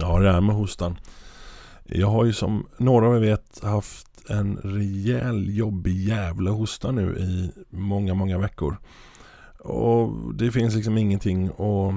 Ja, 0.00 0.18
det 0.18 0.32
här 0.32 0.40
med 0.40 0.56
hostan. 0.56 0.98
Jag 1.84 2.06
har 2.06 2.24
ju 2.24 2.32
som 2.32 2.66
några 2.76 3.06
av 3.06 3.16
er 3.16 3.20
vet 3.20 3.60
haft 3.62 4.06
en 4.28 4.56
rejäl 4.56 5.56
jobbig 5.56 5.96
jävla 5.96 6.50
hosta 6.50 6.92
nu 6.92 7.16
i 7.18 7.50
många, 7.70 8.14
många 8.14 8.38
veckor. 8.38 8.76
Och 9.58 10.34
det 10.34 10.50
finns 10.50 10.74
liksom 10.74 10.98
ingenting 10.98 11.46
att 11.46 11.94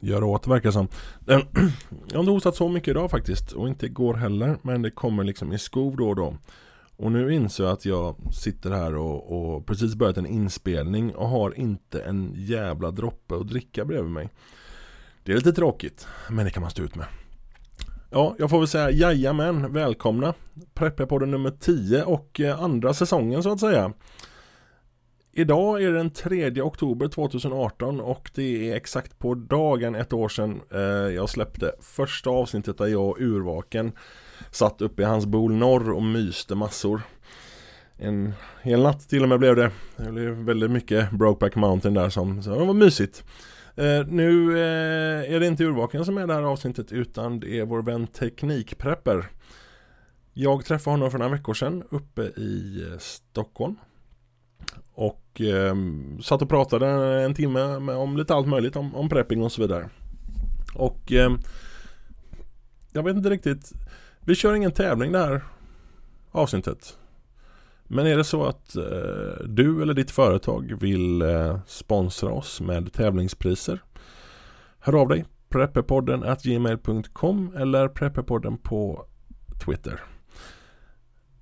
göra 0.00 0.26
åt 0.26 0.42
det 0.42 0.50
verkar 0.50 0.70
som. 0.70 0.88
Jag 1.26 1.34
har 2.12 2.20
inte 2.20 2.30
hostat 2.30 2.56
så 2.56 2.68
mycket 2.68 2.88
idag 2.88 3.10
faktiskt 3.10 3.52
och 3.52 3.68
inte 3.68 3.86
igår 3.86 4.14
heller. 4.14 4.58
Men 4.62 4.82
det 4.82 4.90
kommer 4.90 5.24
liksom 5.24 5.52
i 5.52 5.58
skov 5.58 5.96
då 5.96 6.08
och 6.08 6.16
då. 6.16 6.36
Och 6.96 7.12
nu 7.12 7.34
inser 7.34 7.64
jag 7.64 7.72
att 7.72 7.84
jag 7.84 8.16
sitter 8.32 8.70
här 8.70 8.94
och, 8.94 9.54
och 9.54 9.66
precis 9.66 9.94
börjat 9.94 10.16
en 10.16 10.26
inspelning 10.26 11.14
och 11.14 11.28
har 11.28 11.58
inte 11.58 12.00
en 12.00 12.32
jävla 12.36 12.90
droppe 12.90 13.34
att 13.34 13.48
dricka 13.48 13.84
bredvid 13.84 14.12
mig. 14.12 14.28
Det 15.26 15.32
är 15.32 15.36
lite 15.36 15.52
tråkigt, 15.52 16.06
men 16.30 16.44
det 16.44 16.50
kan 16.50 16.60
man 16.60 16.70
stå 16.70 16.82
ut 16.82 16.94
med. 16.94 17.06
Ja, 18.10 18.34
jag 18.38 18.50
får 18.50 18.58
väl 18.58 18.68
säga 18.68 18.90
jajamän, 18.90 19.72
välkomna 19.72 20.34
Prepperpodden 20.74 21.30
nummer 21.30 21.50
10 21.50 22.02
och 22.02 22.40
eh, 22.40 22.62
andra 22.62 22.94
säsongen 22.94 23.42
så 23.42 23.52
att 23.52 23.60
säga. 23.60 23.92
Idag 25.32 25.82
är 25.82 25.90
det 25.90 25.96
den 25.96 26.10
3 26.10 26.62
oktober 26.62 27.08
2018 27.08 28.00
och 28.00 28.30
det 28.34 28.70
är 28.70 28.76
exakt 28.76 29.18
på 29.18 29.34
dagen 29.34 29.94
ett 29.94 30.12
år 30.12 30.28
sedan 30.28 30.60
eh, 30.72 30.80
jag 31.14 31.28
släppte 31.28 31.72
första 31.80 32.30
avsnittet 32.30 32.78
där 32.78 32.86
jag 32.86 33.08
och 33.08 33.20
Urvaken 33.20 33.92
satt 34.50 34.82
uppe 34.82 35.02
i 35.02 35.04
hans 35.04 35.26
bol 35.26 35.52
norr 35.52 35.92
och 35.92 36.02
myste 36.02 36.54
massor. 36.54 37.02
En 37.96 38.32
hel 38.62 38.82
natt 38.82 39.08
till 39.08 39.22
och 39.22 39.28
med 39.28 39.38
blev 39.38 39.56
det. 39.56 39.70
Det 39.96 40.12
blev 40.12 40.30
väldigt 40.30 40.70
mycket 40.70 41.10
Brokeback 41.10 41.54
Mountain 41.56 41.94
där 41.94 42.10
som, 42.10 42.42
så 42.42 42.50
det 42.50 42.64
var 42.64 42.74
mysigt. 42.74 43.24
Eh, 43.76 44.06
nu 44.06 44.58
eh, 44.58 45.34
är 45.34 45.40
det 45.40 45.46
inte 45.46 45.64
Urvaken 45.64 46.04
som 46.04 46.18
är 46.18 46.26
det 46.26 46.34
här 46.34 46.42
avsnittet 46.42 46.92
utan 46.92 47.40
det 47.40 47.58
är 47.58 47.64
vår 47.64 47.82
vän 47.82 48.06
Teknikprepper. 48.06 49.30
Jag 50.32 50.64
träffade 50.64 50.92
honom 50.92 51.10
för 51.10 51.18
några 51.18 51.32
veckor 51.32 51.54
sedan 51.54 51.84
uppe 51.90 52.22
i 52.22 52.84
eh, 52.90 52.98
Stockholm. 52.98 53.76
Och 54.94 55.40
eh, 55.40 55.74
satt 56.22 56.42
och 56.42 56.48
pratade 56.48 56.86
en 57.22 57.34
timme 57.34 57.78
med, 57.78 57.96
om 57.96 58.16
lite 58.16 58.34
allt 58.34 58.48
möjligt 58.48 58.76
om, 58.76 58.94
om 58.94 59.08
prepping 59.08 59.42
och 59.42 59.52
så 59.52 59.62
vidare. 59.62 59.88
Och 60.74 61.12
eh, 61.12 61.30
jag 62.92 63.02
vet 63.02 63.16
inte 63.16 63.30
riktigt. 63.30 63.72
Vi 64.20 64.34
kör 64.34 64.54
ingen 64.54 64.72
tävling 64.72 65.12
det 65.12 65.18
här 65.18 65.44
avsnittet. 66.30 66.98
Men 67.88 68.06
är 68.06 68.16
det 68.16 68.24
så 68.24 68.44
att 68.44 68.76
eh, 68.76 69.44
du 69.46 69.82
eller 69.82 69.94
ditt 69.94 70.10
företag 70.10 70.72
vill 70.80 71.22
eh, 71.22 71.58
sponsra 71.66 72.30
oss 72.30 72.60
med 72.60 72.92
tävlingspriser? 72.92 73.82
Hör 74.78 75.00
av 75.00 75.08
dig. 75.08 75.24
Prepperpodden 75.48 76.22
at 76.24 76.42
gmail.com 76.42 77.56
eller 77.56 77.88
prepperpodden 77.88 78.58
på 78.58 79.06
Twitter. 79.64 80.00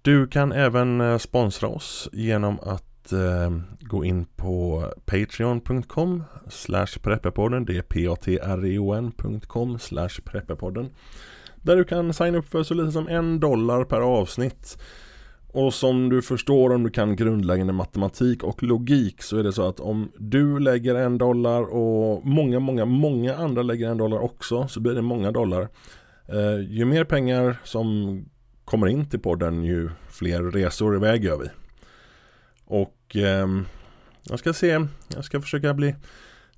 Du 0.02 0.26
kan 0.26 0.52
även 0.52 1.00
eh, 1.00 1.18
sponsra 1.18 1.68
oss 1.68 2.08
genom 2.12 2.58
att 2.62 3.12
eh, 3.12 3.50
gå 3.80 4.04
in 4.04 4.24
på 4.24 4.84
patreon.com 5.04 6.24
slash 6.48 6.98
prepperpodden. 7.02 7.64
Det 7.64 7.76
är 7.76 7.82
p-a-t-r-e-o-n.com 7.82 9.78
slash 9.78 10.20
prepperpodden. 10.24 10.90
Där 11.56 11.76
du 11.76 11.84
kan 11.84 12.14
signa 12.14 12.38
upp 12.38 12.48
för 12.48 12.62
så 12.62 12.74
lite 12.74 12.92
som 12.92 13.08
en 13.08 13.40
dollar 13.40 13.84
per 13.84 14.00
avsnitt 14.00 14.78
och 15.54 15.74
som 15.74 16.08
du 16.08 16.22
förstår 16.22 16.72
om 16.72 16.82
du 16.82 16.90
kan 16.90 17.16
grundläggande 17.16 17.72
matematik 17.72 18.42
och 18.42 18.62
logik 18.62 19.22
så 19.22 19.38
är 19.38 19.42
det 19.42 19.52
så 19.52 19.68
att 19.68 19.80
om 19.80 20.12
du 20.18 20.58
lägger 20.58 20.94
en 20.94 21.18
dollar 21.18 21.62
och 21.62 22.26
många, 22.26 22.60
många, 22.60 22.84
många 22.84 23.36
andra 23.36 23.62
lägger 23.62 23.88
en 23.88 23.98
dollar 23.98 24.18
också 24.18 24.68
så 24.68 24.80
blir 24.80 24.94
det 24.94 25.02
många 25.02 25.30
dollar. 25.30 25.68
Eh, 26.28 26.60
ju 26.70 26.84
mer 26.84 27.04
pengar 27.04 27.56
som 27.64 28.18
kommer 28.64 28.86
in 28.86 29.08
till 29.08 29.20
podden 29.20 29.64
ju 29.64 29.90
fler 30.10 30.42
resor 30.42 30.96
iväg 30.96 31.24
gör 31.24 31.38
vi. 31.38 31.48
Och 32.64 33.16
eh, 33.16 33.48
jag 34.22 34.38
ska 34.38 34.52
se, 34.52 34.86
jag 35.14 35.24
ska 35.24 35.40
försöka 35.40 35.74
bli 35.74 35.94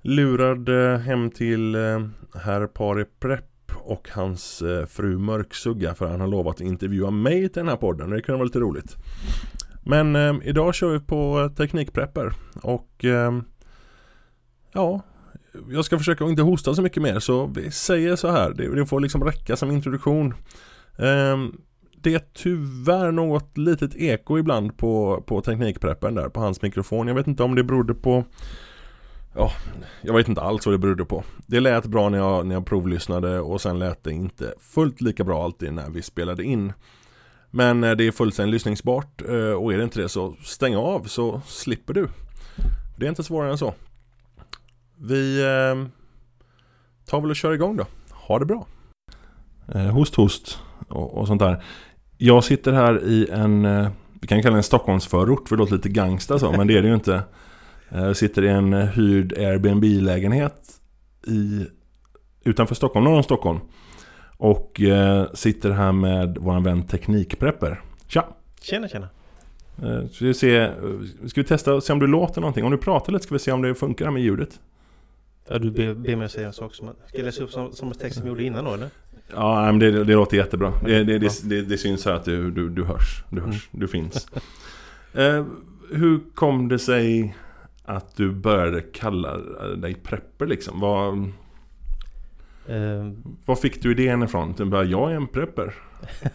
lurad 0.01 0.69
eh, 0.69 0.99
hem 0.99 1.31
till 1.31 1.75
eh, 1.75 2.07
herr 2.35 2.67
Pari 2.67 3.05
Prepp 3.19 3.56
och 3.83 4.09
hans 4.11 4.61
eh, 4.61 4.85
fru 4.85 5.17
Mörksugga 5.17 5.93
för 5.93 6.07
han 6.07 6.21
har 6.21 6.27
lovat 6.27 6.55
att 6.55 6.61
intervjua 6.61 7.11
mig 7.11 7.41
till 7.41 7.59
den 7.59 7.67
här 7.67 7.75
podden. 7.75 8.09
Det 8.09 8.21
kan 8.21 8.35
vara 8.35 8.45
lite 8.45 8.59
roligt. 8.59 8.95
Men 9.83 10.15
eh, 10.15 10.35
idag 10.43 10.75
kör 10.75 10.89
vi 10.89 10.99
på 10.99 11.39
eh, 11.39 11.49
Teknikprepper 11.49 12.33
och 12.63 13.05
eh, 13.05 13.31
ja, 14.73 15.01
jag 15.69 15.85
ska 15.85 15.97
försöka 15.97 16.25
inte 16.25 16.41
hosta 16.41 16.75
så 16.75 16.81
mycket 16.81 17.03
mer 17.03 17.19
så 17.19 17.45
vi 17.45 17.71
säger 17.71 18.15
så 18.15 18.31
här. 18.31 18.53
Det, 18.53 18.75
det 18.75 18.85
får 18.85 18.99
liksom 18.99 19.23
räcka 19.23 19.55
som 19.55 19.71
introduktion. 19.71 20.33
Eh, 20.97 21.37
det 22.01 22.13
är 22.13 22.21
tyvärr 22.33 23.11
något 23.11 23.57
litet 23.57 23.95
eko 23.95 24.37
ibland 24.37 24.77
på, 24.77 25.23
på 25.27 25.41
Teknikpreppen 25.41 26.15
där 26.15 26.29
på 26.29 26.39
hans 26.39 26.61
mikrofon. 26.61 27.07
Jag 27.07 27.15
vet 27.15 27.27
inte 27.27 27.43
om 27.43 27.55
det 27.55 27.63
berodde 27.63 27.93
på 27.93 28.25
Ja, 29.39 29.51
jag 30.01 30.13
vet 30.13 30.27
inte 30.27 30.41
alls 30.41 30.65
vad 30.65 30.73
det 30.73 30.79
berodde 30.79 31.05
på. 31.05 31.23
Det 31.47 31.59
lät 31.59 31.85
bra 31.85 32.09
när 32.09 32.17
jag, 32.17 32.45
när 32.45 32.55
jag 32.55 32.65
provlyssnade 32.65 33.39
och 33.39 33.61
sen 33.61 33.79
lät 33.79 34.03
det 34.03 34.11
inte 34.11 34.53
fullt 34.59 35.01
lika 35.01 35.23
bra 35.23 35.43
alltid 35.43 35.73
när 35.73 35.89
vi 35.89 36.01
spelade 36.01 36.43
in. 36.43 36.73
Men 37.51 37.83
eh, 37.83 37.91
det 37.91 38.07
är 38.07 38.11
fullständigt 38.11 38.53
lyssningsbart 38.53 39.21
eh, 39.21 39.51
och 39.51 39.73
är 39.73 39.77
det 39.77 39.83
inte 39.83 40.01
det 40.01 40.09
så 40.09 40.35
stäng 40.43 40.75
av 40.75 41.03
så 41.03 41.41
slipper 41.45 41.93
du. 41.93 42.07
Det 42.97 43.05
är 43.05 43.09
inte 43.09 43.23
svårare 43.23 43.51
än 43.51 43.57
så. 43.57 43.73
Vi 44.95 45.41
eh, 45.41 45.87
tar 47.05 47.21
väl 47.21 47.29
och 47.29 47.35
kör 47.35 47.53
igång 47.53 47.77
då. 47.77 47.85
Ha 48.11 48.39
det 48.39 48.45
bra. 48.45 48.67
Eh, 49.73 49.81
host 49.81 50.15
host 50.15 50.59
och, 50.89 51.17
och 51.17 51.27
sånt 51.27 51.41
där. 51.41 51.63
Jag 52.17 52.43
sitter 52.43 52.73
här 52.73 53.03
i 53.03 53.29
en, 53.29 53.63
vi 54.21 54.27
kan 54.27 54.41
kalla 54.41 54.53
det 54.53 54.59
en 54.59 54.63
Stockholmsförort 54.63 55.49
för 55.49 55.55
det 55.55 55.59
låter 55.59 55.75
lite 55.75 55.89
gangsta 55.89 56.39
så, 56.39 56.51
men 56.51 56.67
det 56.67 56.77
är 56.77 56.81
det 56.81 56.87
ju 56.87 56.93
inte. 56.93 57.23
Jag 57.89 58.17
sitter 58.17 58.43
i 58.43 58.47
en 58.47 58.73
hyrd 58.73 59.33
Airbnb-lägenhet 59.37 60.79
i, 61.27 61.65
utanför 62.43 62.75
Stockholm, 62.75 63.03
norr 63.05 63.15
om 63.15 63.23
Stockholm. 63.23 63.59
Och 64.37 64.81
eh, 64.81 65.33
sitter 65.33 65.71
här 65.71 65.91
med 65.91 66.37
vår 66.41 66.59
vän 66.59 66.83
Teknikprepper. 66.87 67.81
Tja! 68.07 68.25
Tjena 68.61 68.87
tjena! 68.87 69.07
Eh, 69.83 70.07
ska, 70.07 70.25
vi 70.25 70.33
se, 70.33 70.71
ska 71.27 71.41
vi 71.41 71.47
testa 71.47 71.73
och 71.73 71.83
se 71.83 71.93
om 71.93 71.99
du 71.99 72.07
låter 72.07 72.41
någonting? 72.41 72.65
Om 72.65 72.71
du 72.71 72.77
pratar 72.77 73.13
lite 73.13 73.23
ska 73.23 73.35
vi 73.35 73.39
se 73.39 73.51
om 73.51 73.61
det 73.61 73.75
funkar 73.75 74.05
här 74.05 74.11
med 74.11 74.21
ljudet. 74.21 74.59
Ja, 75.49 75.57
du 75.57 75.71
ber, 75.71 75.93
ber 75.93 76.15
mig 76.15 76.25
att 76.25 76.31
säga 76.31 76.47
en 76.47 76.53
sak 76.53 76.75
som... 76.75 76.89
Ska 77.07 77.17
jag 77.17 77.25
läsa 77.25 77.43
upp 77.43 77.51
som, 77.51 77.71
som 77.71 77.91
text 77.91 78.17
som 78.17 78.25
jag 78.27 78.31
gjorde 78.31 78.43
innan 78.43 78.65
då 78.65 78.73
eller? 78.73 78.89
Ja, 79.33 79.65
men 79.65 79.79
det, 79.79 80.03
det 80.03 80.13
låter 80.13 80.37
jättebra. 80.37 80.73
Det, 80.85 81.03
det, 81.03 81.19
det, 81.19 81.49
det, 81.49 81.61
det 81.61 81.77
syns 81.77 82.05
här 82.05 82.13
att 82.13 82.25
du, 82.25 82.51
du, 82.51 82.69
du 82.69 82.83
hörs. 82.83 83.23
Du 83.29 83.41
hörs. 83.41 83.69
Mm. 83.71 83.79
Du 83.81 83.87
finns. 83.87 84.27
eh, 85.13 85.45
hur 85.91 86.19
kom 86.33 86.67
det 86.67 86.79
sig 86.79 87.35
att 87.87 88.15
du 88.15 88.31
började 88.31 88.81
kalla 88.81 89.37
dig 89.75 89.95
prepper 89.95 90.45
liksom? 90.45 90.79
Vad, 90.79 91.17
uh, 92.69 93.11
vad 93.45 93.59
fick 93.59 93.81
du 93.81 93.91
idén 93.91 94.23
ifrån? 94.23 94.53
Du 94.57 94.65
bara, 94.65 94.83
jag 94.83 95.11
är 95.11 95.15
en 95.15 95.27
prepper. 95.27 95.75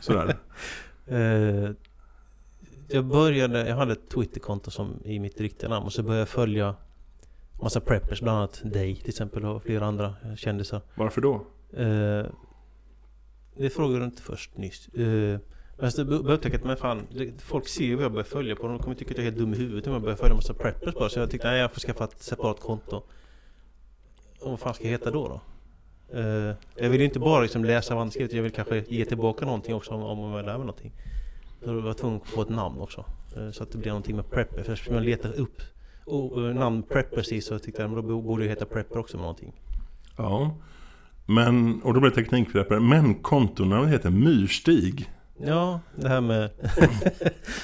Sådär. 0.00 0.36
uh, 1.12 1.70
jag 2.88 3.04
började, 3.04 3.68
jag 3.68 3.76
hade 3.76 3.92
ett 3.92 4.08
Twitterkonto 4.10 4.70
som 4.70 5.00
i 5.04 5.18
mitt 5.18 5.40
riktiga 5.40 5.68
namn 5.68 5.86
och 5.86 5.92
så 5.92 6.02
började 6.02 6.20
jag 6.20 6.28
följa 6.28 6.74
massa 7.62 7.80
preppers, 7.80 8.20
bland 8.20 8.38
annat 8.38 8.60
dig 8.64 8.96
till 8.96 9.08
exempel 9.08 9.44
och 9.44 9.62
flera 9.62 9.86
andra 9.86 10.14
kändisar. 10.36 10.80
Varför 10.94 11.20
då? 11.20 11.46
Uh, 11.78 12.26
det 13.56 13.70
frågade 13.70 13.98
du 13.98 14.04
inte 14.04 14.22
först 14.22 14.56
nyss. 14.56 14.88
Uh, 15.78 15.84
Alltså, 15.84 16.04
började 16.04 16.34
upptäcka 16.34 16.56
att 16.56 16.64
men 16.64 16.76
fan, 16.76 17.06
folk 17.38 17.68
ser 17.68 17.84
ju 17.84 17.94
vad 17.94 18.04
jag 18.04 18.12
börjar 18.12 18.24
följa 18.24 18.56
på. 18.56 18.68
De 18.68 18.78
kommer 18.78 18.96
tycka 18.96 19.10
att 19.10 19.16
jag 19.16 19.26
är 19.26 19.30
helt 19.30 19.38
dum 19.38 19.54
i 19.54 19.56
huvudet 19.56 19.86
om 19.86 19.92
jag 19.92 20.02
börjar 20.02 20.16
följa 20.16 20.30
en 20.30 20.36
massa 20.36 20.54
preppers 20.54 20.94
bara. 20.94 21.08
Så 21.08 21.18
jag 21.18 21.30
tänkte, 21.30 21.48
nej 21.48 21.60
jag 21.60 21.72
får 21.72 21.80
skaffa 21.80 22.04
ett 22.04 22.22
separat 22.22 22.60
konto. 22.60 23.02
Och 24.40 24.50
vad 24.50 24.60
fan 24.60 24.74
ska 24.74 24.84
jag 24.84 24.90
heta 24.90 25.10
då 25.10 25.28
då? 25.28 25.40
Uh, 26.18 26.54
jag 26.76 26.90
vill 26.90 27.00
ju 27.00 27.06
inte 27.06 27.18
bara 27.18 27.42
liksom 27.42 27.64
läsa 27.64 27.94
vad 27.94 28.02
han 28.02 28.10
skrivit, 28.10 28.32
jag 28.32 28.42
vill 28.42 28.52
kanske 28.52 28.84
ge 28.88 29.04
tillbaka 29.04 29.46
någonting 29.46 29.74
också 29.74 29.94
om, 29.94 30.02
om 30.02 30.32
jag 30.32 30.44
lär 30.44 30.52
mig 30.52 30.66
någonting. 30.66 30.92
Så 31.64 31.70
jag 31.70 31.74
var 31.74 31.94
tvungen 31.94 32.20
att 32.22 32.28
få 32.28 32.42
ett 32.42 32.48
namn 32.48 32.80
också. 32.80 33.04
Uh, 33.36 33.50
så 33.50 33.62
att 33.62 33.72
det 33.72 33.78
blir 33.78 33.88
någonting 33.88 34.16
med 34.16 34.30
prepper. 34.30 34.62
För 34.62 34.72
eftersom 34.72 34.94
jag 34.94 35.04
letar 35.04 35.32
upp 35.32 35.62
och, 36.04 36.38
uh, 36.38 36.54
namn 36.54 36.82
preppers 36.82 37.32
i 37.32 37.40
så 37.40 37.58
tyckte 37.58 37.82
jag 37.82 37.98
att 37.98 38.08
då 38.08 38.20
borde 38.20 38.44
jag 38.44 38.48
heta 38.48 38.64
prepper 38.64 38.98
också 38.98 39.16
med 39.16 39.22
någonting. 39.22 39.52
Ja. 40.16 40.56
Men, 41.26 41.82
och 41.82 41.94
då 41.94 42.00
blev 42.00 42.12
det 42.12 42.22
teknikprepper. 42.22 42.80
Men 42.80 43.14
kontonamnet 43.14 43.92
heter 43.92 44.10
Myrstig. 44.10 45.10
Ja, 45.38 45.80
det 45.96 46.08
här 46.08 46.20
med... 46.20 46.50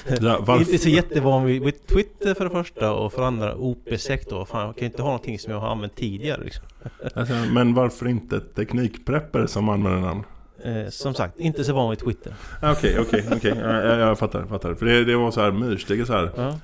ja, 0.21 0.59
inte 0.59 0.77
så 0.77 0.89
jättevan 0.89 1.45
vid 1.45 1.87
Twitter 1.87 2.33
för 2.33 2.43
det 2.43 2.49
första 2.49 2.93
och 2.93 3.13
för 3.13 3.23
andra 3.23 3.55
OP-sek 3.55 4.29
då. 4.29 4.45
Fan, 4.45 4.65
jag 4.65 4.75
kan 4.75 4.81
ju 4.81 4.85
inte 4.85 5.01
ha 5.01 5.09
någonting 5.09 5.39
som 5.39 5.53
jag 5.53 5.59
har 5.59 5.67
använt 5.67 5.95
tidigare 5.95 6.43
liksom. 6.43 6.65
alltså, 7.15 7.33
Men 7.33 7.73
varför 7.73 8.07
inte 8.07 8.39
teknikprepper 8.39 9.45
som 9.45 9.69
använder 9.69 10.01
namn? 10.01 10.23
Eh, 10.63 10.89
som 10.89 11.13
sagt, 11.13 11.39
inte 11.39 11.63
så 11.63 11.73
van 11.73 11.89
vid 11.89 11.99
Twitter. 11.99 12.33
Okej, 12.63 12.99
okej, 12.99 13.25
okej. 13.31 13.57
Jag 13.57 14.19
fattar, 14.19 14.45
fattar. 14.45 14.75
För 14.75 14.85
det, 14.85 15.05
det 15.05 15.15
var 15.15 15.31
så 15.31 15.41
här 15.41 15.51
myrsteg 15.51 16.07
så 16.07 16.13
här. 16.13 16.31
Ja. 16.35 16.57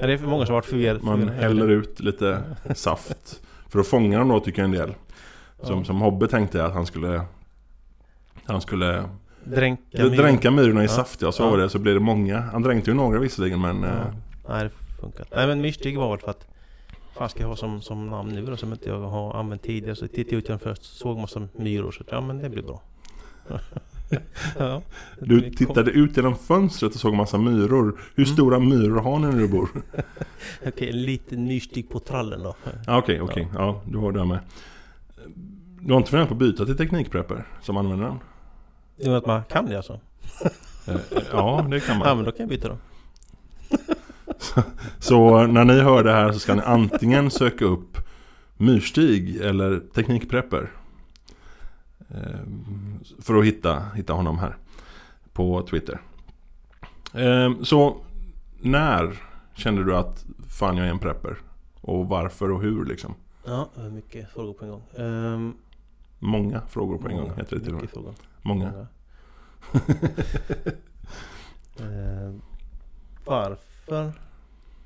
ja. 0.00 0.06
det 0.06 0.12
är 0.12 0.18
för 0.18 0.26
många 0.26 0.46
som 0.46 0.52
har 0.52 0.60
varit 0.60 0.68
förvirrade. 0.70 1.00
Man 1.02 1.28
häller 1.28 1.68
ut 1.68 2.00
lite 2.00 2.42
saft. 2.74 3.40
För 3.68 3.78
att 3.80 3.86
fånga 3.86 4.18
dem 4.18 4.28
då 4.28 4.40
tycker 4.40 4.62
jag 4.62 4.64
en 4.64 4.76
del. 4.76 4.94
Som, 5.62 5.78
Ja. 5.78 5.84
som 5.84 6.00
Hobbe 6.00 6.28
tänkte 6.28 6.64
att 6.64 6.74
han 6.74 6.86
skulle 6.86 7.22
Han 8.44 8.60
skulle 8.60 9.04
Dränka 9.50 9.82
myren. 9.92 10.16
dränka 10.16 10.50
myrorna 10.50 10.80
i 10.82 10.84
Ja. 10.84 10.88
saft 10.92 11.22
ja, 11.22 11.32
så 11.32 11.42
Ja. 11.42 11.50
var 11.50 11.58
det. 11.58 11.70
Så 11.70 11.78
blev 11.78 11.94
det 11.94 12.00
många. 12.00 12.40
Han 12.40 12.62
dränkte 12.62 12.90
ju 12.90 12.96
några 12.96 13.18
visserligen 13.18 13.60
men 13.60 13.82
Ja. 13.82 13.88
eh, 13.88 14.04
Nej 14.48 14.64
det 14.64 14.70
funkar. 15.00 15.26
Nej 15.36 15.46
men 15.46 15.60
myrstig 15.60 15.98
var 15.98 16.10
väl 16.10 16.18
för 16.18 16.30
att 16.30 16.46
Vad 17.20 17.30
ska 17.30 17.40
jag 17.40 17.48
ha 17.48 17.56
som, 17.56 17.80
som 17.80 18.06
namn 18.06 18.30
nu 18.32 18.46
då 18.46 18.56
som 18.56 18.72
inte 18.72 18.88
jag 18.88 19.00
har 19.00 19.34
använt 19.34 19.62
tidigare 19.62 19.96
så 19.96 20.06
tittade 20.06 20.34
jag 20.34 20.38
ut 20.38 20.48
genom 20.48 20.58
först 20.60 20.82
såg 20.82 21.18
massa 21.18 21.48
myror 21.56 21.90
så 21.90 22.04
ja 22.10 22.20
men 22.20 22.38
det 22.38 22.48
blir 22.50 22.62
bra. 22.62 22.82
ja, 24.58 24.82
Du 25.20 25.40
kom- 25.40 25.50
tittade 25.50 25.90
ut 25.90 26.16
genom 26.16 26.36
fönstret 26.36 26.94
och 26.94 27.00
såg 27.00 27.14
massa 27.14 27.38
myror. 27.38 28.00
Hur 28.14 28.24
Mm. 28.24 28.34
stora 28.36 28.58
myror 28.58 29.00
har 29.00 29.18
ni 29.18 29.26
när 29.26 29.38
du 29.38 29.48
bor? 29.48 29.68
Okej, 30.66 30.90
en 30.90 31.02
liten 31.02 31.44
myrstig 31.44 31.88
på 31.90 31.98
trallen 32.00 32.42
då. 32.42 32.54
Ja, 32.86 32.98
Okej, 32.98 33.20
okej. 33.20 33.48
Ja, 33.54 33.80
du 33.86 33.98
har 33.98 34.12
det 34.12 34.24
med. 34.24 34.38
Du 35.80 35.92
har 35.92 35.98
inte 35.98 36.10
funderat 36.10 36.28
på 36.28 36.34
att 36.34 36.38
byta 36.40 36.64
till 36.64 36.76
teknikprepper 36.76 37.46
som 37.62 37.76
använder 37.76 38.06
den? 38.06 38.18
I 38.98 39.04
och 39.04 39.08
med 39.08 39.16
att 39.16 39.26
man 39.26 39.42
kan 39.44 39.66
det 39.66 39.76
alltså. 39.76 40.00
Eh, 40.86 40.96
Ja, 41.32 41.66
det 41.70 41.80
kan 41.80 41.98
Ja 41.98 42.04
man. 42.04 42.16
men 42.16 42.24
då 42.24 42.30
kan 42.32 42.40
jag 42.40 42.48
byta 42.48 42.68
då. 42.68 42.76
Så 44.98 45.46
när 45.46 45.64
ni 45.64 45.80
hör 45.80 46.04
det 46.04 46.12
här 46.12 46.32
så 46.32 46.38
ska 46.38 46.54
ni 46.54 46.62
antingen 46.62 47.30
söka 47.30 47.64
upp 47.64 47.96
Myrstig 48.56 49.36
eller 49.36 49.80
Teknikprepper. 49.94 50.70
Eh, 52.10 52.40
För 53.22 53.38
att 53.38 53.44
hitta, 53.44 53.82
hitta 53.94 54.12
honom 54.12 54.38
här 54.38 54.56
på 55.32 55.62
Twitter. 55.62 56.00
Eh, 57.14 57.52
Så 57.62 57.96
när 58.60 59.16
kände 59.54 59.84
du 59.84 59.96
att 59.96 60.24
fan 60.48 60.76
jag 60.76 60.86
är 60.86 60.90
en 60.90 60.98
prepper? 60.98 61.36
Och 61.80 62.08
varför 62.08 62.50
och 62.50 62.62
hur 62.62 62.84
liksom? 62.84 63.14
Ja, 63.44 63.68
mycket 63.92 64.30
frågor 64.30 64.52
på 64.52 64.64
en 64.64 64.70
gång. 64.70 64.82
Ehm, 64.96 65.54
Många 66.18 66.60
frågor 66.60 66.98
på 66.98 67.08
en 67.08 67.16
gång 67.16 67.24
många, 67.28 67.36
heter 67.36 67.56
det 67.56 67.64
till 67.64 67.74
och 67.74 67.80
med. 67.80 67.90
frågor. 67.90 68.14
Många. 68.42 68.86
Ehm, 71.80 72.42
varför 73.24 74.12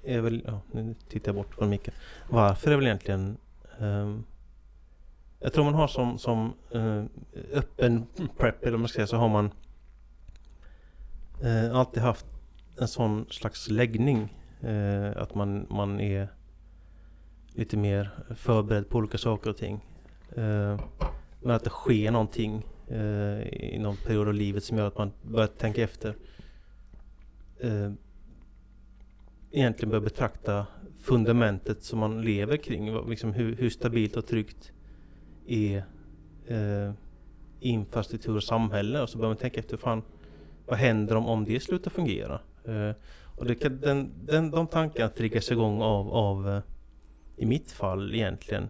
är 0.03 0.21
väl, 0.21 0.43
ja 0.47 0.61
nu 0.73 0.95
tittar 1.09 1.29
jag 1.29 1.35
bort 1.37 1.55
från 1.55 1.69
micken. 1.71 1.95
Varför 2.29 2.71
är 2.71 2.77
väl 2.77 2.87
egentligen 2.87 3.37
ehm, 3.79 4.25
Jag 5.41 5.53
tror 5.53 5.65
man 5.65 5.75
har 5.75 5.89
som, 5.89 6.19
som 6.19 6.53
eh, 6.71 7.05
öppen 7.53 8.07
prep 8.39 8.65
eller 8.65 8.79
man 8.79 8.89
ska 8.89 8.97
säga 8.97 9.07
så 9.07 9.17
har 9.17 9.29
man 9.29 9.51
eh, 11.43 11.77
alltid 11.77 12.03
haft 12.03 12.27
en 12.79 12.89
sån 12.89 13.27
slags 13.31 13.71
läggning. 13.71 14.37
Eh, 14.61 15.23
att 15.23 15.35
man, 15.35 15.67
man 15.71 16.01
är 16.01 16.29
lite 17.55 17.77
mer 17.77 18.11
förberedd 18.37 18.89
på 18.89 18.99
olika 18.99 19.19
saker 19.19 19.51
och 19.51 19.57
ting. 19.57 19.81
Men 21.43 21.57
att 21.57 21.65
det 21.65 21.71
sker 21.71 22.11
någonting 22.11 22.67
eh, 22.89 23.43
i 23.43 23.79
någon 23.81 23.97
period 23.97 24.29
av 24.29 24.35
livet 24.35 24.65
som 24.65 24.79
gör 24.79 24.87
att 24.87 24.99
man 24.99 25.13
börjar 25.23 25.47
tänka 25.47 25.83
efter. 25.83 26.15
Eh, 27.61 27.93
egentligen 29.51 29.91
börjar 29.91 30.05
betrakta 30.05 30.67
fundamentet 31.01 31.83
som 31.85 31.99
man 31.99 32.23
lever 32.23 32.57
kring. 32.57 33.09
Liksom 33.09 33.33
hur, 33.33 33.57
hur 33.57 33.71
stabilt 33.71 34.17
och 34.17 34.27
tryggt 34.27 34.73
är 35.47 35.85
eh, 36.47 36.93
infrastruktur 37.61 38.37
och 38.37 38.43
samhälle. 38.43 39.03
Och 39.03 39.09
så 39.09 39.19
börjar 39.19 39.31
man 39.31 39.37
tänka 39.37 39.61
efter 39.61 39.77
fan, 39.77 40.03
vad 40.67 40.79
händer 40.79 41.17
om, 41.17 41.27
om 41.27 41.45
det 41.45 41.61
slutar 41.61 41.91
fungera? 41.91 42.41
Eh, 42.65 42.91
och 43.37 43.45
det 43.47 43.55
kan, 43.55 43.81
den, 43.81 44.11
den, 44.27 44.51
de 44.51 44.67
tankarna 44.67 45.09
triggas 45.09 45.51
igång 45.51 45.83
av, 45.83 46.09
av 46.13 46.49
eh, 46.49 46.63
i 47.37 47.47
mitt 47.47 47.73
fall 47.73 48.15
egentligen 48.15 48.69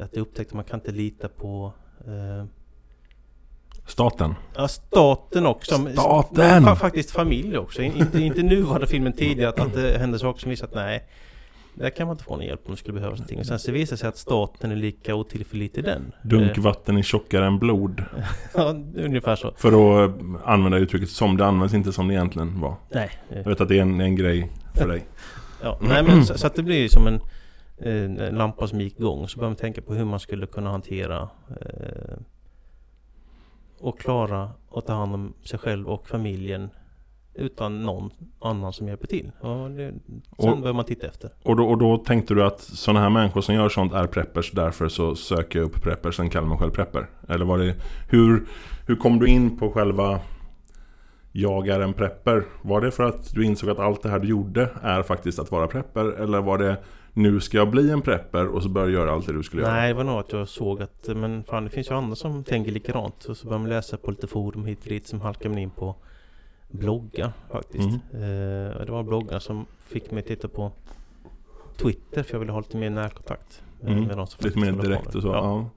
att 0.00 0.10
jag 0.12 0.22
upptäckte 0.22 0.50
att 0.52 0.54
man 0.54 0.64
kan 0.64 0.80
inte 0.80 0.92
lita 0.92 1.28
på 1.28 1.72
eh, 2.06 2.44
Staten. 3.86 4.34
Ja, 4.56 4.68
staten 4.68 5.46
också. 5.46 5.78
men- 5.78 5.92
Staten! 5.92 6.64
Fa 6.64 6.76
faktiskt 6.76 7.10
familj 7.10 7.58
också. 7.58 7.82
In- 7.82 7.96
Inte, 7.96 8.20
inte 8.20 8.42
nuvarande 8.42 8.86
filmen 8.86 9.12
tidigare 9.12 9.48
att, 9.48 9.60
att 9.60 9.74
det 9.74 9.98
händer 9.98 10.18
saker 10.18 10.40
som 10.40 10.50
visar 10.50 10.66
att 10.66 10.74
nej, 10.74 11.04
där 11.74 11.90
kan 11.90 12.06
man 12.06 12.14
inte 12.14 12.24
få 12.24 12.36
någon 12.36 12.44
hjälp 12.46 12.60
om 12.66 12.70
det 12.70 12.76
skulle 12.78 12.94
behövas 12.94 13.18
någonting. 13.18 13.38
Och 13.38 13.46
sen 13.46 13.58
så 13.58 13.72
visar 13.72 13.96
det 13.96 14.00
sig 14.00 14.08
att 14.08 14.16
staten 14.18 14.70
är 14.72 14.76
lika 14.76 15.14
otillförlitlig 15.14 15.84
den. 15.84 16.12
Eh, 16.22 16.28
Dunkvatten 16.28 16.96
är 16.96 17.02
tjockare 17.02 17.46
än 17.46 17.58
blod. 17.58 18.04
Ja, 18.54 18.74
ungefär 18.96 19.36
så. 19.36 19.52
För 19.56 19.68
att 20.04 20.10
eh, 20.10 20.16
använda 20.44 20.78
uttrycket 20.78 21.08
som 21.10 21.36
det 21.36 21.46
används, 21.46 21.74
inte 21.74 21.92
som 21.92 22.08
det 22.08 22.14
egentligen 22.14 22.60
var. 22.60 22.74
Nej. 22.90 23.10
eh, 23.30 23.36
Jag 23.36 23.44
vet 23.48 23.60
att 23.60 23.68
det 23.68 23.78
är 23.78 23.82
en, 23.82 24.00
en 24.00 24.16
grej 24.16 24.50
för 24.74 24.88
dig. 24.88 25.04
Ja, 25.62 25.78
nej 25.80 26.02
men 26.02 26.26
så, 26.26 26.38
så 26.38 26.46
att 26.46 26.54
det 26.54 26.62
blir 26.62 26.82
ju 26.82 26.88
som 26.88 27.06
en, 27.06 27.14
eh, 27.14 27.20
en 27.78 28.14
lampa 28.14 28.66
som 28.66 28.80
gick 28.80 28.98
igång. 29.00 29.28
Så 29.28 29.38
börjar 29.38 29.50
man 29.50 29.56
tänka 29.56 29.82
på 29.82 29.94
hur 29.94 30.04
man 30.04 30.20
skulle 30.20 30.46
kunna 30.46 30.70
hantera 30.70 31.28
eh, 31.60 32.16
och 33.78 33.98
klara 34.00 34.50
att 34.74 34.86
ta 34.86 34.92
hand 34.92 35.14
om 35.14 35.34
sig 35.44 35.58
själv 35.58 35.88
och 35.88 36.08
familjen 36.08 36.70
utan 37.34 37.82
någon 37.82 38.10
annan 38.40 38.72
som 38.72 38.88
hjälper 38.88 39.06
till. 39.06 39.32
Och 39.40 39.70
det, 39.70 39.92
sen 40.38 40.52
Och- 40.52 40.60
börjar 40.60 40.74
man 40.74 40.84
titta 40.84 41.06
efter. 41.06 41.30
Och 41.42 41.56
då, 41.56 41.64
och 41.68 41.78
då 41.78 41.96
tänkte 41.96 42.34
du 42.34 42.44
att 42.44 42.60
sådana 42.60 43.00
här 43.00 43.10
människor 43.10 43.40
som 43.40 43.54
gör 43.54 43.68
sånt 43.68 43.92
är 43.92 44.06
preppers, 44.06 44.52
därför 44.52 44.88
så 44.88 45.14
söker 45.14 45.58
jag 45.58 45.66
upp 45.66 45.82
preppers, 45.82 46.16
sen 46.16 46.30
kallar 46.30 46.48
man 46.48 46.58
själv 46.58 46.70
prepper? 46.70 47.06
Eller 47.28 47.44
var 47.44 47.58
det... 47.58 47.74
Hur, 48.10 48.46
hur 48.86 48.96
kom 48.96 49.18
du 49.18 49.26
in 49.26 49.58
på 49.58 49.70
själva 49.70 50.20
jag 51.32 51.68
är 51.68 51.80
en 51.80 51.92
prepper? 51.92 52.44
Var 52.62 52.80
det 52.80 52.90
för 52.90 53.04
att 53.04 53.34
du 53.34 53.44
insåg 53.44 53.70
att 53.70 53.78
allt 53.78 54.02
det 54.02 54.08
här 54.08 54.18
du 54.18 54.28
gjorde 54.28 54.70
är 54.82 55.02
faktiskt 55.02 55.38
att 55.38 55.50
vara 55.50 55.66
prepper? 55.66 56.04
Eller 56.04 56.40
var 56.40 56.58
det 56.58 56.76
nu 57.14 57.40
ska 57.40 57.56
jag 57.56 57.70
bli 57.70 57.90
en 57.90 58.00
prepper 58.02 58.46
och 58.46 58.62
så 58.62 58.68
börjar 58.68 58.88
jag 58.88 58.94
göra 59.00 59.12
allt 59.12 59.26
det 59.26 59.32
du 59.32 59.42
skulle 59.42 59.62
göra? 59.62 59.72
Nej, 59.74 59.88
det 59.88 59.94
var 59.94 60.04
nog 60.04 60.18
att 60.18 60.32
jag 60.32 60.48
såg 60.48 60.82
att 60.82 61.08
men 61.16 61.44
fan, 61.44 61.64
det 61.64 61.70
finns 61.70 61.90
ju 61.90 61.94
andra 61.94 62.16
som 62.16 62.44
tänker 62.44 62.72
likadant. 62.72 63.24
Och 63.24 63.36
så 63.36 63.46
började 63.46 63.60
man 63.62 63.68
läsa 63.70 63.96
på 63.96 64.10
lite 64.10 64.26
forum 64.26 64.64
hit 64.64 64.82
och 64.82 64.88
dit 64.88 65.06
som 65.06 65.20
halkade 65.20 65.48
man 65.48 65.58
in 65.58 65.70
på 65.70 65.96
bloggar 66.70 67.32
faktiskt. 67.52 67.88
Mm. 68.12 68.22
Eh, 68.74 68.84
det 68.86 68.92
var 68.92 69.02
bloggar 69.02 69.38
som 69.38 69.66
fick 69.88 70.10
mig 70.10 70.20
att 70.20 70.26
titta 70.26 70.48
på 70.48 70.72
Twitter 71.76 72.22
för 72.22 72.34
jag 72.34 72.40
ville 72.40 72.52
ha 72.52 72.60
lite 72.60 72.76
mer 72.76 72.90
närkontakt. 72.90 73.62
eh, 73.82 73.92
Mm. 73.92 74.04
med 74.04 74.16
de 74.16 74.26
som 74.26 74.44
Lite 74.44 74.58
mer 74.58 74.72
direkt 74.72 75.04
med. 75.06 75.16
och 75.16 75.22
så? 75.22 75.28
Ja, 75.28 75.34
Ja. 75.34 75.70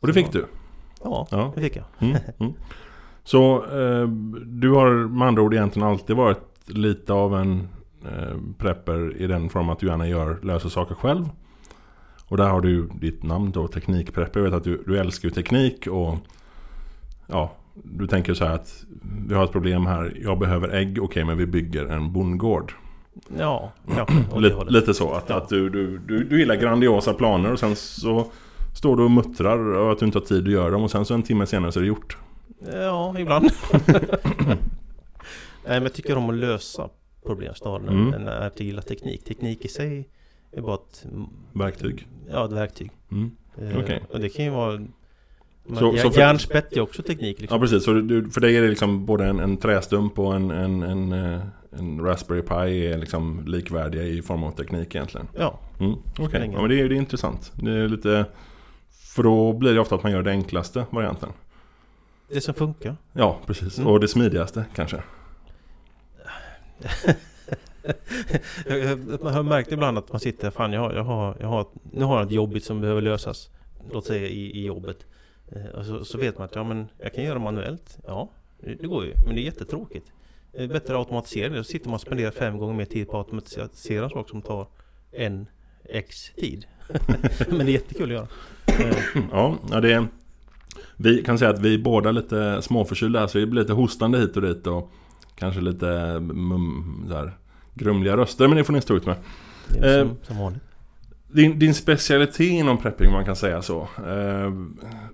Och 0.00 0.06
det 0.06 0.12
fick 0.12 0.32
du? 0.32 0.46
ja 1.04 1.26
Ja. 1.30 1.52
det 1.54 1.60
fick 1.60 1.76
jag. 1.76 1.84
Mm, 1.98 2.16
mm. 2.38 2.52
Så 3.24 3.56
eh, 3.64 4.08
du 4.46 4.70
har 4.70 4.90
med 5.08 5.28
andra 5.28 5.42
ord 5.42 5.54
egentligen 5.54 5.88
alltid 5.88 6.16
varit 6.16 6.40
lite 6.66 7.12
av 7.12 7.34
en 7.36 7.68
prepper 8.58 9.16
i 9.16 9.26
den 9.26 9.50
form 9.50 9.68
att 9.68 9.78
du 9.78 9.86
gärna 9.86 10.08
gör, 10.08 10.38
löser 10.42 10.68
saker 10.68 10.94
själv. 10.94 11.28
Och 12.28 12.36
där 12.36 12.48
har 12.48 12.60
du 12.60 12.88
ditt 13.00 13.22
namn 13.22 13.50
då, 13.50 13.68
Teknikprepper. 13.68 14.40
Jag 14.40 14.44
vet 14.44 14.54
att 14.54 14.64
du, 14.64 14.82
du 14.86 14.98
älskar 14.98 15.28
ju 15.28 15.34
teknik 15.34 15.86
och 15.86 16.14
ja, 17.26 17.52
du 17.74 18.06
tänker 18.06 18.34
så 18.34 18.44
här 18.44 18.54
att 18.54 18.84
vi 19.28 19.34
har 19.34 19.44
ett 19.44 19.52
problem 19.52 19.86
här, 19.86 20.16
jag 20.22 20.38
behöver 20.38 20.68
ägg, 20.68 21.02
okej 21.02 21.24
men 21.24 21.36
vi 21.38 21.46
bygger 21.46 21.86
en 21.86 22.12
bondgård. 22.12 22.72
Ja, 23.38 23.72
kanske. 23.94 24.40
Lite, 24.40 24.64
lite 24.64 24.94
så, 24.94 25.12
att, 25.12 25.24
Ja. 25.28 25.36
att 25.36 25.48
du, 25.48 25.68
du, 25.68 25.98
du, 25.98 26.24
du 26.24 26.38
gillar 26.38 26.54
grandiosa 26.56 27.14
planer 27.14 27.52
och 27.52 27.58
sen 27.58 27.76
så 27.76 28.26
står 28.74 28.96
du 28.96 29.02
och 29.02 29.10
muttrar 29.10 29.58
och 29.58 29.92
att 29.92 29.98
du 29.98 30.06
inte 30.06 30.18
har 30.18 30.24
tid 30.26 30.46
att 30.46 30.52
göra 30.52 30.70
dem 30.70 30.82
och 30.82 30.90
sen 30.90 31.04
så 31.04 31.14
en 31.14 31.22
timme 31.22 31.46
senare 31.46 31.72
så 31.72 31.78
är 31.78 31.82
det 31.82 31.88
gjort. 31.88 32.16
Ja, 32.72 33.18
ibland. 33.18 33.50
Nej, 35.64 35.76
men 35.76 35.82
jag 35.82 35.94
tycker 35.94 36.16
om 36.16 36.30
att 36.30 36.36
lösa 36.36 36.88
problem 37.26 37.54
snarare 37.54 37.88
Mm. 37.92 38.14
än 38.14 38.28
att 38.28 38.60
gilla 38.60 38.82
teknik. 38.82 39.24
Teknik 39.24 39.64
i 39.64 39.68
sig 39.68 40.08
är 40.52 40.60
bara 40.62 40.74
ett... 40.74 41.06
Verktyg. 41.52 42.06
Ja, 42.30 42.44
ett 42.44 42.52
verktyg. 42.52 42.90
Mm. 43.12 43.30
Eh, 43.58 43.78
Okej. 43.78 44.02
Och 44.12 44.20
det 44.20 44.28
kan 44.28 44.44
ju 44.44 44.50
vara... 44.50 44.86
Så- 45.68 45.96
Så, 45.96 46.10
för- 46.10 46.20
Järnspett 46.20 46.72
är 46.72 46.80
också 46.80 47.02
teknik 47.02 47.40
liksom. 47.40 47.56
Ja 47.56 47.60
precis, 47.60 47.84
så 47.84 47.92
du, 47.92 48.30
för 48.30 48.40
dig 48.40 48.56
är 48.56 48.62
det 48.62 48.68
liksom 48.68 49.06
både 49.06 49.26
en, 49.26 49.40
en 49.40 49.56
trästump 49.56 50.18
och 50.18 50.36
en, 50.36 50.50
en, 50.50 50.82
en, 50.82 51.12
eh, 51.12 51.40
en 51.70 52.00
Raspberry 52.00 52.42
Pi 52.42 52.86
är 52.86 52.98
liksom 52.98 53.44
likvärdiga 53.46 54.02
i 54.02 54.22
form 54.22 54.42
av 54.44 54.50
teknik 54.50 54.94
egentligen. 54.94 55.26
Ja, 55.38 55.58
Mm. 55.80 55.92
Okej, 56.18 56.40
ingen 56.44 56.52
ja, 56.52 56.60
men 56.60 56.70
det 56.70 56.80
är, 56.80 56.88
det 56.88 56.94
är 56.94 56.98
intressant. 56.98 57.52
Det 57.54 57.70
är 57.70 57.88
lite... 57.88 58.26
För 59.14 59.22
då 59.22 59.52
blir 59.52 59.74
det 59.74 59.80
ofta 59.80 59.94
att 59.94 60.02
man 60.02 60.12
gör 60.12 60.22
det 60.22 60.30
enklaste 60.30 60.86
varianten. 60.90 61.28
det 62.32 62.40
som 62.40 62.54
funkar. 62.54 62.96
Ja, 63.12 63.38
precis. 63.46 63.78
Mm. 63.78 63.90
Och 63.90 64.00
det 64.00 64.08
smidigaste 64.08 64.64
kanske. 64.74 65.02
man 69.22 69.34
har 69.34 69.42
märkt 69.42 69.72
ibland 69.72 69.98
att 69.98 70.12
man 70.12 70.20
sitter, 70.20 70.50
fan 70.50 70.72
jag 70.72 70.80
har, 70.80 70.92
jag 70.92 71.04
har, 71.04 71.36
jag 71.40 71.48
har, 71.48 71.66
nu 71.92 72.04
har 72.04 72.18
jag 72.18 72.26
ett 72.26 72.32
jobbigt 72.32 72.64
som 72.64 72.80
behöver 72.80 73.00
lösas. 73.00 73.50
Låt 73.92 74.06
säga 74.06 74.28
i, 74.28 74.60
i 74.60 74.66
jobbet. 74.66 75.06
Eh, 75.52 75.78
och 75.78 75.86
så, 75.86 76.04
så 76.04 76.18
vet 76.18 76.38
man 76.38 76.44
att 76.44 76.54
ja 76.54 76.64
men 76.64 76.88
jag 76.98 77.14
kan 77.14 77.24
göra 77.24 77.38
manuellt. 77.38 77.98
Ja, 78.06 78.30
det, 78.60 78.74
det 78.74 78.86
går 78.86 79.04
ju. 79.04 79.14
Men 79.26 79.34
det 79.34 79.40
är 79.40 79.44
jättetråkigt. 79.44 80.12
Det 80.52 80.64
är 80.64 80.68
bättre 80.68 80.94
att 80.94 80.98
automatisera 80.98 81.48
det. 81.48 81.56
Då 81.56 81.64
sitter 81.64 81.86
man 81.86 81.94
och 81.94 82.00
spenderar 82.00 82.30
fem 82.30 82.58
gånger 82.58 82.74
mer 82.74 82.84
tid 82.84 83.08
på 83.08 83.20
att 83.20 83.26
automatisera 83.26 84.04
en 84.04 84.10
sak 84.10 84.28
som 84.28 84.42
tar 84.42 84.66
en 85.12 85.46
X 85.84 86.30
tid. 86.36 86.66
men 87.48 87.58
det 87.58 87.64
är 87.64 87.74
jättekul 87.74 88.04
att 88.04 88.10
göra. 88.10 88.28
Eh, 88.66 88.96
ja, 89.32 89.58
det 89.80 89.92
är... 89.92 90.06
Vi 90.96 91.24
kan 91.24 91.38
säga 91.38 91.50
att 91.50 91.58
vi 91.58 91.74
är 91.74 91.78
båda 91.78 92.10
lite 92.10 92.62
småförkylda 92.62 93.20
här, 93.20 93.26
så 93.26 93.38
det 93.38 93.46
blir 93.46 93.62
lite 93.62 93.72
hostande 93.72 94.18
hit 94.18 94.36
och 94.36 94.42
dit 94.42 94.66
och 94.66 94.90
kanske 95.38 95.60
lite 95.60 96.20
mum, 96.20 97.04
så 97.08 97.14
här, 97.14 97.32
grumliga 97.74 98.16
röster, 98.16 98.48
men 98.48 98.56
det 98.56 98.64
får 98.64 98.72
ni 98.72 98.80
stå 98.80 98.96
ut 98.96 99.06
med. 99.06 99.16
det 99.68 99.78
är 99.78 100.00
Eh, 100.00 100.06
som, 100.06 100.16
som 100.22 100.38
vanligt. 100.38 100.62
din, 101.28 101.58
din 101.58 101.74
specialitet 101.74 102.40
inom 102.40 102.78
prepping, 102.78 103.12
man 103.12 103.24
kan 103.24 103.36
säga 103.36 103.62
så. 103.62 103.88
Eh, 104.06 104.52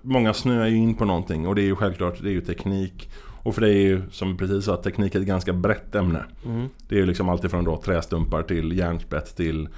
många 0.01 0.33
snöar 0.33 0.67
ju 0.67 0.75
in 0.75 0.95
på 0.95 1.05
någonting 1.05 1.47
och 1.47 1.55
det 1.55 1.61
är 1.61 1.65
ju 1.65 1.75
självklart, 1.75 2.21
det 2.21 2.29
är 2.29 2.33
ju 2.33 2.41
teknik. 2.41 3.09
Och 3.43 3.55
för 3.55 3.61
dig 3.61 3.75
är 3.75 3.87
ju, 3.87 4.01
som 4.11 4.37
precis 4.37 4.65
sa, 4.65 4.77
teknik 4.77 5.15
är 5.15 5.19
ett 5.19 5.25
ganska 5.27 5.53
brett 5.53 5.95
ämne. 5.95 6.23
Mm. 6.45 6.69
Det 6.87 6.95
är 6.95 6.99
ju 6.99 7.05
liksom 7.05 7.29
alltifrån 7.29 7.63
då 7.63 7.77
trästumpar 7.81 8.43
till 8.43 8.77
järnspett 8.77 9.35
till 9.35 9.69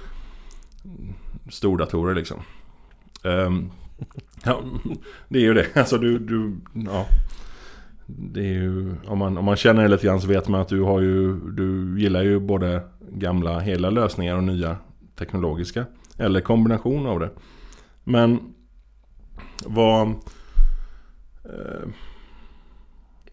stordatorer 1.50 2.14
liksom. 2.14 2.36
Ehm, 3.22 3.70
ja, 4.44 4.62
det 5.28 5.38
är 5.38 5.42
ju 5.42 5.54
det. 5.54 5.76
Alltså 5.76 5.98
du, 5.98 6.18
du 6.18 6.56
ja. 6.72 7.06
Det 8.10 8.40
är 8.40 8.52
ju, 8.52 8.94
om 9.06 9.18
man, 9.18 9.38
om 9.38 9.44
man 9.44 9.56
känner 9.56 9.82
det 9.82 9.88
lite 9.88 10.06
grann 10.06 10.20
så 10.20 10.28
vet 10.28 10.48
man 10.48 10.60
att 10.60 10.68
du 10.68 10.80
har 10.80 11.00
ju, 11.00 11.40
du 11.50 12.00
gillar 12.00 12.22
ju 12.22 12.40
både 12.40 12.82
gamla 13.12 13.58
hela 13.58 13.90
lösningar 13.90 14.36
och 14.36 14.44
nya 14.44 14.76
teknologiska. 15.18 15.86
Eller 16.16 16.40
kombination 16.40 17.06
av 17.06 17.20
det. 17.20 17.30
Men 18.04 18.54
vad... 19.66 20.08
Eh, 21.44 21.88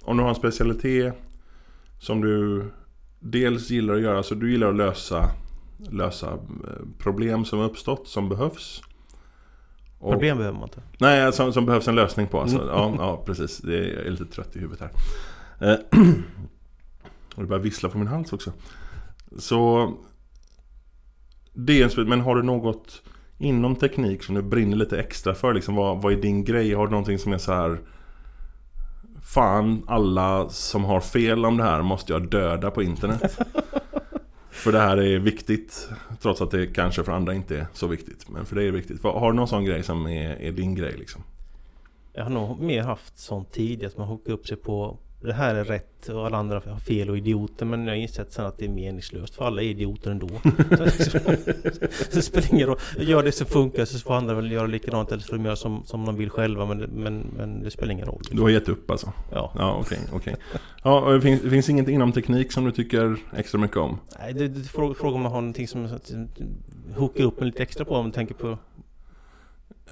om 0.03 0.17
du 0.17 0.23
har 0.23 0.29
en 0.29 0.35
specialitet 0.35 1.13
som 1.99 2.21
du 2.21 2.65
dels 3.19 3.69
gillar 3.69 3.93
att 3.93 4.01
göra, 4.01 4.23
så 4.23 4.35
du 4.35 4.51
gillar 4.51 4.69
att 4.69 4.75
lösa, 4.75 5.29
lösa 5.91 6.31
eh, 6.31 6.85
problem 6.97 7.45
som 7.45 7.59
uppstått, 7.59 8.07
som 8.07 8.29
behövs. 8.29 8.81
Och- 10.05 10.11
Problem 10.11 10.37
behöver 10.37 10.59
man 10.59 10.67
inte. 10.67 10.81
Nej, 10.99 11.33
som, 11.33 11.53
som 11.53 11.65
behövs 11.65 11.87
en 11.87 11.95
lösning 11.95 12.27
på 12.27 12.41
alltså. 12.41 12.57
Mm. 12.57 12.67
ja, 12.69 12.95
ja, 12.97 13.23
precis. 13.25 13.57
Det 13.57 13.77
är, 13.77 13.93
jag 13.93 14.05
är 14.05 14.11
lite 14.11 14.25
trött 14.25 14.55
i 14.55 14.59
huvudet 14.59 14.79
här. 14.79 14.91
Eh, 15.71 15.99
och 17.35 17.41
det 17.41 17.47
börjar 17.47 17.63
vissla 17.63 17.89
på 17.89 17.97
min 17.97 18.07
hals 18.07 18.33
också. 18.33 18.51
Så... 19.37 19.91
Det 21.53 21.81
är 21.81 21.99
en 21.99 22.09
men 22.09 22.21
har 22.21 22.35
du 22.35 22.43
något 22.43 23.01
inom 23.37 23.75
teknik 23.75 24.23
som 24.23 24.35
du 24.35 24.41
brinner 24.41 24.77
lite 24.77 24.99
extra 24.99 25.35
för? 25.35 25.53
Liksom, 25.53 25.75
vad, 25.75 26.01
vad 26.01 26.13
är 26.13 26.17
din 26.17 26.43
grej? 26.43 26.73
Har 26.73 26.85
du 26.85 26.91
någonting 26.91 27.19
som 27.19 27.33
är 27.33 27.37
så 27.37 27.53
här... 27.53 27.79
Fan, 29.21 29.83
alla 29.87 30.49
som 30.49 30.83
har 30.83 30.99
fel 30.99 31.45
om 31.45 31.57
det 31.57 31.63
här 31.63 31.81
måste 31.81 32.13
jag 32.13 32.29
döda 32.29 32.71
på 32.71 32.83
internet. 32.83 33.39
För 34.65 34.71
det 34.71 34.79
här 34.79 34.97
är 34.97 35.19
viktigt 35.19 35.89
Trots 36.21 36.41
att 36.41 36.51
det 36.51 36.67
kanske 36.67 37.03
för 37.03 37.11
andra 37.11 37.33
inte 37.33 37.57
är 37.57 37.67
så 37.73 37.87
viktigt 37.87 38.29
Men 38.29 38.45
för 38.45 38.55
dig 38.55 38.67
är 38.67 38.71
det 38.71 38.77
viktigt 38.77 39.03
Har 39.03 39.31
du 39.31 39.35
någon 39.35 39.47
sån 39.47 39.65
grej 39.65 39.83
som 39.83 40.07
är, 40.07 40.35
är 40.41 40.51
din 40.51 40.75
grej 40.75 40.95
liksom? 40.97 41.23
Jag 42.13 42.23
har 42.23 42.29
nog 42.29 42.59
mer 42.59 42.81
haft 42.83 43.19
sånt 43.19 43.51
tidigt 43.51 43.87
att 43.87 43.97
man 43.97 44.07
hookar 44.07 44.33
upp 44.33 44.47
sig 44.47 44.57
på 44.57 44.97
det 45.21 45.33
här 45.33 45.55
är 45.55 45.63
rätt 45.63 46.09
och 46.09 46.25
alla 46.25 46.37
andra 46.37 46.61
har 46.65 46.79
fel 46.79 47.09
och 47.09 47.17
idioter 47.17 47.65
men 47.65 47.85
jag 47.85 47.93
har 47.93 47.97
insett 47.97 48.33
sen 48.33 48.45
att 48.45 48.57
det 48.57 48.65
är 48.65 48.69
meningslöst 48.69 49.35
för 49.35 49.45
alla 49.45 49.61
är 49.61 49.65
idioter 49.65 50.11
ändå. 50.11 50.27
Så 52.09 52.21
spelar 52.21 52.53
ingen 52.53 52.67
roll. 52.67 52.77
Gör 52.99 53.23
det 53.23 53.31
som 53.31 53.47
funkar 53.47 53.85
så 53.85 53.99
får 53.99 54.13
andra 54.13 54.33
väl 54.33 54.51
göra 54.51 54.67
likadant 54.67 55.11
eller 55.11 55.21
så 55.21 55.27
får 55.27 55.37
de 55.37 55.45
göra 55.45 55.55
som, 55.55 55.83
som 55.85 56.05
de 56.05 56.15
vill 56.15 56.29
själva 56.29 56.65
men, 56.65 56.77
men, 56.77 57.25
men 57.37 57.63
det 57.63 57.71
spelar 57.71 57.91
ingen 57.91 58.05
roll. 58.05 58.21
Du 58.31 58.41
har 58.41 58.49
gett 58.49 58.69
upp 58.69 58.91
alltså? 58.91 59.13
Ja. 59.31 59.51
Ja 59.55 59.77
okej, 59.81 59.99
okej 60.13 60.35
Ja, 60.83 61.01
och 61.01 61.13
det 61.13 61.21
finns, 61.21 61.41
det 61.41 61.49
finns 61.49 61.69
inget 61.69 61.87
inom 61.87 62.11
teknik 62.11 62.51
som 62.51 62.65
du 62.65 62.71
tycker 62.71 63.17
extra 63.37 63.59
mycket 63.59 63.77
om? 63.77 63.97
Nej, 64.19 64.33
det, 64.33 64.47
det, 64.47 64.63
fråga, 64.63 64.93
fråga 64.95 65.15
om 65.15 65.21
man 65.21 65.31
har 65.31 65.41
någonting 65.41 65.67
som 65.67 65.85
att, 65.85 66.11
hookar 66.95 67.23
upp 67.23 67.41
en 67.41 67.47
lite 67.47 67.63
extra 67.63 67.85
på 67.85 67.95
om 67.95 68.05
man 68.05 68.11
tänker 68.11 68.35
på 68.35 68.57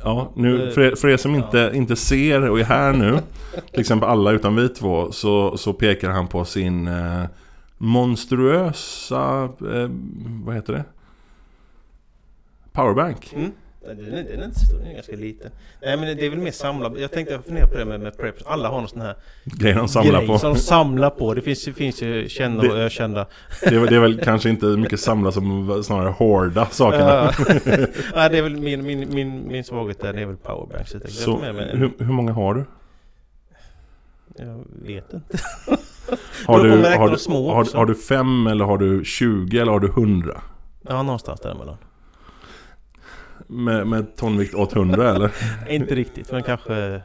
Ja, 0.03 0.31
nu, 0.35 0.67
Eh, 0.67 0.73
för 0.73 0.81
er, 0.81 0.95
för 0.95 1.07
er 1.07 1.17
som 1.17 1.35
inte, 1.35 1.71
inte 1.73 1.95
ser 1.95 2.49
och 2.49 2.59
är 2.59 2.63
här 2.63 2.93
nu 2.93 3.19
Till 3.71 3.79
exempel 3.79 4.09
alla 4.09 4.31
utan 4.31 4.55
vi 4.55 4.69
två 4.69 5.11
Så, 5.11 5.57
så 5.57 5.73
pekar 5.73 6.09
han 6.09 6.27
på 6.27 6.45
sin 6.45 6.87
eh, 6.87 7.23
monstruösa, 7.77 9.43
eh, 9.43 9.89
vad 10.45 10.55
heter 10.55 10.73
det? 10.73 10.83
Powerbank 12.71 13.33
Mm. 13.35 13.51
Nej, 13.85 13.95
Den 13.95 14.13
är, 14.13 14.23
den 14.23 14.39
är 14.39 14.45
inte 14.45 14.59
så 14.59 14.65
stor, 14.65 14.77
den 14.77 14.87
är 14.87 14.93
ganska 14.93 15.15
liten. 15.15 15.51
Nej 15.81 15.97
men 15.97 16.17
det 16.17 16.25
är 16.25 16.29
väl 16.29 16.39
mer 16.39 16.51
samla. 16.51 16.91
Jag 16.97 17.11
tänkte 17.11 17.39
fundera 17.45 17.67
på 17.67 17.77
det 17.77 17.85
med, 17.85 17.99
med 17.99 18.17
preps. 18.17 18.43
Alla 18.45 18.69
har 18.69 18.79
någon 18.79 18.87
sån 18.89 19.01
här 19.01 19.15
Grejer 19.43 19.75
de 19.75 19.87
samlar 19.87 20.19
grej 20.19 20.27
på 20.27 20.39
som 20.39 20.53
de 20.53 20.59
samlar 20.59 21.09
på. 21.09 21.33
Det 21.33 21.41
finns, 21.41 21.65
finns 21.75 22.01
ju 22.01 22.29
kända 22.29 22.61
Det- 22.63 22.69
och 22.71 22.77
ökända. 22.77 23.25
det, 23.61 23.75
är 23.75 23.79
väl- 23.79 23.89
det 23.89 23.95
är 23.95 23.99
väl 23.99 24.19
kanske 24.23 24.49
inte 24.49 24.65
mycket 24.65 24.99
samla 24.99 25.31
som 25.31 25.83
snarare 25.83 26.09
hårda 26.09 26.65
sakerna 26.65 27.03
Ja. 27.05 27.31
Nej 28.15 28.29
det 28.29 28.37
är 28.37 28.41
väl 28.41 28.57
min, 28.57 28.85
min, 28.85 29.13
min, 29.13 29.47
min 29.47 29.63
svaghet 29.63 29.99
där. 30.01 30.13
Det 30.13 30.21
är 30.21 30.25
väl 30.25 30.35
powerbanks. 30.37 30.93
Jag 30.93 31.01
jag 31.03 31.11
Så 31.11 31.41
en- 31.41 31.55
hur, 31.77 31.91
hur 31.97 32.13
många 32.13 32.31
har 32.33 32.53
du? 32.53 32.63
Jag 34.37 34.63
vet 34.85 35.13
inte. 35.13 35.37
Har 36.47 36.63
du, 36.63 36.69
jag 36.69 36.97
har, 36.97 37.09
du, 37.09 37.33
har, 37.33 37.77
har 37.77 37.85
du 37.85 37.95
fem 37.95 38.47
eller 38.47 38.65
har 38.65 38.77
du 38.77 39.05
20 39.05 39.59
eller 39.59 39.71
har 39.71 39.79
du 39.79 39.87
100? 39.87 40.41
Ja 40.89 41.03
någonstans 41.03 41.39
däremellan. 41.41 41.77
Med, 43.47 43.87
med 43.87 44.15
tonvikt 44.15 44.55
åt 44.55 44.75
100 44.75 45.15
eller? 45.15 45.31
inte 45.69 45.95
riktigt 45.95 46.31
men 46.31 46.43
kanske 46.43 47.01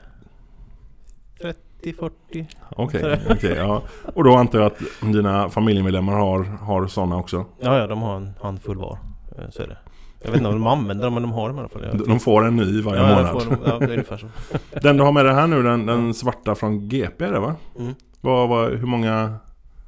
30-40. 1.82 2.46
Okej, 2.70 3.20
okej, 3.30 3.54
ja. 3.56 3.82
Och 4.14 4.24
då 4.24 4.36
antar 4.36 4.58
jag 4.58 4.66
att 4.66 4.78
dina 5.00 5.48
familjemedlemmar 5.48 6.12
har, 6.12 6.44
har 6.44 6.86
sådana 6.86 7.16
också? 7.16 7.46
Ja 7.60 7.78
ja 7.78 7.86
de 7.86 8.02
har 8.02 8.16
en 8.16 8.30
handfull 8.40 8.76
var. 8.76 8.98
Eh, 9.38 9.44
Så 9.50 9.62
är 9.62 9.66
det. 9.66 9.78
Jag 10.22 10.30
vet 10.30 10.36
inte 10.36 10.48
om 10.48 10.54
de 10.54 10.66
använder 10.66 11.04
dem 11.04 11.14
men 11.14 11.22
de 11.22 11.32
har 11.32 11.48
dem 11.48 11.56
i 11.56 11.60
alla 11.60 11.68
fall. 11.68 12.04
De 12.06 12.20
får 12.20 12.46
en 12.46 12.56
ny 12.56 12.82
varje 12.82 13.02
ja, 13.02 13.16
månad? 13.16 13.42
får 13.42 13.50
dem, 13.50 13.58
ja, 13.66 13.78
det 13.78 13.84
är 13.84 13.90
ungefär 13.90 14.16
så. 14.16 14.26
Den 14.82 14.96
du 14.96 15.02
har 15.02 15.12
med 15.12 15.24
dig 15.24 15.34
här 15.34 15.46
nu, 15.46 15.62
den, 15.62 15.86
den 15.86 16.14
svarta 16.14 16.54
från 16.54 16.88
GP 16.88 17.24
är 17.24 17.32
det 17.32 17.40
va? 17.40 17.56
Mm. 17.78 17.94
Vad, 18.20 18.48
vad, 18.48 18.70
hur 18.70 18.86
många? 18.86 19.34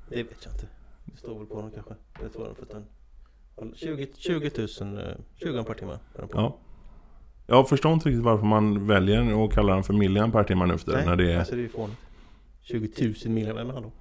Det 0.08 0.16
vet 0.16 0.44
jag 0.44 0.54
inte. 0.54 0.66
Det 1.04 1.16
står 1.16 1.38
väl 1.38 1.46
på 1.46 1.60
den 1.60 1.70
kanske. 1.70 1.94
Jag 2.22 2.32
tror 2.32 2.44
den 2.44 2.54
för 2.54 2.74
den. 2.74 2.84
20, 3.74 4.06
20 4.16 4.50
000, 4.80 4.98
eh, 4.98 5.04
20 5.36 5.64
per 5.64 5.74
timme. 5.74 5.98
Ja. 6.32 6.56
Jag 7.46 7.68
förstår 7.68 7.92
inte 7.92 8.08
riktigt 8.08 8.24
varför 8.24 8.46
man 8.46 8.86
väljer 8.86 9.44
att 9.44 9.52
kalla 9.52 9.74
den 9.74 9.82
för 9.82 9.94
millian 9.94 10.32
per 10.32 10.44
timme 10.44 10.66
nu 10.66 10.78
för 10.78 10.84
tiden, 10.84 11.06
när 11.06 11.16
det 11.16 11.32
är... 11.32 11.38
alltså 11.38 11.56
det 11.56 11.64
är 11.64 11.68
fånigt. 11.68 11.98
20 12.62 13.14
000 13.24 13.34
miljoner, 13.34 13.64
men 13.64 13.74
hallå. 13.74 13.92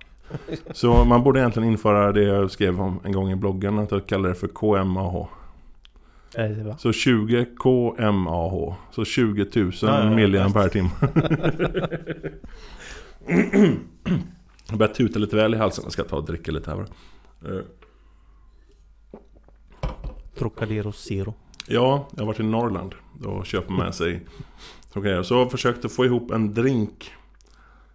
Så 0.71 1.05
man 1.05 1.23
borde 1.23 1.39
egentligen 1.39 1.69
införa 1.69 2.11
det 2.11 2.23
jag 2.23 2.51
skrev 2.51 2.81
om 2.81 2.99
en 3.03 3.11
gång 3.11 3.31
i 3.31 3.35
bloggen, 3.35 3.79
att 3.79 3.91
jag 3.91 4.07
kallar 4.07 4.29
det 4.29 4.35
för 4.35 4.47
KMAH. 4.47 5.27
Nej, 6.37 6.49
det. 6.49 6.75
Så 6.79 6.93
20 6.93 7.45
KMAH. 7.45 8.75
Så 8.91 9.05
20 9.05 9.47
000 9.61 9.71
Ja, 9.81 10.09
millian 10.09 10.53
per 10.53 10.69
timme. 10.69 10.89
jag 14.69 14.77
börjar 14.77 14.93
tuta 14.93 15.19
lite 15.19 15.35
väl 15.35 15.53
i 15.53 15.57
halsen. 15.57 15.83
Jag 15.83 15.93
ska 15.93 16.03
ta 16.03 16.15
och 16.15 16.25
dricka 16.25 16.51
lite 16.51 16.69
här 16.69 16.77
bara. 16.77 16.87
Trocadero 20.39 20.91
Zero. 20.91 21.34
Ja, 21.67 22.08
jag 22.12 22.19
har 22.22 22.27
varit 22.27 22.39
i 22.39 22.43
Norrland. 22.43 22.96
Köper 23.46 23.72
man 23.74 23.86
med 23.86 23.96
sig 23.96 24.22
Trocadero. 24.93 25.24
Så 25.24 25.34
jag 25.34 25.51
försökte 25.51 25.89
få 25.89 26.05
ihop 26.05 26.31
en 26.31 26.53
drink. 26.53 27.12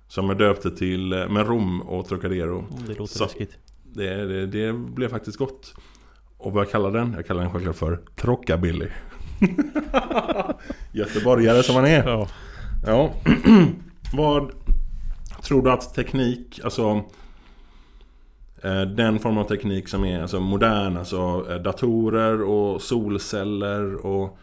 Som 0.09 0.29
jag 0.29 0.39
döpte 0.39 0.71
till 0.71 1.13
eh, 1.13 1.29
med 1.29 1.47
rom 1.47 1.81
och 1.83 2.09
Trocadero. 2.09 2.59
Mm, 2.59 2.87
Det 2.87 2.95
låter 2.99 3.15
Så. 3.15 3.25
läskigt. 3.25 3.57
Det, 3.93 4.25
det, 4.27 4.47
det 4.47 4.73
blev 4.73 5.09
faktiskt 5.09 5.39
gott. 5.39 5.75
Och 6.39 6.53
vad 6.53 6.65
jag 6.65 6.71
kallar 6.71 6.91
den? 6.91 7.13
Jag 7.17 7.27
kallar 7.27 7.43
den 7.43 7.53
självklart 7.53 7.77
för 7.77 8.01
Trockabilly. 8.17 8.87
Göteborgare 10.93 11.63
som 11.63 11.75
man 11.75 11.85
är. 11.85 12.09
Ja. 12.09 12.29
Ja. 12.87 13.13
vad 14.15 14.51
tror 15.43 15.63
du 15.63 15.71
att 15.71 15.95
teknik, 15.95 16.61
alltså 16.65 17.05
Eh, 18.65 18.83
den 18.83 19.19
form 19.19 19.39
av 19.39 19.45
teknik 19.45 19.89
som 19.89 20.05
är 20.05 20.23
alltså, 20.23 20.41
modern, 20.41 20.97
alltså 20.97 21.47
eh, 21.51 21.57
datorer 21.57 22.43
och 22.43 22.83
solceller 22.83 24.07
och 24.07 24.39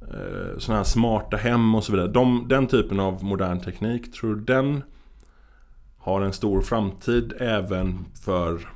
eh, 0.00 0.58
sådana 0.58 0.78
här 0.78 0.84
smarta 0.84 1.36
hem 1.36 1.74
och 1.74 1.84
så 1.84 1.92
vidare. 1.92 2.08
De, 2.08 2.46
den 2.48 2.66
typen 2.66 3.00
av 3.00 3.24
modern 3.24 3.60
teknik, 3.60 4.12
tror 4.12 4.34
du 4.34 4.40
den 4.40 4.82
har 5.98 6.20
en 6.20 6.32
stor 6.32 6.60
framtid 6.60 7.32
även 7.40 8.04
för 8.24 8.68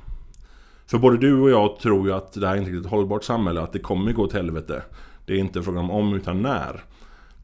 för 0.85 0.97
både 0.97 1.17
du 1.17 1.41
och 1.41 1.49
jag 1.49 1.79
tror 1.79 2.07
ju 2.07 2.13
att 2.13 2.33
det 2.33 2.47
här 2.47 2.53
är 2.53 2.57
inte 2.57 2.71
riktigt 2.71 2.85
ett 2.85 2.91
hållbart 2.91 3.23
samhälle, 3.23 3.61
att 3.61 3.73
det 3.73 3.79
kommer 3.79 4.11
gå 4.11 4.23
åt 4.23 4.33
helvete. 4.33 4.83
Det 5.25 5.33
är 5.33 5.37
inte 5.37 5.63
frågan 5.63 5.83
om 5.83 5.91
om 5.91 6.13
utan 6.13 6.41
när. 6.41 6.83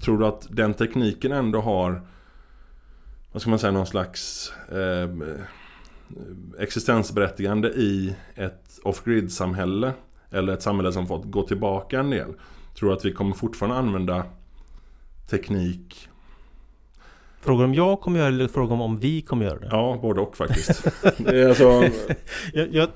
Tror 0.01 0.17
du 0.17 0.25
att 0.25 0.47
den 0.49 0.73
tekniken 0.73 1.31
ändå 1.31 1.61
har 1.61 2.01
vad 3.31 3.41
ska 3.41 3.49
man 3.49 3.59
säga, 3.59 3.71
någon 3.71 3.87
slags 3.87 4.51
eh, 4.71 5.09
existensberättigande 6.59 7.67
i 7.67 8.15
ett 8.35 8.79
off-grid 8.83 9.31
samhälle 9.31 9.93
eller 10.31 10.53
ett 10.53 10.61
samhälle 10.61 10.91
som 10.91 11.07
fått 11.07 11.25
gå 11.25 11.43
tillbaka 11.43 11.99
en 11.99 12.09
del. 12.09 12.33
Tror 12.79 12.93
att 12.93 13.05
vi 13.05 13.11
kommer 13.11 13.35
fortfarande 13.35 13.77
använda 13.77 14.25
teknik? 15.29 16.07
Frågar 17.39 17.65
om 17.65 17.73
jag 17.73 18.01
kommer 18.01 18.19
göra 18.19 18.29
det 18.29 18.35
eller 18.35 18.47
frågar 18.47 18.73
om 18.73 18.81
om 18.81 18.97
vi 18.97 19.21
kommer 19.21 19.45
göra 19.45 19.59
det? 19.59 19.67
Ja, 19.71 19.99
både 20.01 20.21
och 20.21 20.37
faktiskt. 20.37 20.85
Alltså, 21.47 21.83
Jag, 22.53 22.73
jag, 22.73 22.89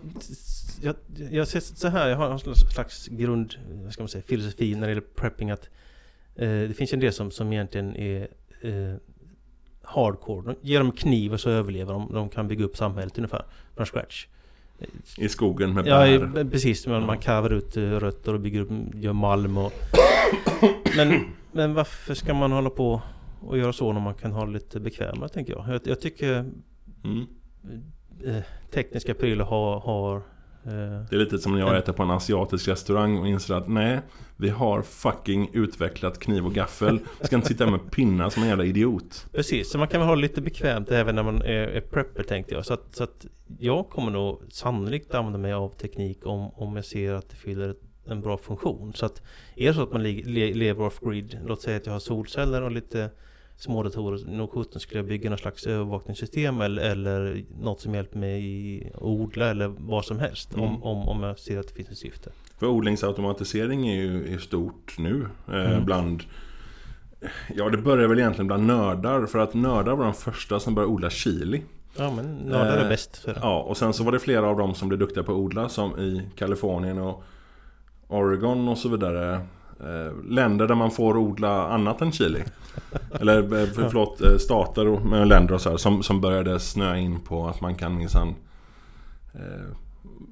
jag, 0.81 0.95
jag 1.31 1.47
ser 1.47 1.59
så 1.59 1.87
här, 1.87 2.09
jag 2.09 2.17
har 2.17 2.31
en 2.31 2.55
slags 2.55 3.07
grund, 3.07 3.55
vad 3.83 3.93
ska 3.93 4.03
man 4.03 4.09
säga, 4.09 4.23
filosofi 4.27 4.75
när 4.75 4.81
det 4.81 4.87
gäller 4.87 5.07
prepping 5.15 5.51
att 5.51 5.69
eh, 6.35 6.49
det 6.49 6.77
finns 6.77 6.93
en 6.93 6.99
del 6.99 7.13
som, 7.13 7.31
som 7.31 7.53
egentligen 7.53 7.95
är 7.95 8.27
eh, 8.61 8.95
hardcore. 9.91 10.41
De 10.53 10.55
ger 10.69 10.79
dem 10.79 10.91
kniv 10.91 11.33
och 11.33 11.39
så 11.39 11.49
överlever 11.49 11.93
de. 11.93 12.13
De 12.13 12.29
kan 12.29 12.47
bygga 12.47 12.65
upp 12.65 12.77
samhället 12.77 13.17
ungefär 13.17 13.43
från 13.75 13.85
scratch. 13.85 14.27
I 15.17 15.29
skogen 15.29 15.73
med 15.73 15.87
Ja, 15.87 15.99
bär. 15.99 16.39
i- 16.41 16.49
precis. 16.49 16.87
Man, 16.87 17.05
man 17.05 17.17
kavar 17.17 17.49
ut 17.53 17.77
eh, 17.77 17.81
rötter 17.83 18.33
och 18.33 18.39
bygger 18.39 18.61
upp, 18.61 18.69
gör 18.95 19.13
malm 19.13 19.57
och... 19.57 19.73
Men, 20.97 21.13
men 21.51 21.73
varför 21.73 22.13
ska 22.13 22.33
man 22.33 22.51
hålla 22.51 22.69
på 22.69 23.01
och 23.41 23.57
göra 23.57 23.73
så 23.73 23.93
när 23.93 24.01
man 24.01 24.13
kan 24.13 24.31
ha 24.31 24.45
det 24.45 24.51
lite 24.51 24.79
bekvämare, 24.79 25.29
tänker 25.29 25.53
jag. 25.53 25.67
Jag, 25.69 25.81
jag 25.83 26.01
tycker 26.01 26.45
Mm. 27.03 27.25
eh, 28.25 28.43
tekniska 28.73 29.13
prylar 29.13 29.45
har... 29.45 29.79
har 29.79 30.21
Det 30.63 31.15
är 31.15 31.17
lite 31.17 31.37
som 31.37 31.51
när 31.51 31.59
jag 31.59 31.77
äter 31.77 31.93
på 31.93 32.03
en 32.03 32.11
asiatisk 32.11 32.67
restaurang 32.67 33.17
och 33.17 33.27
inser 33.27 33.53
att 33.53 33.67
nej, 33.67 33.99
vi 34.37 34.49
har 34.49 34.81
fucking 34.81 35.49
utvecklat 35.53 36.19
kniv 36.19 36.45
och 36.45 36.53
gaffel. 36.53 36.99
Jag 37.17 37.27
ska 37.27 37.35
inte 37.35 37.47
sitta 37.47 37.67
med 37.71 37.91
pinnar 37.91 38.29
som 38.29 38.43
en 38.43 38.49
jävla 38.49 38.65
idiot. 38.65 39.27
Precis, 39.31 39.71
så 39.71 39.77
man 39.77 39.87
kan 39.87 39.99
väl 39.99 40.07
ha 40.07 40.15
det 40.15 40.21
lite 40.21 40.41
bekvämt 40.41 40.91
även 40.91 41.15
när 41.15 41.23
man 41.23 41.41
är, 41.41 41.81
prepper 41.81 42.23
tänkte 42.23 42.53
jag. 42.53 42.65
Så 42.65 42.73
att, 42.73 42.95
så 42.95 43.03
att 43.03 43.25
jag 43.59 43.89
kommer 43.89 44.11
nog 44.11 44.41
sannolikt 44.49 45.13
använda 45.13 45.39
mig 45.39 45.53
av 45.53 45.69
teknik 45.69 46.25
om, 46.25 46.49
om 46.49 46.75
jag 46.75 46.85
ser 46.85 47.13
att 47.13 47.29
det 47.29 47.35
fyller 47.35 47.75
en 48.05 48.21
bra 48.21 48.37
funktion. 48.37 48.93
Så 48.93 49.05
att 49.05 49.21
är 49.55 49.67
det 49.67 49.73
så 49.73 49.83
att 49.83 49.91
man 49.91 50.03
le, 50.03 50.23
le, 50.25 50.53
lever 50.53 50.85
off-grid, 50.85 51.39
låt 51.45 51.61
säga 51.61 51.77
att 51.77 51.85
jag 51.85 51.93
har 51.93 51.99
solceller 51.99 52.61
och 52.61 52.71
lite 52.71 53.09
små 53.61 53.83
datorer. 53.83 54.31
Nog 54.37 54.51
sjutton 54.51 54.79
skulle 54.79 54.99
jag 54.99 55.07
bygga 55.07 55.29
någon 55.29 55.39
slags 55.39 55.67
övervakningssystem 55.67 56.61
eller, 56.61 56.81
eller 56.91 57.43
något 57.61 57.81
som 57.81 57.95
hjälper 57.95 58.19
mig 58.19 58.91
att 58.95 59.01
odla 59.01 59.49
eller 59.49 59.67
vad 59.67 60.05
som 60.05 60.19
helst. 60.19 60.53
Mm. 60.53 60.65
Om, 60.65 60.83
om, 60.83 61.07
om 61.09 61.23
jag 61.23 61.39
ser 61.39 61.59
att 61.59 61.67
det 61.67 61.73
finns 61.73 61.89
ett 61.89 61.97
syfte. 61.97 62.29
För 62.59 62.67
odlingsautomatisering 62.67 63.87
är 63.87 63.95
ju 63.95 64.33
är 64.33 64.37
stort 64.37 64.95
nu. 64.97 65.27
Eh, 65.47 65.53
Mm. 65.71 65.85
Bland... 65.85 66.23
Ja, 67.55 67.69
det 67.69 67.77
börjar 67.77 68.07
väl 68.07 68.19
egentligen 68.19 68.47
bland 68.47 68.65
nördar. 68.65 69.25
För 69.25 69.39
att 69.39 69.53
nördar 69.53 69.95
var 69.95 70.03
de 70.05 70.13
första 70.13 70.59
som 70.59 70.75
började 70.75 70.93
odla 70.93 71.09
chili. 71.09 71.61
Ja 71.97 72.11
men 72.15 72.35
nördar 72.37 72.77
är 72.77 72.83
Eh, 72.83 72.89
bäst. 72.89 73.23
Är 73.27 73.33
det. 73.33 73.39
Ja, 73.43 73.61
och 73.61 73.77
sen 73.77 73.93
så 73.93 74.03
var 74.03 74.11
det 74.11 74.19
flera 74.19 74.47
av 74.47 74.57
dem 74.57 74.75
som 74.75 74.87
blev 74.87 74.99
duktiga 74.99 75.23
på 75.23 75.31
att 75.31 75.37
odla. 75.37 75.69
Som 75.69 75.99
i 75.99 76.29
Kalifornien 76.35 76.97
och 76.97 77.23
Oregon 78.07 78.67
och 78.67 78.77
så 78.77 78.89
vidare. 78.89 79.41
Eh, 79.83 80.13
länder 80.29 80.67
där 80.67 80.75
man 80.75 80.91
får 80.91 81.17
odla 81.17 81.67
annat 81.67 82.01
än 82.01 82.11
chili. 82.11 82.43
Eller 83.11 83.37
eh, 83.37 83.65
för, 83.67 83.89
förlåt, 83.89 84.21
eh, 84.21 84.37
stater 84.37 84.87
och 84.87 85.25
länder 85.27 85.53
och 85.53 85.61
så 85.61 85.69
här, 85.69 85.77
som, 85.77 86.03
som 86.03 86.21
började 86.21 86.59
snöa 86.59 86.97
in 86.97 87.19
på 87.19 87.47
att 87.47 87.61
man 87.61 87.75
kan 87.75 87.97
minsann 87.97 88.35
eh, 89.33 89.75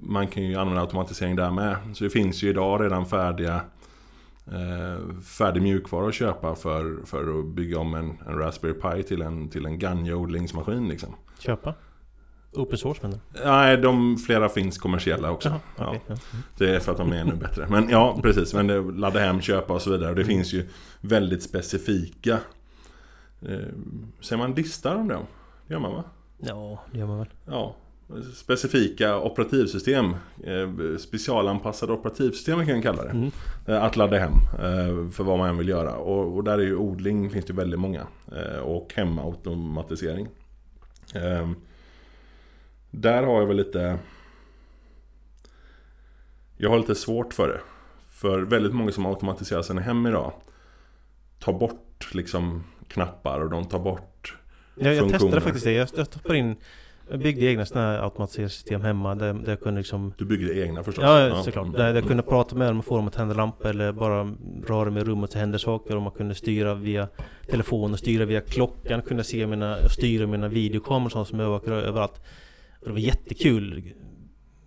Man 0.01 0.27
kan 0.27 0.43
ju 0.43 0.55
använda 0.55 0.81
automatisering 0.81 1.35
där 1.35 1.51
med. 1.51 1.75
Så 1.93 2.03
det 2.03 2.09
finns 2.09 2.43
ju 2.43 2.49
idag 2.49 2.83
redan 2.83 3.05
färdiga 3.05 3.61
eh, 4.47 5.21
Färdig 5.23 5.61
mjukvara 5.61 6.07
att 6.07 6.13
köpa 6.13 6.55
för, 6.55 7.05
för 7.05 7.39
att 7.39 7.45
bygga 7.45 7.79
om 7.79 7.95
en, 7.95 8.17
en 8.27 8.37
Raspberry 8.37 8.73
Pi 8.73 9.03
till 9.03 9.21
en, 9.21 9.49
till 9.49 9.65
en 9.65 9.79
Ganja-odlingsmaskin 9.79 10.89
liksom. 10.89 11.15
Köpa. 11.39 11.73
Open 12.53 12.77
source 12.77 12.99
menar? 13.03 13.19
Nej, 13.45 13.77
de 13.77 14.17
flera 14.17 14.49
finns 14.49 14.77
kommersiella 14.77 15.31
också. 15.31 15.49
Jaha, 15.49 15.59
ja. 15.77 15.87
okej, 15.89 16.01
ja. 16.07 16.15
Det 16.57 16.75
är 16.75 16.79
för 16.79 16.91
att 16.91 16.97
de 16.97 17.11
är 17.11 17.17
ännu 17.17 17.35
bättre. 17.35 17.67
Men 17.69 17.89
ja, 17.89 18.19
precis. 18.23 18.53
Men 18.53 18.67
det, 18.67 18.81
ladda 18.81 19.19
hem, 19.19 19.41
köpa 19.41 19.73
och 19.73 19.81
så 19.81 19.91
vidare. 19.91 20.13
Det 20.13 20.25
finns 20.25 20.53
ju 20.53 20.67
väldigt 21.01 21.43
specifika... 21.43 22.39
Eh, 23.41 23.57
säger 24.21 24.37
man 24.37 24.53
distar 24.53 24.95
om 24.95 25.07
det? 25.07 25.17
Det 25.67 25.73
gör 25.73 25.79
man 25.81 25.93
va? 25.93 26.03
Ja, 26.37 26.83
det 26.91 26.99
gör 26.99 27.07
man 27.07 27.17
väl. 27.17 27.27
Ja. 27.45 27.75
Specifika 28.35 29.19
operativsystem. 29.19 30.05
Eh, 30.43 30.97
specialanpassade 30.99 31.93
operativsystem 31.93 32.65
kan 32.65 32.73
man 32.75 32.81
kalla 32.81 33.03
det. 33.03 33.09
Mm. 33.09 33.31
Eh, 33.67 33.83
Att 33.83 33.95
ladda 33.95 34.17
hem 34.17 34.31
eh, 34.53 35.11
för 35.11 35.23
vad 35.23 35.37
man 35.37 35.49
än 35.49 35.57
vill 35.57 35.69
göra. 35.69 35.95
Och, 35.95 36.35
och 36.35 36.43
där 36.43 36.53
är 36.57 36.63
ju 36.63 36.75
odling 36.75 37.29
finns 37.29 37.45
det 37.45 37.53
väldigt 37.53 37.79
många. 37.79 38.07
Eh, 38.31 38.59
Och 38.59 38.93
hemautomatisering. 38.95 40.27
Eh, 41.15 41.49
Där 42.91 43.23
har 43.23 43.39
jag 43.39 43.45
väl 43.47 43.57
lite... 43.57 43.99
Jag 46.57 46.69
har 46.69 46.77
lite 46.79 46.95
svårt 46.95 47.33
för 47.33 47.47
det. 47.47 47.59
För 48.09 48.41
väldigt 48.41 48.73
många 48.73 48.91
som 48.91 49.05
automatiserar 49.05 49.61
sina 49.61 49.81
hem 49.81 50.07
idag 50.07 50.33
tar 51.39 51.53
bort 51.53 52.09
liksom 52.13 52.63
knappar 52.87 53.39
och 53.39 53.49
de 53.49 53.65
tar 53.65 53.79
bort 53.79 54.37
Jag, 54.75 54.93
jag 54.93 54.99
funktioner. 54.99 55.19
testade 55.19 55.41
faktiskt 55.41 55.65
det. 55.65 55.71
Jag, 55.71 55.89
jag 55.95 56.05
stoppade 56.07 56.37
in 56.37 56.55
Jag 57.09 57.19
byggde 57.19 57.45
egna 57.45 57.65
sådana 57.65 57.87
här 57.87 58.03
automatiseringssystem 58.03 58.81
hemma 58.81 59.15
där, 59.15 59.33
där 59.33 59.49
jag 59.49 59.61
kunde 59.61 59.79
liksom 59.79 60.13
Du 60.17 60.25
byggde 60.25 60.59
egna 60.61 60.83
förstås? 60.83 61.03
Ja, 61.03 61.43
såklart. 61.43 61.65
mm. 61.65 61.77
Där 61.77 61.93
jag 61.95 62.07
kunde 62.07 62.23
prata 62.23 62.55
med 62.55 62.67
dem 62.67 62.79
och 62.79 62.85
få 62.85 62.95
dem 62.95 63.07
att 63.07 63.13
tända 63.13 63.33
lampa 63.33 63.69
eller 63.69 63.91
bara 63.91 64.35
röra 64.67 64.89
mig 64.89 65.01
i 65.01 65.05
rummet 65.05 65.31
så 65.31 65.37
hände 65.39 65.59
saker 65.59 65.95
och 65.95 66.01
man 66.01 66.11
kunde 66.11 66.35
styra 66.35 66.73
via 66.73 67.07
telefon 67.49 67.93
och 67.93 67.99
styra 67.99 68.25
via 68.25 68.41
klockan, 68.41 69.01
kunna 69.01 69.23
se 69.23 69.47
mina, 69.47 69.77
styra 69.89 70.27
mina 70.27 70.47
videokameror 70.47 71.05
och 71.05 71.11
sånt 71.11 71.27
som 71.27 71.39
övervakar 71.39 71.71
överallt. 71.71 72.21
Och 72.79 72.87
det 72.87 72.91
var 72.91 72.99
jättekul. 72.99 73.93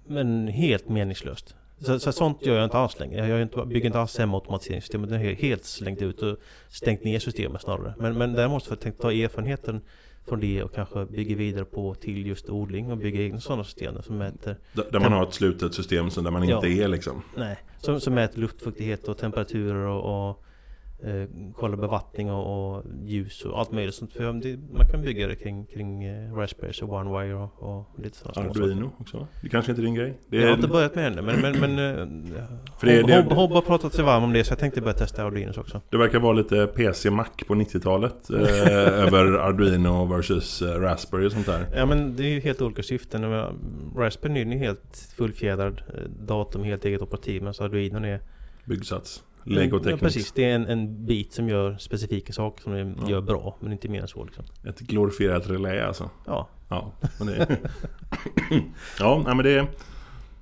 Men 0.07 0.49
helt 0.49 0.89
meningslöst. 0.89 1.55
Så, 1.79 1.99
så 1.99 2.13
sånt 2.13 2.47
gör 2.47 2.55
jag 2.57 2.65
inte 2.65 2.77
alls 2.79 2.99
längre. 2.99 3.29
Jag 3.29 3.43
inte, 3.43 3.65
bygger 3.67 3.87
inte 3.87 4.01
alls 4.01 4.19
hemautomatiseringssystemet. 4.19 5.11
Det 5.11 5.17
är 5.17 5.35
helt 5.35 5.65
slängt 5.65 6.03
ut 6.03 6.23
och 6.23 6.37
stängt 6.69 7.05
ner 7.05 7.19
systemet 7.19 7.63
snarare. 7.63 7.95
Men, 7.99 8.19
men 8.19 8.33
däremot 8.33 8.65
så 8.65 8.71
har 8.71 8.77
jag 8.77 8.81
tänkt 8.81 9.01
ta 9.01 9.13
erfarenheten 9.13 9.81
från 10.27 10.41
det 10.41 10.63
och 10.63 10.75
kanske 10.75 11.07
bygga 11.07 11.37
vidare 11.37 11.65
på 11.65 11.95
till 11.95 12.27
just 12.27 12.51
odling 12.51 12.91
och 12.91 12.97
bygga 12.99 13.23
egna 13.23 13.41
sådana 13.41 13.65
system 13.65 14.03
som 14.03 14.19
mäter 14.19 14.57
Där 14.73 14.85
där 14.93 15.01
man 15.01 15.13
har 15.13 15.27
ett 15.27 15.35
slutet 15.35 15.75
system 15.75 16.11
så 16.11 16.21
där 16.21 16.31
man 16.31 16.43
inte 16.45 16.69
Ja. 16.69 16.85
är 16.85 16.89
liksom. 16.89 17.23
Nej, 17.37 17.59
som, 17.79 18.01
som 18.01 18.15
mäter 18.15 18.41
luftfuktighet 18.41 19.09
och 19.09 19.19
temperaturer 19.19 19.87
och, 19.87 20.29
och 20.31 20.45
eh, 21.05 21.53
kollar 21.55 21.77
bevattning 21.77 22.31
och, 22.31 22.75
och 22.77 22.83
ljus 23.05 23.45
och 23.45 23.59
allt 23.59 23.73
möjligt 23.73 23.95
sånt. 23.95 24.13
För 24.13 24.33
det, 24.33 24.59
man 24.73 24.87
kan 24.87 25.03
bygga 25.03 25.27
det 25.27 25.35
kring, 25.37 25.67
kring 25.67 26.05
eh, 26.05 26.35
Raspberries 26.35 26.83
och 26.83 26.93
OneWire 26.93 27.35
och, 27.35 27.63
och 27.63 27.87
lite 28.03 28.17
sådana 28.19 28.35
små 28.35 28.43
saker. 28.55 28.61
Arduino 28.63 28.93
också. 28.99 29.27
Det 29.43 29.49
kanske 29.49 29.73
inte 29.73 29.83
är 29.83 29.85
din 29.85 29.95
grej? 29.95 30.19
Det 30.29 30.37
Jag 30.37 30.45
är, 30.45 30.49
har 30.49 30.57
inte 30.57 30.69
börjat 30.69 30.95
med 30.95 31.17
det 31.17 31.23
men, 31.23 31.41
men, 31.41 31.61
men 31.61 31.79
eh, 32.01 32.07
För 32.79 32.87
det- 32.87 33.03
Hob- 33.03 33.07
det- 33.07 33.23
Hob- 33.23 33.35
Hob 33.35 33.51
har 33.53 33.61
pratat 33.63 33.95
sig 33.95 34.05
varm 34.05 34.25
om 34.25 34.33
det 34.33 34.45
så 34.45 34.53
jag 34.53 34.59
tänkte 34.59 34.81
börja 34.81 34.95
testa 34.95 35.25
Arduinos 35.25 35.59
också. 35.59 35.81
det 35.91 35.97
verkar 35.97 36.19
vara 36.21 36.33
lite 36.33 36.67
PC-Mac 36.67 37.27
på 37.47 37.55
90-talet. 37.55 38.31
Eh, 38.31 38.41
över 39.07 39.33
Arduino 39.33 40.05
versus 40.05 40.63
eh, 40.63 40.81
Raspberry 40.81 41.27
och 41.27 41.33
sånt 41.33 41.47
där. 41.47 41.67
Ja 41.77 41.87
men 41.87 42.17
det 42.17 42.23
är 42.25 42.29
ju 42.31 42.41
helt 42.41 42.63
olika 42.63 42.83
syften. 42.83 43.23
Jag 43.23 43.31
menar, 43.31 43.53
Raspberry 43.97 44.41
är 44.41 44.47
ju 44.47 44.59
helt 44.59 45.13
fullfjädrad 45.17 45.83
eh, 45.95 46.11
datum, 46.27 46.63
helt 46.65 46.85
eget 46.85 47.03
operativ. 47.03 47.43
Men 47.43 47.55
så 47.55 47.65
Arduino 47.65 48.07
är 48.07 48.21
Byggsats. 48.65 49.23
Lego 49.45 49.81
Ja, 49.85 49.97
precis, 49.97 50.33
det 50.33 50.45
är 50.45 50.55
en, 50.55 50.67
en 50.67 51.07
bit 51.07 51.33
som 51.33 51.49
gör 51.49 51.77
specifika 51.77 52.33
saker 52.33 52.63
som 52.63 52.73
den 52.73 52.97
Ja. 53.03 53.11
gör 53.11 53.21
bra. 53.21 53.57
Men 53.61 53.73
inte 53.73 53.89
mer 53.89 54.01
än 54.03 54.09
så 54.09 54.25
liksom. 54.25 54.45
Ett 54.65 54.81
glorifierat 54.81 55.51
relä 55.51 55.87
alltså. 55.87 56.11
Ja, 56.27 56.49
Ja, 56.69 56.93
men 57.19 57.27
det... 57.27 57.59
ja, 58.99 59.23
men 59.27 59.39
det... 59.45 59.67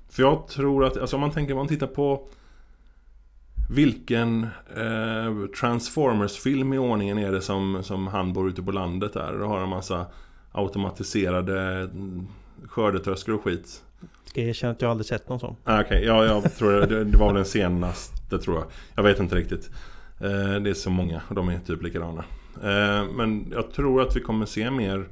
För 0.09 0.23
jag 0.23 0.47
tror 0.47 0.85
att, 0.85 0.97
alltså 0.97 1.15
om 1.15 1.19
man 1.21 1.31
tänker, 1.31 1.53
om 1.53 1.57
man 1.57 1.67
tittar 1.67 1.87
på 1.87 2.27
vilken 3.69 4.43
eh, 4.77 5.45
Transformers-film 5.59 6.73
i 6.73 6.77
ordningen 6.77 7.17
är 7.17 7.31
det 7.31 7.41
som, 7.41 7.83
som 7.83 8.07
han 8.07 8.33
bor 8.33 8.49
ute 8.49 8.63
på 8.63 8.71
landet 8.71 9.13
där? 9.13 9.37
Då 9.39 9.45
har 9.45 9.59
en 9.63 9.69
massa 9.69 10.05
automatiserade 10.51 11.61
mm, 11.79 12.27
skördetröskor 12.67 13.35
och 13.35 13.43
skit 13.43 13.83
ska 14.31 14.41
jag 14.41 14.49
erkänna 14.49 14.71
att 14.71 14.81
jag 14.81 14.91
aldrig 14.91 15.05
sett 15.07 15.29
någon 15.29 15.39
sån. 15.39 15.55
Ah, 15.63 15.81
Okej, 15.81 16.05
ja, 16.05 16.25
jag 16.25 16.55
tror 16.55 16.71
det, 16.71 17.03
det 17.03 17.17
var 17.17 17.27
väl 17.27 17.35
den 17.35 17.45
senaste 17.45 18.39
tror 18.39 18.57
jag. 18.57 18.65
Jag 18.95 19.03
vet 19.03 19.19
inte 19.19 19.35
riktigt. 19.35 19.69
Eh, 20.19 20.61
det 20.61 20.69
är 20.69 20.73
så 20.73 20.89
många 20.89 21.21
och 21.27 21.35
de 21.35 21.49
är 21.49 21.59
typ 21.59 21.83
likadana. 21.83 22.23
Eh, 22.63 23.11
men 23.13 23.51
jag 23.51 23.71
tror 23.71 24.01
att 24.01 24.15
vi 24.15 24.21
kommer 24.21 24.45
se 24.45 24.71
mer 24.71 25.07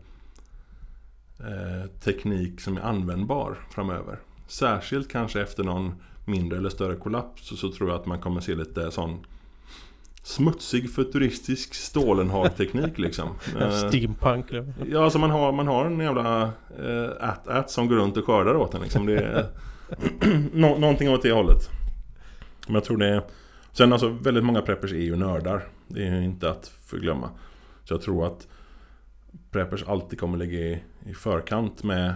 eh, 1.39 1.89
teknik 2.03 2.61
som 2.61 2.77
är 2.77 2.81
användbar 2.81 3.57
framöver. 3.71 4.19
Särskilt 4.47 5.11
kanske 5.11 5.41
efter 5.41 5.63
någon 5.63 5.95
mindre 6.25 6.57
eller 6.57 6.69
större 6.69 6.95
kollaps 6.95 7.47
så, 7.47 7.55
så 7.55 7.71
tror 7.71 7.89
jag 7.89 7.99
att 7.99 8.05
man 8.05 8.19
kommer 8.19 8.41
se 8.41 8.55
lite 8.55 8.91
sån 8.91 9.25
smutsig 10.23 10.93
futuristisk 10.93 11.73
Stålenhag-teknik 11.73 12.97
liksom. 12.97 13.29
Eh, 13.59 13.71
Steampunk? 13.71 14.45
Ja, 14.89 15.03
alltså 15.03 15.19
man 15.19 15.29
har, 15.29 15.51
man 15.51 15.67
har 15.67 15.85
en 15.85 15.99
jävla 15.99 16.43
äh, 16.43 17.09
at-at 17.29 17.71
som 17.71 17.87
går 17.87 17.95
runt 17.95 18.17
och 18.17 18.25
skördar 18.25 18.55
åt 18.55 18.73
en 18.73 18.81
liksom. 18.81 19.05
Det 19.05 19.17
är 19.17 19.45
nå- 20.53 20.77
någonting 20.77 21.09
åt 21.09 21.21
det 21.21 21.31
hållet. 21.31 21.69
Men 22.67 22.73
jag 22.73 22.83
tror 22.83 22.97
det 22.97 23.07
är... 23.07 23.23
Sen 23.71 23.93
alltså 23.93 24.09
väldigt 24.09 24.43
många 24.43 24.61
preppers 24.61 24.91
är 24.93 24.95
ju 24.97 25.15
nördar. 25.15 25.67
Det 25.87 26.07
är 26.07 26.15
ju 26.15 26.23
inte 26.25 26.49
att 26.49 26.71
förglömma. 26.85 27.29
Så 27.83 27.93
jag 27.93 28.01
tror 28.01 28.25
att 28.27 28.47
preppers 29.51 29.83
alltid 29.83 30.19
kommer 30.19 30.37
ligga 30.37 30.59
i, 30.59 30.83
i 31.05 31.13
förkant 31.13 31.83
med 31.83 32.13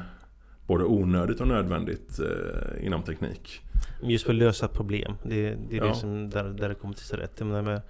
både 0.67 0.83
onödigt 0.83 1.41
och 1.41 1.47
nödvändigt 1.47 2.19
eh, 2.19 2.85
inom 2.85 3.03
teknik. 3.03 3.61
Just 4.01 4.25
för 4.25 4.33
att 4.33 4.39
lösa 4.39 4.67
problem. 4.67 5.13
Det, 5.23 5.41
det 5.69 5.75
är 5.77 5.77
Ja. 5.77 5.85
det 5.85 5.95
som 5.95 6.29
där, 6.29 6.43
där 6.43 6.69
det 6.69 6.75
kommer 6.75 6.93
till 6.93 7.05
sin 7.05 7.17
rätt. 7.19 7.39
Med, 7.39 7.81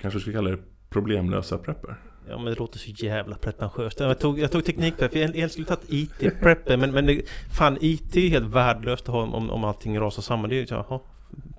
Kanske 0.00 0.20
skulle 0.20 0.36
kalla 0.36 0.50
det 0.50 0.58
problemlösa 0.90 1.58
prepper. 1.58 1.96
ja 2.28 2.36
men 2.36 2.44
det 2.44 2.58
låter 2.58 2.78
så 2.78 2.90
jävla 2.90 3.36
pretentiöst. 3.36 4.00
Jag 4.00 4.18
tog, 4.18 4.38
jag 4.38 4.52
tog 4.52 4.64
teknikprepp. 4.64 5.12
Jag 5.14 5.20
egentligen 5.20 5.50
skulle 5.50 5.66
tagit 5.66 5.84
IT-prepper. 5.88 6.76
Men, 6.76 6.92
men 6.92 7.06
det, 7.06 7.22
fan 7.52 7.78
IT 7.80 8.16
är 8.16 8.28
helt 8.28 8.54
värdelöst 8.54 9.02
att 9.08 9.14
ha 9.14 9.22
om, 9.22 9.50
om 9.50 9.64
allting 9.64 10.00
rasar 10.00 10.22
samman. 10.22 10.50
Det 10.50 10.56
är 10.56 10.60
ju 10.60 10.66
jaha, 10.70 11.00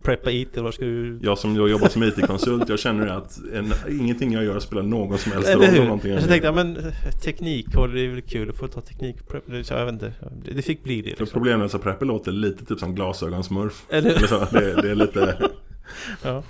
preppa 0.03 0.31
IT 0.31 0.53
eller 0.53 0.63
vad 0.63 0.73
ska 0.73 0.85
du... 0.85 1.19
Jag 1.21 1.37
som 1.37 1.55
jobbar 1.55 1.87
som 1.87 2.03
IT-konsult, 2.03 2.69
jag 2.69 2.79
känner 2.79 3.07
att 3.07 3.39
en, 3.53 3.73
ingenting 3.99 4.31
jag 4.33 4.43
gör 4.43 4.59
spelar 4.59 4.83
någon 4.83 5.17
som 5.17 5.31
helst 5.31 5.49
Eller 5.49 5.67
roll. 5.67 5.79
om 5.79 5.85
någonting 5.85 6.11
jag 6.11 6.21
gör. 6.21 6.27
tänkte 6.27 6.47
jag, 6.47 6.55
men 6.55 6.77
eh, 6.77 6.93
teknik, 7.23 7.77
och 7.77 7.89
det 7.89 8.01
är 8.01 8.07
väl 8.09 8.21
kul 8.21 8.49
att 8.49 8.55
få 8.55 8.67
ta 8.67 8.81
teknik 8.81 9.15
Så 9.63 9.73
jag 9.73 9.85
vet 9.85 9.93
inte. 9.93 10.13
Det 10.55 10.61
fick 10.61 10.83
bli 10.83 11.01
det 11.01 11.09
liksom. 11.09 11.27
problemlösa 11.27 11.79
prepper 11.79 12.05
låter 12.05 12.31
lite 12.31 12.65
typ 12.65 12.79
som 12.79 12.95
glasögonsmurf. 12.95 13.83
Eller 13.89 14.09
Eller 14.09 14.27
så, 14.27 14.47
det, 14.51 14.81
det 14.81 14.91
är 14.91 14.95
lite 14.95 15.37
Ja. 16.23 16.43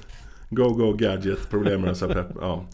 go 0.50 0.70
go 0.70 0.94
gadget 0.94 1.50
problemlösa 1.50 2.08
prepper. 2.08 2.36
Ja, 2.42 2.66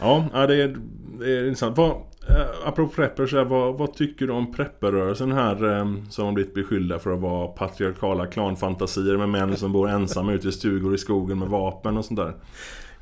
ja 0.00 0.46
det, 0.46 0.62
är, 0.62 0.76
det 1.18 1.38
är 1.38 1.44
intressant. 1.44 1.76
Vad, 1.76 1.90
eh, 1.90 2.46
apropå 2.64 2.92
prepper, 2.92 3.26
så 3.26 3.36
här, 3.36 3.44
vad, 3.44 3.78
vad 3.78 3.94
tycker 3.94 4.26
du 4.26 4.32
om 4.32 4.52
prepperrörelsen 4.52 5.32
här 5.32 5.78
eh, 5.78 5.94
som 6.10 6.24
har 6.24 6.32
blivit 6.32 6.54
beskyllda 6.54 6.98
för 6.98 7.12
att 7.12 7.20
vara 7.20 7.46
patriarkala 7.46 8.26
klanfantasier 8.26 9.16
med 9.16 9.28
män 9.28 9.56
som 9.56 9.72
bor 9.72 9.88
ensamma 9.88 10.32
ute 10.32 10.48
i 10.48 10.52
stugor 10.52 10.94
i 10.94 10.98
skogen 10.98 11.38
med 11.38 11.48
vapen 11.48 11.96
och 11.96 12.04
sånt 12.04 12.20
där? 12.20 12.34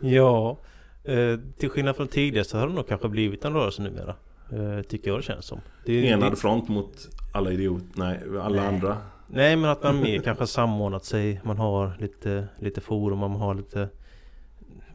Ja, 0.00 0.58
eh, 1.04 1.38
till 1.58 1.70
skillnad 1.70 1.96
från 1.96 2.08
tidigare 2.08 2.44
så 2.44 2.58
har 2.58 2.68
det 2.68 2.74
nog 2.74 2.88
kanske 2.88 3.08
blivit 3.08 3.44
en 3.44 3.52
rörelse 3.52 3.82
numera. 3.82 4.14
Eh, 4.52 4.82
tycker 4.82 5.10
jag 5.10 5.18
det 5.18 5.22
känns 5.22 5.44
som. 5.44 5.60
Det 5.84 6.06
Enad 6.06 6.32
det, 6.32 6.36
front 6.36 6.68
mot 6.68 7.08
alla 7.32 7.52
idioter, 7.52 7.86
nej, 7.94 8.20
alla 8.42 8.56
Nej. 8.56 8.66
andra. 8.66 8.96
nej 9.26 9.56
men 9.56 9.70
att 9.70 9.82
man 9.82 10.00
mer 10.00 10.18
kanske 10.18 10.46
samordnat 10.46 11.04
sig. 11.04 11.40
Man 11.44 11.58
har 11.58 11.92
lite, 11.98 12.48
lite 12.58 12.80
forum, 12.80 13.18
man 13.18 13.30
har 13.30 13.54
lite 13.54 13.88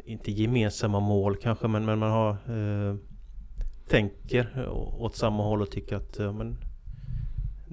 inte 0.10 0.32
gemensamma 0.32 1.00
mål 1.00 1.36
kanske 1.36 1.68
men, 1.68 1.86
men 1.86 2.00
man 2.00 2.12
har 2.12 2.30
eh, 2.32 2.96
tänker 3.88 4.70
åt 5.00 5.16
samma 5.16 5.44
håll 5.44 5.62
och 5.62 5.72
tycker 5.72 5.96
att 5.96 6.20
ja, 6.20 6.32
men, 6.32 6.56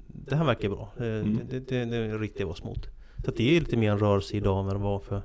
det 0.07 0.35
här 0.35 0.45
verkar 0.45 0.69
bra. 0.69 0.89
Eh, 0.97 1.05
Mm. 1.05 1.39
det, 1.49 1.59
det, 1.59 1.85
det 1.85 1.97
är 1.97 2.19
riktigt 2.19 2.45
oss 2.47 2.63
mot. 2.63 2.87
Så 3.25 3.31
det 3.31 3.55
är 3.57 3.59
lite 3.59 3.77
mer 3.77 3.91
en 3.91 3.99
rörelse 3.99 4.37
idag 4.37 4.59
än 4.59 4.65
vad 4.65 4.75
det 4.75 4.79
var 4.83 4.99
för, 4.99 5.21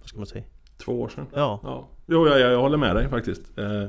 vad 0.00 0.08
ska 0.08 0.18
man 0.18 0.26
säga? 0.26 0.44
Två 0.84 1.00
år 1.00 1.08
sedan. 1.08 1.26
Ja, 1.34 1.60
Ja, 1.62 1.88
jo, 2.06 2.26
jag, 2.28 2.40
jag 2.40 2.60
håller 2.60 2.76
med 2.78 2.96
dig 2.96 3.08
faktiskt. 3.08 3.58
Eh, 3.58 3.84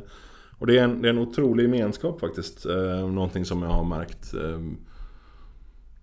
och 0.59 0.67
det 0.67 0.77
är, 0.77 0.83
en, 0.83 1.01
det 1.01 1.07
är 1.07 1.13
en 1.13 1.17
otrolig 1.19 1.63
gemenskap 1.63 2.19
faktiskt. 2.19 2.65
Eh, 2.65 3.07
någonting 3.09 3.45
som 3.45 3.63
jag 3.63 3.69
har 3.69 3.83
märkt. 3.83 4.33
Eh, 4.33 4.59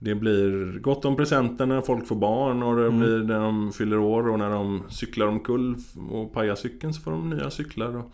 det 0.05 0.15
blir 0.15 0.79
gott 0.79 1.05
om 1.05 1.17
presenter 1.17 1.67
när 1.67 1.81
folk 1.81 2.07
får 2.07 2.17
barn 2.17 2.63
och 2.63 2.77
det 2.77 2.87
Mm. 2.87 2.99
blir 2.99 3.19
när 3.19 3.41
de 3.41 3.73
fyller 3.73 3.99
år 3.99 4.29
och 4.29 4.39
när 4.39 4.51
de 4.51 4.83
cyklar 4.89 5.27
omkull 5.27 5.77
och 6.11 6.33
pajar 6.33 6.55
cykeln 6.55 6.95
så 6.95 7.01
får 7.03 7.11
de 7.11 7.31
nya 7.31 7.51
cyklar. 7.51 7.97
Och, 7.97 8.11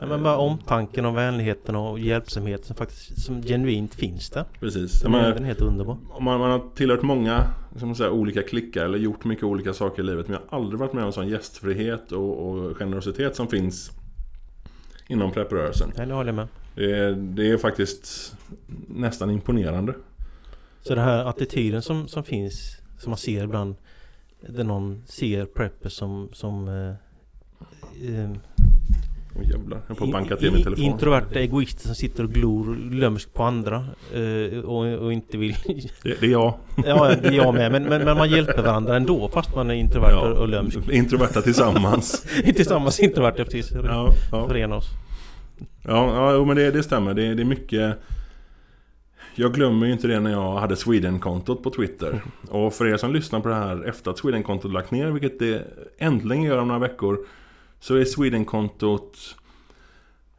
Ja, 0.00 0.06
men 0.08 0.22
bara 0.22 0.36
omtanken 0.36 1.06
och 1.06 1.16
vänligheten 1.16 1.76
och 1.76 1.98
hjälpsamheten 1.98 2.64
som 2.66 2.76
faktiskt 2.76 3.22
som 3.24 3.42
genuint 3.42 3.94
finns 3.94 4.30
där. 4.30 4.44
precis. 4.60 5.00
Den 5.00 5.14
är, 5.14 5.18
menar, 5.18 5.34
den 5.34 5.42
är 5.42 5.46
helt 5.46 5.60
underbar. 5.60 5.96
man, 6.20 6.40
man 6.40 6.50
har 6.50 6.62
tillhört 6.74 7.02
många 7.02 7.44
som 7.76 7.94
säger, 7.94 8.10
olika 8.10 8.42
klickar 8.42 8.84
eller 8.84 8.98
gjort 8.98 9.24
mycket 9.24 9.44
olika 9.44 9.72
saker 9.72 10.02
i 10.02 10.06
livet 10.06 10.28
men 10.28 10.34
jag 10.40 10.50
har 10.50 10.58
aldrig 10.58 10.80
varit 10.80 10.92
med 10.92 11.04
om 11.04 11.12
sån 11.12 11.28
gästfrihet 11.28 12.12
och, 12.12 12.48
och 12.50 12.76
generositet 12.76 13.36
som 13.36 13.48
finns 13.48 13.90
inom 15.08 15.32
prepprörelsen. 15.32 15.90
Nej, 15.96 16.06
det 16.06 16.14
håller 16.14 16.28
jag 16.28 16.36
med. 16.36 16.48
Det 16.74 16.92
är, 16.92 17.12
det 17.12 17.50
är 17.50 17.56
faktiskt 17.56 18.34
nästan 18.88 19.30
imponerande. 19.30 19.94
Så 20.82 20.94
den 20.94 21.04
här 21.04 21.24
attityden 21.24 21.82
som, 21.82 22.08
som 22.08 22.24
finns, 22.24 22.76
som 22.98 23.10
man 23.10 23.18
ser 23.18 23.44
ibland, 23.44 23.74
där 24.40 24.64
någon 24.64 25.02
ser 25.06 25.44
preppers 25.44 25.92
som, 25.92 26.28
som 26.32 26.68
eh, 26.68 26.94
eh, 28.14 28.30
Åh 29.36 29.50
jävlar, 29.50 29.80
jag 29.88 29.96
på 29.96 30.04
att 30.04 30.10
banka 30.10 30.36
till 30.36 30.52
min 30.52 30.62
telefon. 30.62 30.84
Introverta 30.84 31.40
egoister 31.40 31.86
som 31.86 31.94
sitter 31.94 32.24
och 32.24 32.30
glor 32.30 32.76
lömskt 32.90 33.34
på 33.34 33.42
andra 33.42 33.86
eh, 34.14 34.58
och, 34.58 34.86
och 34.86 35.12
inte 35.12 35.38
vill... 35.38 35.56
Det, 36.02 36.20
det 36.20 36.26
är 36.26 36.30
jag. 36.30 36.54
ja, 36.86 37.14
det 37.22 37.28
är 37.28 37.32
jag 37.32 37.54
med. 37.54 37.72
Men, 37.72 37.82
men, 37.82 38.04
men 38.04 38.16
man 38.16 38.30
hjälper 38.30 38.62
varandra 38.62 38.96
ändå 38.96 39.28
fast 39.28 39.54
man 39.54 39.70
är 39.70 39.74
introvert 39.74 40.14
och, 40.14 40.38
och 40.38 40.48
lömsk. 40.48 40.78
Introverta 40.90 41.42
tillsammans. 41.42 42.26
Tillsammans 42.44 43.00
introverta 43.00 43.44
precis. 43.44 43.72
ja, 43.72 44.12
ja. 44.32 44.48
Förena 44.48 44.76
oss. 44.76 44.88
ja, 45.82 46.32
ja 46.32 46.44
men 46.44 46.56
det, 46.56 46.70
det 46.70 46.82
stämmer. 46.82 47.14
Det, 47.14 47.34
det 47.34 47.42
är 47.42 47.46
mycket... 47.46 47.98
Jag 49.34 49.54
glömmer 49.54 49.86
ju 49.86 49.92
inte 49.92 50.06
det 50.06 50.20
när 50.20 50.30
jag 50.30 50.56
hade 50.56 50.76
Sweden-kontot 50.76 51.62
på 51.62 51.70
Twitter. 51.70 52.22
Och 52.48 52.74
för 52.74 52.86
er 52.86 52.96
som 52.96 53.12
lyssnar 53.12 53.40
på 53.40 53.48
det 53.48 53.54
här 53.54 53.88
efter 53.88 54.10
att 54.10 54.18
Sweden-kontot 54.18 54.72
lagt 54.72 54.90
ner, 54.90 55.10
vilket 55.10 55.38
det 55.38 55.66
äntligen 55.98 56.42
gör 56.42 56.58
om 56.58 56.68
några 56.68 56.80
veckor, 56.80 57.26
så 57.80 57.96
är 57.96 58.04
Sweden-kontot... 58.04 59.36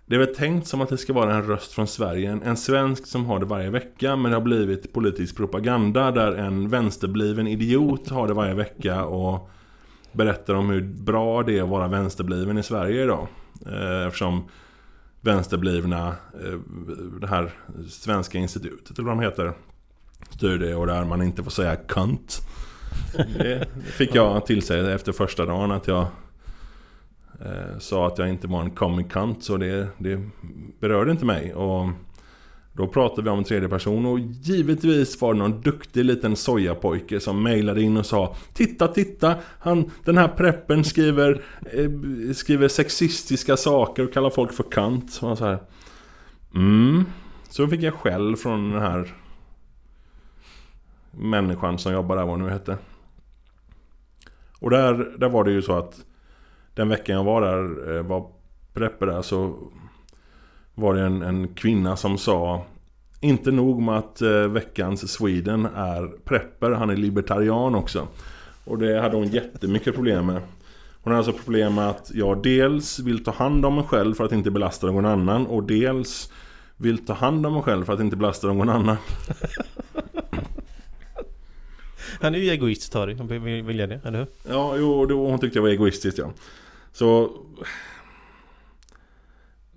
Det 0.06 0.16
är 0.16 0.20
väl 0.20 0.36
tänkt 0.36 0.68
som 0.68 0.82
att 0.82 0.90
det 0.90 0.98
ska 0.98 1.14
vara 1.14 1.34
en 1.34 1.48
röst 1.48 1.74
från 1.74 1.88
Sverige. 1.88 2.40
En, 2.44 2.58
svensk 2.58 3.08
som 3.08 3.26
har 3.26 3.40
det 3.40 3.46
varje 3.46 3.70
vecka, 3.70 4.16
men 4.16 4.32
det 4.32 4.38
har 4.38 4.44
blivit 4.44 4.94
politisk 4.94 5.38
propaganda 5.38 6.12
där 6.12 6.32
en 6.32 6.70
vänsterbliven 6.70 7.48
idiot 7.48 8.10
har 8.10 8.28
det 8.28 8.34
varje 8.34 8.54
vecka 8.54 9.06
och 9.06 9.50
berättar 10.12 10.54
om 10.54 10.70
hur 10.70 10.82
bra 10.82 11.44
det 11.44 11.58
är 11.58 11.64
att 11.64 11.70
vara 11.70 11.88
vänsterbliven 11.88 12.58
i 12.58 12.64
Sverige 12.64 13.04
idag. 13.04 13.28
Eh, 13.66 14.08
eftersom 14.08 14.44
vänsterblivna, 15.24 16.08
eh, 16.08 16.60
det 17.22 17.28
här 17.28 17.52
svenska 17.90 18.38
institutet 18.38 19.00
eller 19.00 19.10
vad 19.10 19.18
de 19.18 19.24
heter, 19.24 19.54
styr 20.30 20.58
det 20.58 20.76
och 20.76 20.88
där 20.88 21.06
man 21.06 21.22
inte 21.22 21.44
får 21.44 21.52
säga 21.52 21.76
kunt. 21.76 22.40
Det 23.38 23.68
fick 23.86 24.16
jag 24.16 24.46
till 24.46 24.62
sig 24.62 24.94
efter 24.94 25.12
första 25.12 25.46
dagen 25.46 25.72
att 25.72 25.88
jag 25.88 26.06
eh, 27.42 27.78
sa 27.80 28.08
att 28.08 28.18
jag 28.18 28.30
inte 28.30 28.48
var 28.48 28.62
en 28.62 28.72
comic 28.72 29.08
cunt 29.12 29.44
så 29.44 29.58
det, 29.58 29.88
det 29.98 30.30
berörde 30.80 31.12
inte 31.12 31.26
mig. 31.26 31.54
Och 31.54 31.90
då 32.76 32.88
pratade 32.88 33.22
vi 33.22 33.30
om 33.30 33.38
en 33.38 33.44
tredje 33.44 33.70
person 33.70 34.06
och 34.06 34.20
givetvis 34.20 35.22
var 35.22 35.34
det 35.34 35.40
någon 35.40 35.62
duktig 35.62 36.06
liten 36.06 36.36
sojapojke 36.36 37.20
som 37.20 37.44
mejlade 37.44 37.82
in 37.82 37.98
och 37.98 38.06
sa 38.06 38.36
Titta, 38.54 38.88
titta! 38.88 39.36
Han, 39.60 39.92
den 40.04 40.18
här 40.18 40.28
preppen 40.28 40.84
skriver, 40.84 41.42
eh, 41.72 42.34
skriver 42.34 42.68
sexistiska 42.68 43.58
saker 43.58 44.04
och 44.04 44.14
kallar 44.14 44.30
folk 44.30 44.54
för 44.54 44.64
kant. 44.64 45.20
Och 45.22 45.38
så 45.38 45.46
här. 45.46 45.60
Mm. 46.56 47.04
Så 47.50 47.68
fick 47.68 47.82
jag 47.82 47.94
skäll 47.94 48.36
från 48.36 48.72
den 48.72 48.82
här 48.82 49.14
människan 51.12 51.80
som 51.80 51.94
jobbar 51.94 52.16
där, 52.16 52.24
vad 52.24 52.32
hon 52.32 52.44
nu 52.44 52.50
hette. 52.50 52.78
Och 54.60 54.70
där, 54.70 55.16
där 55.18 55.30
var 55.30 55.44
det 55.44 55.52
ju 55.52 55.62
så 55.62 55.74
att 55.74 56.06
den 56.74 56.90
veckan 56.90 57.16
jag 57.16 57.24
var 57.24 57.42
där, 57.42 57.96
eh, 57.96 58.04
var 58.04 58.28
prepper 58.74 59.06
där, 59.06 59.22
så 59.22 59.58
var 60.76 60.94
det 60.94 61.02
en, 61.02 61.22
en 61.22 61.48
kvinna 61.48 61.96
som 61.96 62.18
sa 62.18 62.66
Inte 63.20 63.52
nog 63.52 63.82
med 63.82 63.98
att 63.98 64.22
eh, 64.22 64.48
veckans 64.48 65.12
Sweden 65.12 65.66
är 65.66 66.08
prepper, 66.24 66.72
han 66.72 66.90
är 66.90 66.96
libertarian 66.96 67.76
också. 67.76 68.08
Och 68.66 68.78
det 68.78 69.02
hade 69.02 69.16
hon 69.16 69.28
jättemycket 69.28 69.96
problem 69.96 70.26
med. 70.26 70.42
Hon 71.04 71.14
hade 71.14 71.18
alltså 71.18 71.44
problem 71.44 71.76
med 71.76 71.90
att 71.90 72.12
jag 72.14 72.44
dels 72.44 73.00
vill 73.00 73.24
ta 73.24 73.32
hand 73.32 73.66
om 73.66 73.76
mig 73.76 73.84
själv 73.84 74.14
för 74.14 74.26
att 74.26 74.32
inte 74.32 74.52
belasta 74.52 74.88
någon 74.88 75.06
annan 75.06 75.48
och 75.48 75.64
dels 75.64 76.32
vill 76.78 77.06
ta 77.06 77.14
hand 77.14 77.46
om 77.46 77.54
mig 77.54 77.64
själv 77.64 77.86
för 77.86 77.94
att 77.94 78.00
inte 78.00 78.16
belasta 78.16 78.48
någon 78.48 78.70
annan. 78.70 78.98
Han 82.22 82.36
är 82.36 82.40
ju 82.40 82.50
egoist 82.50 82.92
Tari, 82.92 83.16
han 83.16 83.28
vill, 83.28 83.78
det, 83.78 84.00
eller 84.06 84.20
hur? 84.20 84.28
Ja, 84.50 84.76
jo, 84.78 85.06
då, 85.06 85.28
hon 85.30 85.40
tyckte 85.40 85.58
jag 85.58 85.64
var 85.64 85.70
egoistisk 85.70 86.18
ja. 86.18 86.32
Så... 86.94 87.32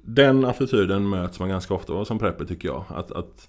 Den 0.09 0.45
attityden 0.45 1.09
möts 1.09 1.40
man 1.40 1.49
ganska 1.49 1.75
ofta 1.75 2.05
som 2.05 2.19
prepper 2.19 2.45
tycker 2.45 2.69
jag. 2.69 2.85
Att, 2.88 3.12
att 3.12 3.49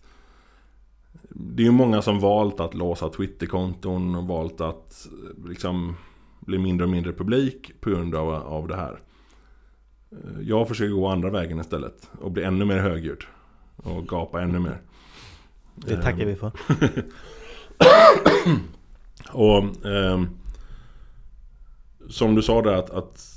det 1.30 1.64
är 1.64 1.66
ju 1.66 1.72
många 1.72 2.02
som 2.02 2.20
valt 2.20 2.60
att 2.60 2.74
låsa 2.74 3.10
Twitterkonton 3.10 4.16
och 4.16 4.28
valt 4.28 4.62
att 4.62 5.08
liksom 5.46 5.96
bli 6.40 6.58
mindre 6.58 6.84
och 6.84 6.90
mindre 6.90 7.14
publik 7.14 7.72
på 7.82 7.90
grund 7.90 8.16
av, 8.16 8.34
av 8.34 8.68
det 8.68 8.76
här. 8.76 9.00
Jag 10.42 10.68
försöker 10.68 10.94
gå 10.94 11.08
andra 11.08 11.30
vägen 11.30 11.60
istället 11.60 12.10
och 12.22 12.32
bli 12.32 12.44
ännu 12.44 12.66
mer 12.66 12.78
högljudd. 12.78 13.24
Och 13.76 14.08
gapa 14.08 14.42
ännu 14.42 14.60
mer. 14.60 14.82
Det 15.76 16.02
tackar 16.02 16.26
vi 16.26 16.36
för. 16.36 16.52
Och 19.32 19.86
ehm, 19.86 20.28
som 22.10 22.36
du 22.36 22.42
sa 22.42 22.62
där 22.62 22.74
att, 22.74 22.90
att 22.90 23.37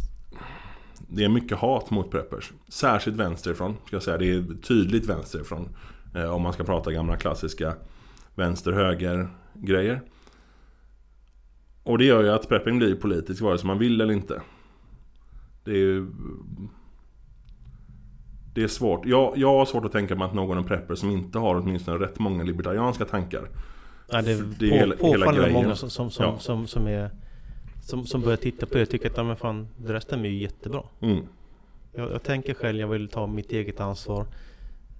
det 1.12 1.24
är 1.24 1.28
mycket 1.28 1.58
hat 1.58 1.90
mot 1.90 2.10
preppers. 2.10 2.52
Särskilt 2.68 3.16
vänsterifrån, 3.16 3.76
ska 3.86 3.96
jag 3.96 4.02
säga. 4.02 4.18
Det 4.18 4.30
är 4.30 4.62
tydligt 4.62 5.06
vänsterifrån. 5.08 5.68
Eh, 6.14 6.34
om 6.34 6.42
man 6.42 6.52
ska 6.52 6.64
prata 6.64 6.92
gamla 6.92 7.16
klassiska 7.16 7.74
vänster-höger-grejer. 8.34 10.00
Och 11.82 11.98
det 11.98 12.04
gör 12.04 12.22
ju 12.22 12.28
att 12.30 12.48
prepping 12.48 12.78
blir 12.78 12.94
politisk 12.94 13.42
vare 13.42 13.58
sig 13.58 13.66
man 13.66 13.78
vill 13.78 14.00
eller 14.00 14.14
inte. 14.14 14.42
Det 15.64 15.70
är 15.70 15.76
ju... 15.76 16.06
Det 18.54 18.62
är 18.62 18.68
svårt. 18.68 19.06
Jag, 19.06 19.32
jag 19.36 19.48
har 19.58 19.64
svårt 19.64 19.84
att 19.84 19.92
tänka 19.92 20.16
mig 20.16 20.24
att 20.26 20.34
någon 20.34 20.58
är 20.58 20.62
prepper 20.62 20.94
som 20.94 21.10
inte 21.10 21.38
har 21.38 21.54
åtminstone 21.56 22.04
rätt 22.04 22.18
många 22.18 22.44
libertarianska 22.44 23.04
tankar. 23.04 23.48
Ja, 24.12 24.22
det 24.22 24.32
är, 24.32 24.42
Det 24.58 24.66
är 24.66 24.70
på, 24.70 24.76
hela- 24.76 24.94
hela 24.94 24.96
påfallande 24.96 25.40
grejen. 25.40 25.62
många 25.62 25.74
som, 25.76 25.90
som, 25.90 26.10
som, 26.10 26.24
Ja. 26.24 26.38
som, 26.38 26.66
som, 26.66 26.86
är 26.86 27.10
som, 27.90 28.06
som 28.06 28.20
börjar 28.20 28.36
titta 28.36 28.66
på 28.66 28.74
det 28.74 28.82
och 28.82 28.88
tycker 28.90 29.10
att 29.10 29.16
ja, 29.16 29.22
men 29.24 29.36
fan, 29.36 29.68
det 29.76 29.92
där 29.92 30.00
stämmer 30.00 30.28
ju 30.28 30.38
jättebra. 30.42 30.82
Mm. 31.00 31.24
Jag, 31.92 32.10
jag 32.12 32.22
tänker 32.22 32.54
själv, 32.54 32.80
jag 32.80 32.88
vill 32.88 33.08
ta 33.08 33.26
mitt 33.26 33.52
eget 33.52 33.80
ansvar. 33.80 34.26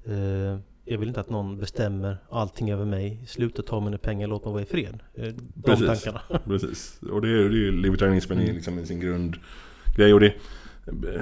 Eh, 0.06 0.58
jag 0.84 0.98
vill 0.98 1.08
inte 1.08 1.20
att 1.20 1.30
någon 1.30 1.58
bestämmer 1.58 2.16
allting 2.30 2.70
över 2.70 2.84
mig. 2.84 3.20
Sluta 3.26 3.62
ta 3.62 3.80
mina 3.80 3.98
pengar, 3.98 4.26
låt 4.28 4.44
mig 4.44 4.52
vara 4.52 4.62
i 4.62 4.66
fred. 4.66 4.98
Eh, 5.14 5.24
De 5.54 5.62
Precis. 5.62 5.86
tankarna. 5.86 6.20
Precis. 6.44 7.00
Och 7.12 7.22
det 7.22 7.28
är, 7.28 7.32
det 7.48 7.56
är 7.56 7.60
ju 7.60 7.72
libertarianismen 7.72 8.38
Mm. 8.40 8.54
liksom, 8.54 8.78
i 8.78 8.86
sin 8.86 9.00
grundgrej. 9.00 10.14
Och 10.14 10.20
det, 10.20 10.34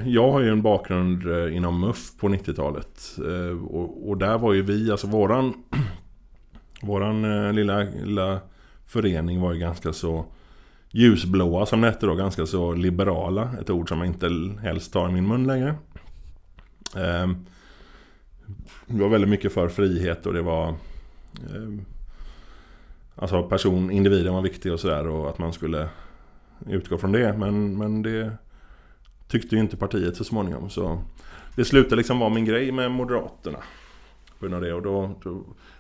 jag 0.07 0.33
har 0.33 0.41
ju 0.41 0.49
en 0.49 0.63
bakgrund 0.63 1.27
eh, 1.27 1.57
inom 1.57 1.81
MUF 1.81 2.17
på 2.17 2.29
90-talet. 2.29 3.19
Eh, 3.19 3.65
Och, 3.65 4.09
och 4.09 4.17
där 4.19 4.39
var 4.39 4.53
ju 4.53 4.63
vi, 4.63 4.91
alltså 4.91 5.07
våran, 5.07 5.53
våran 6.83 7.25
eh, 7.47 7.53
lilla, 7.53 7.79
lilla 8.05 8.41
förening 8.87 9.41
var 9.41 9.53
ju 9.53 9.59
ganska 9.61 9.93
så 9.93 10.25
ljusblåa 10.90 11.66
som 11.66 11.81
det 11.81 11.87
hette 11.87 12.07
då, 12.07 12.14
ganska 12.14 12.46
så 12.46 12.72
liberala. 12.74 13.51
Ett 13.61 13.70
ord 13.70 13.88
som 13.88 13.98
jag 13.98 14.07
inte 14.07 14.31
helst 14.62 14.92
tar 14.92 15.09
i 15.09 15.12
min 15.12 15.29
mun 15.29 15.46
längre. 15.46 15.68
Eh, 16.96 17.29
Det 18.87 19.01
var 19.03 19.09
väldigt 19.09 19.31
mycket 19.31 19.53
för 19.53 19.68
frihet 19.68 20.27
och 20.27 20.33
det 20.33 20.42
var 20.42 20.68
eh, 20.68 20.74
Alltså 23.20 23.42
person, 23.42 23.90
individen 23.90 24.35
var 24.35 24.42
viktig 24.42 24.72
och 24.72 24.81
sådär 24.81 25.07
och 25.07 25.29
att 25.29 25.38
man 25.38 25.53
skulle 25.53 25.88
utgå 26.66 26.98
från 26.98 27.12
det. 27.12 27.33
Men, 27.38 27.79
men 27.79 28.03
det 28.03 28.33
tyckte 29.29 29.55
ju 29.55 29.61
inte 29.61 29.77
partiet 29.77 30.16
så 30.16 30.24
småningom. 30.24 30.70
Så 30.70 31.03
det 31.57 31.64
slutade 31.64 31.96
liksom 31.96 32.18
vara 32.18 32.31
min 32.31 32.44
grej 32.44 32.72
med 32.72 32.90
Moderaterna. 32.90 33.59
På 34.38 34.46
grund 34.46 34.55
av 34.55 34.61
det. 34.61 34.74
Och 34.74 34.83
då, 34.83 35.11
då 35.24 35.31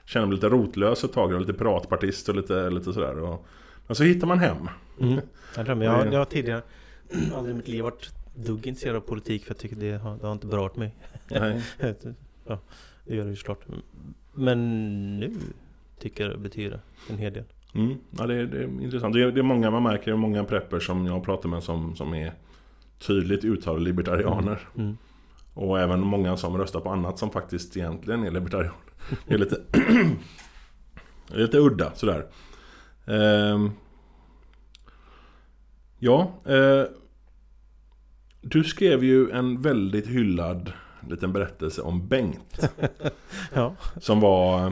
kände 0.04 0.22
jag 0.22 0.28
mig 0.28 0.34
lite 0.34 0.48
rotlös 0.48 1.04
ett 1.04 1.12
tag. 1.12 1.32
och 1.34 1.40
Lite 1.40 1.52
piratpartist 1.52 2.28
och 2.28 2.34
lite, 2.34 2.70
lite 2.70 2.92
sådär. 2.92 3.18
Och, 3.18 3.46
men 3.88 3.96
så 3.96 4.04
hittar 4.04 4.26
man 4.26 4.38
hem. 4.38 4.56
Mm. 5.00 5.20
Jag. 5.56 5.68
Jag, 5.68 5.90
har- 5.90 6.06
jag 6.06 6.18
har 6.18 6.24
tidigare 6.24 6.62
aldrig 7.34 7.54
i 7.54 7.56
mitt 7.56 7.68
liv 7.68 7.82
varit 7.82 8.10
dugg 8.34 8.66
intresserad 8.66 8.96
av 8.96 9.00
politik 9.00 9.44
för 9.44 9.50
jag 9.50 9.58
tycker 9.58 9.76
det 9.76 9.92
har, 9.98 10.16
det 10.16 10.26
har 10.26 10.32
inte 10.32 10.46
berört 10.46 10.76
mig. 10.76 10.94
Nej. 11.30 11.62
ja, 12.46 12.58
det 13.04 13.14
gör 13.16 13.24
det 13.24 13.30
ju 13.30 13.36
såklart. 13.36 13.60
Men 14.34 14.58
nu 15.20 15.36
tycker 16.00 16.24
jag 16.24 16.32
det 16.32 16.38
betyder 16.38 16.80
en 17.10 17.18
hel 17.18 17.32
del. 17.32 17.44
Mm. 17.74 17.96
Ja, 18.10 18.26
det, 18.26 18.34
är, 18.34 18.46
det 18.46 18.58
är 18.58 18.64
intressant. 18.82 19.14
Det 19.14 19.22
är, 19.22 19.30
det 19.32 19.40
är 19.40 19.42
många 19.42 19.70
man 19.70 19.82
märker, 19.82 20.04
det 20.04 20.10
är 20.10 20.16
många 20.16 20.44
preppers 20.44 20.86
som 20.86 21.06
jag 21.06 21.24
pratar 21.24 21.48
med 21.48 21.62
som, 21.62 21.96
som 21.96 22.14
är 22.14 22.32
tydligt 22.98 23.44
uttalade 23.44 23.84
libertarianer. 23.84 24.68
Mm. 24.76 24.96
Och 25.54 25.80
även 25.80 26.00
många 26.00 26.36
som 26.36 26.58
röstar 26.58 26.80
på 26.80 26.90
annat 26.90 27.18
som 27.18 27.30
faktiskt 27.30 27.76
egentligen 27.76 28.24
är 28.24 28.30
libertarianer. 28.30 28.78
Det 29.26 29.34
är 29.34 29.38
lite, 29.38 29.56
det 31.28 31.34
är 31.34 31.38
lite 31.38 31.58
udda 31.58 31.94
sådär. 31.94 32.26
Ehm. 33.08 33.70
ja, 35.98 36.32
eh, 36.44 36.82
du 38.40 38.64
skrev 38.64 39.04
ju 39.04 39.30
en 39.30 39.62
väldigt 39.62 40.06
hyllad 40.06 40.72
liten 41.08 41.32
berättelse 41.32 41.82
om 41.82 42.08
Bengt. 42.08 42.70
Ja, 43.54 43.74
Som 44.00 44.20
var, 44.20 44.66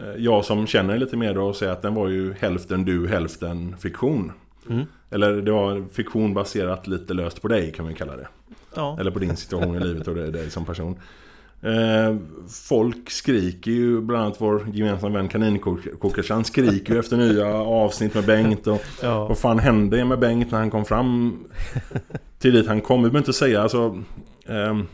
eh, 0.00 0.14
jag 0.18 0.44
som 0.44 0.66
känner 0.66 0.98
lite 0.98 1.16
mer 1.16 1.34
då, 1.34 1.52
säger 1.52 1.72
att 1.72 1.82
den 1.82 1.94
var 1.94 2.08
ju 2.08 2.32
hälften 2.32 2.84
du, 2.84 3.08
hälften 3.08 3.76
fiktion. 3.76 4.32
mm. 4.70 4.86
Eller 5.10 5.32
det 5.42 5.52
var 5.52 5.84
fiktion 5.92 6.34
baserat 6.34 6.86
lite 6.86 7.14
löst 7.14 7.42
på 7.42 7.48
dig 7.48 7.72
kan 7.72 7.86
vi 7.88 7.94
kalla 7.94 8.16
det. 8.16 8.28
ja. 8.74 8.96
Eller 9.00 9.10
på 9.10 9.18
din 9.18 9.36
situation 9.36 9.76
i 9.76 9.80
livet 9.80 10.08
och 10.08 10.14
dig 10.14 10.32
dig 10.32 10.50
som 10.50 10.64
person. 10.64 10.98
Eh, 11.62 12.16
folk 12.68 13.10
skriker 13.10 13.70
ju, 13.70 14.00
bland 14.00 14.24
annat 14.24 14.40
vår 14.40 14.68
gemensamma 14.72 15.18
vän 15.18 15.28
Kaninkokersan 15.28 16.44
skriker 16.44 16.94
ju 16.94 17.00
efter 17.00 17.16
nya 17.16 17.46
avsnitt 17.56 18.14
med 18.14 18.26
Bengt. 18.26 18.66
Och 18.66 18.80
ja. 19.02 19.28
vad 19.28 19.38
fan 19.38 19.58
hände 19.58 20.04
med 20.04 20.18
Bengt 20.18 20.50
när 20.50 20.58
han 20.58 20.70
kom 20.70 20.84
fram 20.84 21.38
till 22.38 22.52
dit 22.52 22.66
han 22.66 22.80
kom? 22.80 23.02
Vi 23.02 23.02
behöver 23.02 23.18
inte 23.18 23.32
säga 23.32 23.62
alltså... 23.62 24.02
ehm, 24.46 24.86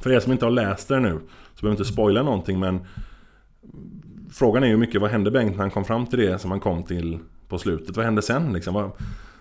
för 0.00 0.12
er 0.12 0.20
som 0.20 0.32
inte 0.32 0.44
har 0.44 0.50
läst 0.50 0.88
det 0.88 1.00
nu 1.00 1.08
så 1.54 1.60
behöver 1.60 1.76
vi 1.76 1.82
inte 1.82 1.92
spoila 1.92 2.22
någonting 2.22 2.60
men 2.60 2.80
Frågan 4.32 4.62
är 4.62 4.66
ju 4.66 4.76
mycket 4.76 5.00
vad 5.00 5.10
hände 5.10 5.30
Bengt 5.30 5.52
när 5.52 5.62
han 5.62 5.70
kom 5.70 5.84
fram 5.84 6.06
till 6.06 6.18
det 6.18 6.38
som 6.38 6.50
han 6.50 6.60
kom 6.60 6.82
till 6.82 7.18
på 7.48 7.58
slutet? 7.58 7.96
Vad 7.96 8.04
hände 8.04 8.22
sen 8.22 8.52
liksom? 8.52 8.74
Vad, 8.74 8.90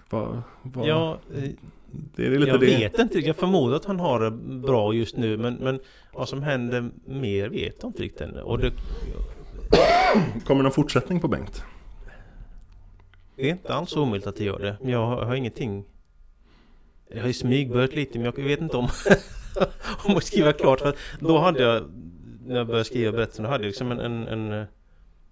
vad, 0.09 0.41
vad, 0.61 0.87
ja 0.87 1.19
eh, 1.35 1.49
det 2.15 2.25
är 2.25 2.29
lite 2.29 2.51
jag 2.51 2.59
det. 2.59 2.65
vet 2.65 2.99
inte. 2.99 3.19
Jag 3.19 3.35
förmodar 3.35 3.75
att 3.75 3.85
han 3.85 3.99
har 3.99 4.19
det 4.19 4.31
bra 4.67 4.93
just 4.93 5.17
nu. 5.17 5.37
Men, 5.37 5.53
men 5.53 5.79
vad 6.13 6.29
som 6.29 6.43
händer 6.43 6.89
mer 7.05 7.49
vet 7.49 7.75
jag 7.81 7.89
inte 7.89 8.03
riktigt 8.03 8.21
ännu. 8.21 8.41
Och 8.41 8.59
det, 8.59 8.71
Kommer 10.45 10.63
någon 10.63 10.71
fortsättning 10.71 11.19
på 11.19 11.27
Bengt? 11.27 11.63
det 13.35 13.47
är 13.47 13.51
inte 13.51 13.73
alls 13.73 13.95
omöjligt 13.95 14.27
att 14.27 14.35
det 14.35 14.43
gör 14.43 14.59
det. 14.59 14.91
Jag 14.91 15.05
har, 15.05 15.19
jag 15.19 15.25
har 15.25 15.35
ingenting... 15.35 15.85
Jag 17.07 17.21
har 17.21 17.27
ju 17.27 17.33
smygbörjat 17.33 17.95
lite 17.95 18.19
men 18.19 18.25
jag 18.25 18.43
vet 18.43 18.61
inte 18.61 18.77
om... 18.77 18.87
om 20.05 20.17
att 20.17 20.23
skriva 20.23 20.53
klart. 20.53 20.79
För 20.79 20.95
då 21.19 21.37
hade 21.37 21.63
jag... 21.63 21.83
När 22.45 22.57
jag 22.57 22.67
började 22.67 22.85
skriva 22.85 23.11
berättelsen, 23.11 23.43
då 23.43 23.49
hade 23.49 23.63
jag 23.63 23.67
liksom 23.67 23.91
en... 23.91 23.99
en, 23.99 24.27
en 24.27 24.65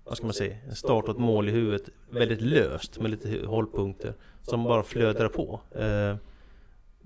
vad 0.04 0.18
ska 0.18 0.26
man 0.26 0.34
säga? 0.34 0.56
En 0.70 0.76
start 0.76 1.04
och 1.04 1.12
ett 1.12 1.20
mål 1.20 1.50
i 1.50 1.52
huvudet. 1.52 1.90
Väldigt 2.10 2.42
löst 2.42 3.00
med 3.00 3.12
lite 3.12 3.46
hållpunkter. 3.46 4.14
Som 4.42 4.64
bara 4.64 4.84
flödade 4.84 5.30
på. 5.30 5.62
Eh, 5.72 6.16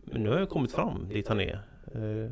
men 0.05 0.23
nu 0.23 0.29
har 0.29 0.39
jag 0.39 0.49
kommit 0.49 0.71
fram 0.71 1.07
dit 1.09 1.27
han 1.27 1.39
är. 1.39 1.61
Eh, 1.95 2.31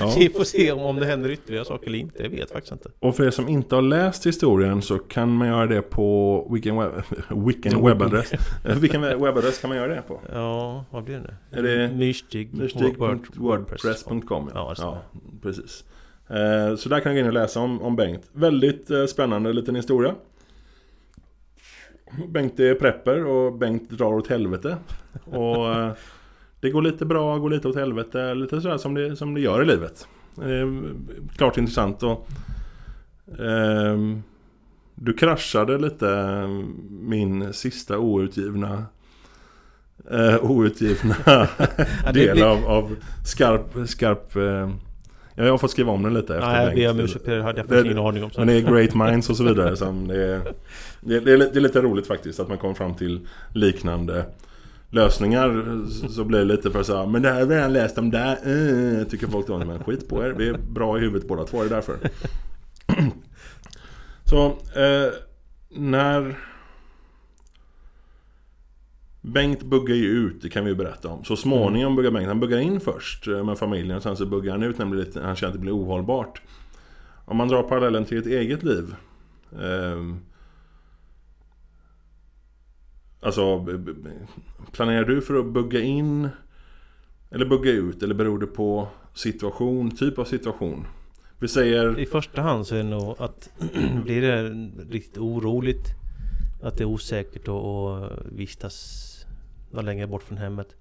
Ja. 0.00 0.14
Vi 0.18 0.28
får 0.28 0.44
se 0.44 0.72
om, 0.72 0.78
om 0.82 0.96
det 0.96 1.06
händer 1.06 1.30
ytterligare 1.30 1.64
saker 1.64 1.86
eller 1.86 1.98
inte. 1.98 2.22
Jag 2.22 2.30
vet 2.30 2.50
faktiskt 2.50 2.72
inte. 2.72 2.90
Och 2.98 3.16
för 3.16 3.26
er 3.26 3.30
som 3.30 3.48
inte 3.48 3.74
har 3.74 3.82
läst 3.82 4.26
historien 4.26 4.82
så 4.82 4.98
kan 4.98 5.32
man 5.32 5.48
göra 5.48 5.66
det 5.66 5.82
på 5.82 6.48
vilken, 6.50 6.76
web, 6.78 6.90
vilken 7.46 7.84
webbadress? 7.86 8.32
vilken 8.80 9.00
webbadress 9.02 9.60
kan 9.60 9.68
man 9.70 9.76
göra 9.76 9.94
det 9.94 10.02
på? 10.02 10.20
Ja, 10.32 10.84
vad 10.90 11.04
blir 11.04 11.14
det 11.14 11.20
nu? 11.22 11.58
Är 11.58 11.62
det 11.62 11.94
Myrstig. 11.94 12.54
Myrstig.wordpress.com 12.54 14.50
Ja, 14.54 14.74
ja, 14.78 15.02
precis. 15.42 15.84
Eh, 16.28 16.76
Så 16.76 16.88
där 16.88 17.00
kan 17.00 17.12
ni 17.14 17.18
gå 17.18 17.20
in 17.20 17.26
och 17.26 17.32
läsa 17.32 17.60
om, 17.60 17.82
om 17.82 17.96
Bengt. 17.96 18.30
Väldigt 18.32 18.90
eh, 18.90 19.06
spännande 19.06 19.52
liten 19.52 19.74
historia. 19.74 20.14
Bengt 22.28 22.60
är 22.60 22.74
prepper 22.74 23.24
och 23.26 23.52
Bengt 23.58 23.90
drar 23.90 24.12
åt 24.14 24.26
helvete. 24.28 24.76
Och 25.24 25.66
det 26.60 26.70
går 26.70 26.82
lite 26.82 27.04
bra, 27.04 27.38
går 27.38 27.50
lite 27.50 27.68
åt 27.68 27.76
helvete, 27.76 28.34
lite 28.34 28.60
sådär 28.60 28.78
som 28.78 28.94
det, 28.94 29.16
som 29.16 29.34
det 29.34 29.40
gör 29.40 29.62
i 29.62 29.66
livet. 29.66 30.08
Eh, 30.38 30.92
Klart 31.36 31.58
intressant 31.58 32.02
och 32.02 32.28
ehm, 33.38 34.22
Du 34.94 35.12
kraschade 35.12 35.78
lite 35.78 36.10
eh, 36.10 36.48
min 36.90 37.52
sista 37.52 37.98
outgivna 37.98 38.84
eh, 40.10 40.50
outgivna 40.50 41.14
del 42.12 42.42
av, 42.42 42.64
av 42.66 42.96
skarp, 43.24 43.88
skarp 43.88 44.36
eh, 44.36 44.70
Ja, 45.34 45.44
jag 45.44 45.50
har 45.52 45.58
fått 45.58 45.70
skriva 45.70 45.92
om 45.92 46.02
den 46.02 46.14
lite 46.14 46.34
efter 46.36 46.48
Nej, 46.48 46.82
jag 46.82 46.96
ber 46.96 47.02
om 47.02 47.04
ursäkt. 47.04 47.26
Jag 47.26 47.36
Det- 47.54 47.54
faktiskt 47.54 47.84
ingen 47.84 47.98
aning 47.98 48.24
om. 48.24 48.30
Men 48.36 48.46
det 48.46 48.52
är 48.54 48.60
great 48.60 48.94
minds 48.94 49.30
och 49.30 49.36
så 49.36 49.44
vidare 49.44 49.76
som 49.76 50.08
det 50.08 50.24
är, 50.24 50.40
det, 51.00 51.14
är, 51.14 51.20
det 51.20 51.56
är 51.56 51.60
lite 51.60 51.80
roligt 51.80 52.06
faktiskt 52.06 52.40
att 52.40 52.48
man 52.48 52.58
kommer 52.58 52.74
fram 52.74 52.94
till 52.94 53.26
liknande 53.52 54.24
lösningar 54.90 55.86
så 56.08 56.24
blir 56.24 56.38
det 56.38 56.44
lite 56.44 56.70
för 56.70 56.82
så 56.82 56.96
här, 56.96 57.06
men 57.06 57.22
det 57.22 57.28
här 57.28 57.40
har 57.40 57.46
vi 57.46 57.54
redan 57.54 57.72
läst 57.72 57.98
om 57.98 58.10
där, 58.10 58.38
uh, 58.46 58.94
eh, 58.94 59.00
eh, 59.00 59.06
tycker 59.06 59.26
folk 59.26 59.46
då, 59.46 59.58
men 59.58 59.84
skit 59.84 60.08
på 60.08 60.24
er, 60.24 60.30
vi 60.30 60.48
är 60.48 60.58
bra 60.58 60.98
i 60.98 61.00
huvudet 61.00 61.28
båda 61.28 61.44
två, 61.44 61.62
det 61.62 61.66
är 61.66 61.70
därför. 61.70 61.98
Så, 64.24 64.46
eh, 64.80 65.12
när 65.68 66.38
Bengt 69.20 69.62
buggar 69.62 69.94
ju 69.94 70.06
ut, 70.06 70.42
det 70.42 70.48
kan 70.48 70.64
vi 70.64 70.70
ju 70.70 70.76
berätta 70.76 71.08
om. 71.08 71.24
Så 71.24 71.36
småningom 71.36 71.96
buggar 71.96 72.10
Bengt, 72.10 72.28
han 72.28 72.40
buggar 72.40 72.58
in 72.58 72.80
först 72.80 73.28
eh, 73.28 73.44
med 73.44 73.58
familjen 73.58 73.96
och 73.96 74.02
sen 74.02 74.16
så 74.16 74.26
buggar 74.26 74.52
han 74.52 74.62
ut 74.62 74.78
när 74.78 74.86
lite, 74.86 75.20
han 75.20 75.36
känner 75.36 75.48
att 75.48 75.58
det 75.58 75.60
blir 75.60 75.76
ohållbart. 75.76 76.42
Om 77.24 77.36
man 77.36 77.48
drar 77.48 77.62
parallellen 77.62 78.04
till 78.04 78.18
ett 78.18 78.26
eget 78.26 78.62
liv. 78.62 78.94
Eh, 79.52 80.16
alltså, 83.20 83.66
planerar 84.72 85.04
du 85.04 85.20
för 85.20 85.38
att 85.40 85.46
bugga 85.46 85.80
in 85.80 86.28
eller 87.30 87.46
bugga 87.46 87.70
ut? 87.70 88.02
Eller 88.02 88.14
beror 88.14 88.38
det 88.38 88.46
på 88.46 88.88
situation, 89.14 89.90
typ 89.90 90.18
av 90.18 90.24
situation? 90.24 90.86
Vi 91.40 91.48
säger... 91.48 91.98
I 91.98 92.06
första 92.06 92.42
hand 92.42 92.66
så 92.66 92.74
är 92.74 92.78
det 92.78 92.84
nog 92.84 93.14
att 93.18 93.50
blir 94.04 94.22
det 94.22 94.42
riktigt 94.90 95.18
oroligt 95.18 95.86
Att 96.62 96.76
det 96.78 96.84
är 96.84 96.88
osäkert 96.88 97.48
att 97.48 98.12
vistas 98.32 99.04
något 99.70 99.84
längre 99.84 100.06
bort 100.06 100.22
från 100.22 100.38
hemmet 100.38 100.76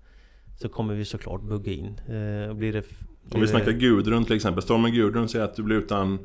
Så 0.56 0.70
kommer 0.70 0.94
vi 0.96 1.06
såklart 1.06 1.42
bugga 1.42 1.72
in 1.72 1.88
eh, 2.08 2.54
Blir 2.54 2.74
det 2.74 2.80
Om 2.80 2.86
blir 3.30 3.40
vi 3.40 3.42
det- 3.42 3.48
snackar 3.48 3.72
Gudrun 3.72 4.26
till 4.26 4.36
exempel. 4.36 4.64
Stormen 4.64 4.92
Gudrun 4.94 5.30
säger 5.30 5.46
att 5.46 5.56
du 5.56 5.64
blir 5.64 5.76
utan 5.78 6.20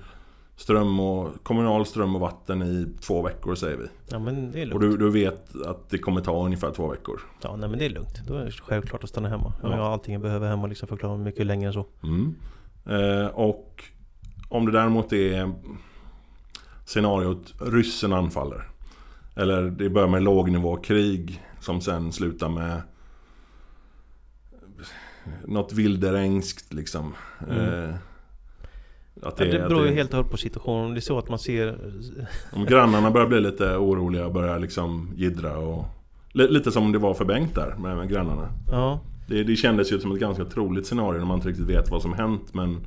ström 0.56 1.00
och 1.00 1.30
kommunal 1.42 1.86
ström 1.86 2.14
och 2.14 2.20
vatten 2.20 2.62
i 2.62 2.86
två 3.00 3.22
veckor 3.22 3.54
säger 3.54 3.76
vi. 3.76 3.86
Ja 4.08 4.18
men 4.18 4.52
det 4.52 4.62
är 4.62 4.74
Och 4.74 4.80
lugnt 4.80 5.00
du, 5.00 5.06
du 5.06 5.12
vet 5.12 5.56
att 5.66 5.90
det 5.90 5.98
kommer 5.98 6.20
ta 6.20 6.44
ungefär 6.44 6.70
två 6.70 6.88
veckor. 6.88 7.20
Ja 7.42 7.56
nej 7.56 7.68
men 7.68 7.78
det 7.78 7.84
är 7.84 7.90
lugnt 7.90 8.22
Då 8.26 8.34
är 8.34 8.44
det 8.44 8.52
självklart 8.52 9.04
att 9.04 9.10
stanna 9.10 9.28
hemma 9.28 9.52
Ja. 9.62 9.70
Jag 9.70 9.76
har 9.76 9.92
allting 9.92 10.12
jag 10.12 10.22
behöver 10.22 10.48
hemma 10.48 10.66
liksom 10.66 10.88
förklara 10.88 11.16
mycket 11.16 11.46
längre 11.46 11.66
än 11.66 11.72
så 11.72 11.86
Mm. 12.02 12.34
Eh, 12.86 13.26
och 13.26 13.84
om 14.48 14.66
det 14.66 14.72
däremot 14.72 15.12
är 15.12 15.52
scenariot 16.84 17.54
ryssen 17.60 18.12
anfaller. 18.12 18.68
Eller 19.36 19.62
det 19.62 19.90
börjar 19.90 20.08
med 20.08 20.22
lågnivåkrig 20.22 21.42
som 21.60 21.80
sen 21.80 22.12
slutar 22.12 22.48
med 22.48 22.82
något 25.44 25.72
vilderängskt 25.72 26.72
liksom. 26.72 27.14
Mm. 27.48 27.90
Eh, 27.90 27.94
Att 29.22 29.36
Det, 29.36 29.44
det, 29.44 29.58
det 29.58 29.68
beror 29.68 29.86
ju 29.86 29.94
helt 29.94 30.10
och 30.10 30.16
hållet 30.16 30.30
på 30.30 30.36
situationen. 30.36 30.84
Om 30.86 30.94
det 30.94 30.98
är 30.98 31.00
så 31.00 31.18
att 31.18 31.28
man 31.28 31.38
ser... 31.38 31.78
Om 32.52 32.64
grannarna 32.66 33.10
börjar 33.10 33.26
bli 33.28 33.40
lite 33.40 33.76
oroliga 33.76 34.26
och 34.26 34.32
börjar 34.32 34.58
liksom 34.58 35.12
jiddra 35.16 35.58
och... 35.58 35.84
li- 36.32 36.48
Lite 36.48 36.72
som 36.72 36.92
det 36.92 36.98
var 36.98 37.14
för 37.14 37.24
Bengt 37.24 37.54
där 37.54 37.74
med, 37.78 37.96
med 37.96 38.08
grannarna. 38.08 38.48
Ja, 38.70 39.00
Det, 39.28 39.44
det 39.44 39.56
kändes 39.56 39.92
ju 39.92 40.00
som 40.00 40.12
ett 40.12 40.20
ganska 40.20 40.44
troligt 40.44 40.86
scenario 40.86 41.18
när 41.18 41.26
man 41.26 41.36
inte 41.36 41.48
riktigt 41.48 41.66
vet 41.66 41.90
vad 41.90 42.02
som 42.02 42.12
hänt 42.12 42.54
men... 42.54 42.86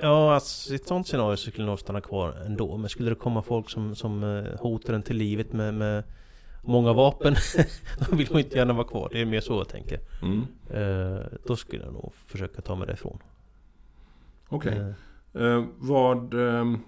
ja 0.00 0.34
alltså, 0.34 0.72
i 0.72 0.76
ett 0.76 0.86
sånt 0.86 1.06
scenario 1.06 1.36
så 1.36 1.50
skulle 1.50 1.64
jag 1.64 1.70
nog 1.70 1.80
stanna 1.80 2.00
kvar 2.00 2.34
ändå. 2.46 2.76
Men 2.76 2.88
skulle 2.90 3.08
det 3.10 3.14
komma 3.14 3.42
folk 3.42 3.70
som, 3.70 3.94
som 3.94 4.24
eh, 4.24 4.60
hotar 4.60 4.94
en 4.94 5.02
till 5.02 5.16
livet 5.16 5.52
med, 5.52 5.74
med 5.74 6.04
många 6.62 6.92
vapen, 6.92 7.34
då 8.10 8.16
vill 8.16 8.28
man 8.30 8.40
inte 8.40 8.56
gärna 8.56 8.72
vara 8.72 8.86
kvar. 8.86 9.08
Det 9.12 9.20
är 9.20 9.24
mer 9.26 9.40
så 9.40 9.52
jag 9.52 9.68
tänker. 9.68 10.00
Mm, 10.22 10.46
Eh, 10.70 11.20
då 11.46 11.56
skulle 11.56 11.84
jag 11.84 11.92
nog 11.92 12.12
försöka 12.26 12.62
ta 12.62 12.74
mig 12.74 12.86
därifrån. 12.86 13.18
Okej. 14.48 14.72
Eh, 14.72 14.86
Eh, 14.86 14.92
vad... 15.78 16.34
ehm, 16.34 16.78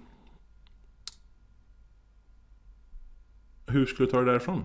hur 3.67 3.85
skulle 3.85 4.07
du 4.07 4.11
ta 4.11 4.17
dig 4.17 4.25
därifrån? 4.25 4.63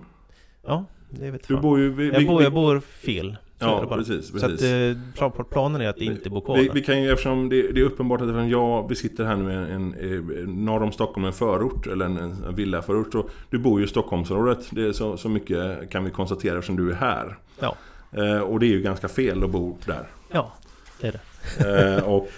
ja, 0.67 0.85
det 1.09 1.31
vet 1.31 1.47
Du 1.47 1.53
fan. 1.53 1.63
bor 1.63 1.79
ju... 1.79 1.89
Vi, 1.93 2.09
jag, 2.11 2.27
bor, 2.27 2.43
jag 2.43 2.53
bor 2.53 2.79
fel. 2.79 3.37
Ja, 3.59 3.85
bara. 3.89 3.97
precis. 3.97 4.27
Så 4.27 4.33
precis. 4.33 4.53
att 4.53 4.61
eh, 4.61 5.23
pla- 5.29 5.43
planen 5.43 5.81
är 5.81 5.87
att 5.89 5.97
inte 5.97 6.29
bo 6.29 6.41
kvar 6.41 6.57
Vi, 6.57 6.69
vi 6.73 6.81
kan 6.81 7.03
ju, 7.03 7.11
eftersom 7.11 7.49
det, 7.49 7.71
det 7.71 7.79
är 7.81 7.83
uppenbart 7.85 8.21
att 8.21 8.27
eftersom 8.27 8.49
jag, 8.49 8.89
vi 8.89 8.95
sitter 8.95 9.25
här 9.25 9.35
nu 9.35 9.53
en, 9.73 9.93
en 9.93 10.65
norr 10.65 10.83
om 10.83 10.91
Stockholm, 10.91 11.25
en 11.25 11.33
förort, 11.33 11.87
eller 11.87 12.05
en, 12.05 12.17
en 12.17 12.55
villaförort. 12.55 13.11
Så 13.11 13.29
du 13.49 13.57
bor 13.57 13.79
ju 13.79 13.85
i 13.85 13.89
Stockholmsområdet. 13.89 14.67
Det 14.71 14.87
är 14.87 14.91
så, 14.93 15.17
så 15.17 15.29
mycket 15.29 15.89
kan 15.89 16.03
vi 16.03 16.11
konstatera 16.11 16.57
eftersom 16.57 16.75
du 16.75 16.91
är 16.91 16.95
här. 16.95 17.37
Ja. 17.59 17.75
Eh, 18.11 18.39
och 18.39 18.59
det 18.59 18.65
är 18.65 18.69
ju 18.71 18.81
ganska 18.81 19.07
fel 19.07 19.43
att 19.43 19.49
bo 19.49 19.77
där. 19.85 20.07
Ja, 20.31 20.53
det 21.01 21.07
är 21.07 21.11
det. 21.57 21.95
Eh, 21.97 22.03
och... 22.03 22.31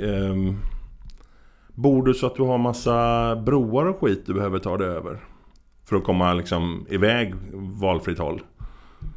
ehm, 0.00 0.56
bor 1.74 2.02
du 2.02 2.14
så 2.14 2.26
att 2.26 2.36
du 2.36 2.42
har 2.42 2.58
massa 2.58 3.36
broar 3.36 3.86
och 3.86 4.00
skit 4.00 4.26
du 4.26 4.34
behöver 4.34 4.58
ta 4.58 4.76
dig 4.76 4.88
över? 4.88 5.20
För 5.84 5.96
att 5.96 6.04
komma 6.04 6.34
liksom 6.34 6.86
iväg 6.90 7.34
valfritt 7.80 8.18
håll. 8.18 8.40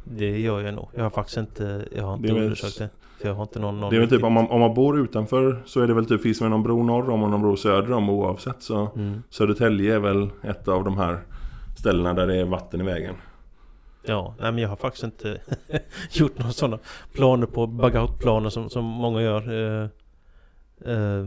Det 0.04 0.38
gör 0.38 0.60
jag 0.60 0.74
nog. 0.74 0.88
Jag 0.94 1.02
har 1.02 1.10
faktiskt 1.10 1.36
inte, 1.36 1.88
jag 1.96 2.04
har 2.04 2.14
inte 2.14 2.28
Det 2.28 2.40
undersökt 2.40 2.78
det. 2.78 2.90
Jag 3.22 3.34
har 3.34 3.42
inte 3.42 3.58
någon... 3.58 3.80
någon 3.80 3.90
Det 3.90 3.96
är 3.96 4.00
väl 4.00 4.08
typ 4.08 4.24
om 4.24 4.32
man, 4.32 4.46
om 4.46 4.60
man 4.60 4.74
bor 4.74 5.00
utanför 5.00 5.62
så 5.66 5.80
är 5.80 5.86
det 5.86 5.94
väl 5.94 6.06
typ 6.06 6.22
finns 6.22 6.38
det 6.38 6.48
någon 6.48 6.62
bro 6.62 6.82
norr 6.82 7.10
om 7.10 7.22
och 7.22 7.30
någon 7.30 7.40
bro 7.40 7.56
söder 7.56 7.92
om 7.92 8.10
oavsett 8.10 8.62
så 8.62 8.88
Mm. 8.96 9.22
Södertälje 9.30 9.94
är 9.94 9.98
väl 9.98 10.30
ett 10.42 10.68
av 10.68 10.84
de 10.84 10.98
här 10.98 11.20
ställena 11.78 12.14
där 12.14 12.26
det 12.26 12.36
är 12.36 12.44
vatten 12.44 12.80
i 12.80 12.84
vägen. 12.84 13.14
Ja, 14.02 14.34
nej 14.40 14.52
men 14.52 14.62
jag 14.62 14.68
har 14.68 14.76
faktiskt 14.76 15.04
inte 15.04 15.40
gjort 16.10 16.38
några 16.38 16.52
sådana 16.52 16.78
planer 17.12 17.46
på 17.46 17.66
bug-out-planer 17.66 18.50
som, 18.50 18.70
som 18.70 18.84
många 18.84 19.22
gör. 19.22 19.52
Eh, 19.52 19.88
eh, 20.92 21.26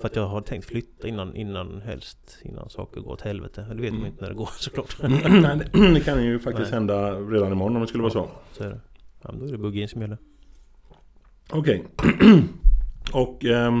för 0.00 0.06
att 0.08 0.16
jag 0.16 0.26
har 0.26 0.40
tänkt 0.40 0.64
flytta 0.64 1.08
innan, 1.08 1.36
innan 1.36 1.80
helst, 1.80 2.38
innan 2.44 2.70
saker 2.70 3.00
går 3.00 3.12
åt 3.12 3.20
helvete. 3.20 3.66
Det 3.74 3.82
vet 3.82 3.92
man 3.92 4.00
Mm. 4.00 4.06
inte 4.12 4.22
när 4.22 4.28
det 4.30 4.36
går 4.36 4.48
såklart. 4.58 4.96
Nej, 5.02 5.60
det, 5.94 6.00
kan 6.00 6.24
ju 6.24 6.38
faktiskt 6.38 6.70
Nej. 6.70 6.78
hända 6.78 7.12
redan 7.20 7.52
imorgon 7.52 7.76
om 7.76 7.82
det 7.82 7.88
skulle 7.88 8.02
vara 8.02 8.12
så. 8.12 8.28
Så 8.52 8.64
är 8.64 8.68
det. 8.68 8.80
Ja, 9.22 9.30
då 9.38 9.46
är 9.46 9.52
det 9.52 9.58
buggin 9.58 9.88
som 9.88 10.00
gäller. 10.00 10.18
Okej. 11.50 11.84
Och 13.12 13.44
ehm, 13.44 13.78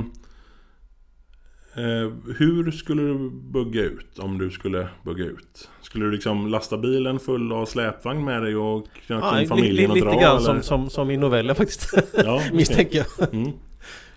eh, 1.74 2.12
hur 2.38 2.70
skulle 2.70 3.02
du 3.02 3.30
bugga 3.30 3.82
ut 3.82 4.18
om 4.18 4.38
du 4.38 4.50
skulle 4.50 4.88
bugga 5.04 5.24
ut? 5.24 5.68
Skulle 5.82 6.04
du 6.04 6.10
liksom 6.10 6.46
lasta 6.48 6.78
bilen 6.78 7.18
full 7.18 7.52
av 7.52 7.66
släpvagn 7.66 8.24
med 8.24 8.42
dig 8.42 8.56
och 8.56 8.86
knöka 9.06 9.26
Ja, 9.26 9.40
in 9.40 9.48
familjen 9.48 9.90
och 9.90 9.96
lite 9.96 10.08
dra? 10.08 10.20
grann 10.20 10.36
eller? 10.36 10.44
som, 10.46 10.62
som, 10.62 10.90
som 10.90 11.10
i 11.10 11.16
novellen 11.16 11.56
faktiskt. 11.56 11.94
Ja. 12.24 12.42
Misstänker 12.52 12.98
jag. 13.18 13.34
Mm, 13.34 13.52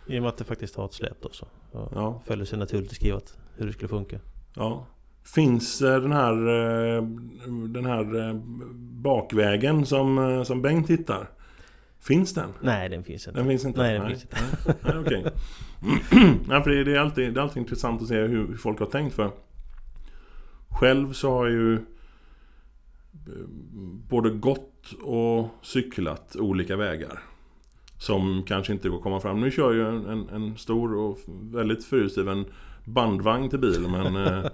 I 0.09 0.17
och 0.17 0.21
med 0.21 0.29
att 0.29 0.37
det 0.37 0.43
faktiskt 0.43 0.75
har 0.75 0.85
ett 0.85 0.93
släp 0.93 1.21
då 1.21 1.29
så. 1.31 1.47
Ja. 1.71 2.21
Följer 2.25 2.45
sig 2.45 2.59
naturligt 2.59 2.91
skrivet 2.91 3.37
hur 3.55 3.67
det 3.67 3.73
skulle 3.73 3.89
funka. 3.89 4.19
ja. 4.55 4.85
Finns 5.23 5.81
eh, 5.81 6.01
den 6.01 6.11
här, 6.11 6.33
eh, 6.33 7.03
den 7.67 7.85
här 7.85 8.29
eh, 8.29 8.33
bakvägen 9.01 9.85
som, 9.85 10.43
som 10.47 10.61
Bengt 10.61 10.89
hittar? 10.89 11.29
Finns 11.99 12.33
den? 12.33 12.49
Nej, 12.61 12.89
den 12.89 13.03
finns 13.03 13.27
inte. 13.27 13.39
Den 13.39 13.49
finns 13.49 13.65
inte? 13.65 13.81
Nej, 13.81 13.99
den 13.99 14.07
finns 14.07 14.21
inte. 14.21 14.37
Nej, 14.81 14.97
okej. 14.97 15.23
Nej, 16.47 16.63
för 16.63 16.69
det, 16.69 16.95
är 16.95 16.99
alltid, 16.99 17.33
det 17.33 17.39
är 17.39 17.43
alltid 17.43 17.61
intressant 17.61 18.01
att 18.01 18.07
se 18.07 18.15
hur, 18.15 18.55
folk 18.55 18.79
har 18.79 18.85
tänkt 18.85 19.15
för. 19.15 19.31
Själv 20.69 21.13
så 21.13 21.31
har 21.31 21.45
jag 21.45 21.53
ju 21.53 21.79
både 24.09 24.29
gått 24.29 24.93
och 25.03 25.47
cyklat 25.61 26.35
olika 26.35 26.75
vägar. 26.75 27.19
Som 27.99 28.43
kanske 28.47 28.73
inte 28.73 28.89
går 28.89 28.97
att 28.97 29.03
komma 29.03 29.19
fram. 29.19 29.41
Nu 29.41 29.51
kör 29.51 29.73
jag 29.73 29.93
en, 29.93 30.29
en, 30.29 30.57
stor 30.57 30.95
och 30.95 31.19
väldigt 31.41 31.85
förutgiven 31.85 32.45
bandvagn 32.85 33.49
till 33.49 33.59
bil. 33.59 33.87
Men, 33.89 34.15
eh, 34.25 34.45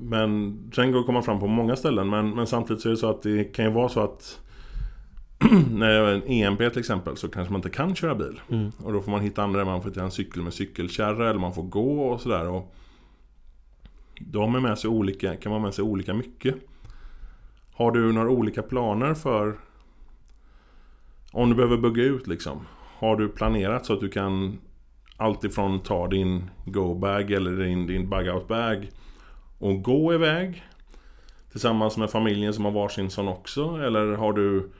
men 0.00 0.58
sen 0.74 0.92
går 0.92 1.00
att 1.00 1.06
komma 1.06 1.22
fram 1.22 1.40
på 1.40 1.46
många 1.46 1.76
ställen. 1.76 2.08
Men, 2.08 2.30
men 2.30 2.46
samtidigt 2.46 2.82
så 2.82 2.88
är 2.88 2.90
det 2.90 2.96
så 2.96 3.10
att 3.10 3.22
det 3.22 3.44
kan 3.44 3.64
ju 3.64 3.70
vara 3.70 3.88
så 3.88 4.00
att 4.00 4.40
när 5.70 5.90
jag 5.90 6.10
är 6.10 6.14
en 6.14 6.22
EMP 6.26 6.58
till 6.58 6.78
exempel 6.78 7.16
så 7.16 7.28
kanske 7.28 7.52
man 7.52 7.58
inte 7.58 7.70
kan 7.70 7.94
köra 7.94 8.14
bil. 8.14 8.40
Mm. 8.50 8.72
Och 8.84 8.92
då 8.92 9.00
får 9.00 9.10
man 9.10 9.20
hitta 9.20 9.42
andra, 9.42 9.64
man 9.64 9.82
får 9.82 9.90
ta 9.90 10.00
en 10.00 10.10
cykel 10.10 10.42
med 10.42 10.54
cykelkärra 10.54 11.30
eller 11.30 11.40
man 11.40 11.54
får 11.54 11.62
gå 11.62 12.08
och 12.08 12.20
sådär. 12.20 12.48
Och 12.48 12.74
då 14.18 14.40
har 14.40 14.48
man 14.48 14.62
med 14.62 14.78
sig 14.78 14.90
olika, 14.90 15.36
kan 15.36 15.52
man 15.52 15.62
med 15.62 15.74
sig 15.74 15.84
olika 15.84 16.14
mycket. 16.14 16.54
Har 17.74 17.92
du 17.92 18.12
några 18.12 18.30
olika 18.30 18.62
planer 18.62 19.14
för 19.14 19.56
om 21.32 21.48
du 21.48 21.54
behöver 21.54 21.76
bugga 21.76 22.02
ut 22.02 22.26
liksom? 22.26 22.66
Har 22.98 23.16
du 23.16 23.28
planerat 23.28 23.86
så 23.86 23.92
att 23.92 24.00
du 24.00 24.08
kan 24.08 24.58
alltifrån 25.16 25.80
ta 25.80 26.08
din 26.08 26.50
go-bag 26.64 27.30
eller 27.30 27.50
din, 27.50 27.86
din 27.86 28.10
bug-out-bag 28.10 28.90
och 29.58 29.82
gå 29.82 30.14
iväg 30.14 30.64
tillsammans 31.50 31.96
med 31.96 32.10
familjen 32.10 32.54
som 32.54 32.64
har 32.64 32.72
varsin 32.72 33.10
sån 33.10 33.28
också? 33.28 33.76
Eller 33.76 34.16
har 34.16 34.32
du 34.32 34.70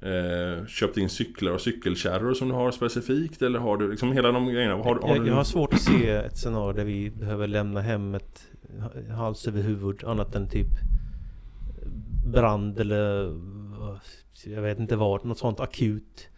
eh, 0.00 0.66
köpt 0.66 0.96
in 0.96 1.08
cyklar 1.08 1.52
och 1.52 1.60
cykelkärror 1.60 2.34
som 2.34 2.48
du 2.48 2.54
har 2.54 2.70
specifikt? 2.70 3.42
Eller 3.42 3.58
har 3.58 3.76
du 3.76 3.90
liksom 3.90 4.12
hela 4.12 4.32
de 4.32 4.46
grejerna? 4.46 4.74
Har, 4.74 4.84
har 4.84 5.08
jag, 5.08 5.20
du... 5.20 5.28
jag 5.28 5.34
har 5.34 5.44
svårt 5.44 5.74
att 5.74 5.80
se 5.80 6.10
ett 6.10 6.36
scenario 6.36 6.72
där 6.72 6.84
vi 6.84 7.10
behöver 7.10 7.46
lämna 7.46 7.80
hemmet 7.80 8.46
hals 9.16 9.48
över 9.48 9.62
huvud 9.62 10.04
annat 10.04 10.34
än 10.34 10.48
typ 10.48 10.68
brand 12.26 12.80
eller 12.80 13.32
jag 14.46 14.62
vet 14.62 14.78
inte 14.78 14.96
vad, 14.96 15.24
något 15.24 15.38
sånt 15.38 15.60
akut. 15.60 16.28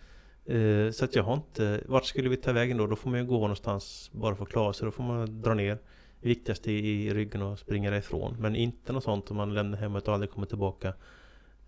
Eh, 0.45 0.91
Så 0.91 1.05
att 1.05 1.15
jag 1.15 1.23
har 1.23 1.35
inte, 1.35 1.81
vart 1.87 2.05
skulle 2.05 2.29
vi 2.29 2.37
ta 2.37 2.53
vägen 2.53 2.77
då? 2.77 2.87
Då 2.87 2.97
får 2.97 3.11
man 3.11 3.19
ju 3.21 3.27
gå 3.27 3.39
någonstans 3.41 4.11
bara 4.13 4.35
för 4.37 4.43
att 4.43 4.49
klara 4.51 4.73
sig. 4.73 4.85
Då 4.85 4.91
får 4.91 5.03
man 5.05 5.43
dra 5.43 5.55
ner 5.55 5.79
det 6.21 6.29
viktigaste 6.29 6.73
i 6.73 7.15
ryggen 7.15 7.43
och 7.43 7.59
springa 7.59 7.91
därifrån. 7.91 8.37
Men 8.39 8.57
inte 8.57 8.93
något 8.93 9.05
sånt 9.05 9.31
om 9.31 9.37
man 9.37 9.55
lämnar 9.55 9.79
hemmet 9.79 10.09
och 10.09 10.15
aldrig 10.15 10.31
kommer 10.31 10.47
tillbaka 10.47 10.93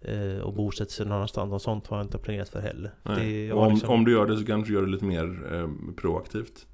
eh, 0.00 0.38
och 0.38 0.52
bosätter 0.54 0.92
sig 0.92 1.06
någon 1.06 1.14
annanstans. 1.16 1.50
Något 1.50 1.62
sånt 1.62 1.86
har 1.86 1.96
jag 1.96 2.04
inte 2.06 2.18
planerat 2.18 2.48
för 2.48 2.60
heller. 2.60 2.90
Det, 3.02 3.52
om, 3.52 3.72
liksom- 3.72 3.90
om 3.90 4.04
du 4.04 4.12
gör 4.12 4.26
det 4.26 4.36
så 4.36 4.44
kanske 4.46 4.70
du 4.70 4.74
gör 4.74 4.82
det 4.86 4.90
lite 4.92 5.04
mer 5.04 5.54
eh, 5.54 5.68
proaktivt. 5.96 6.66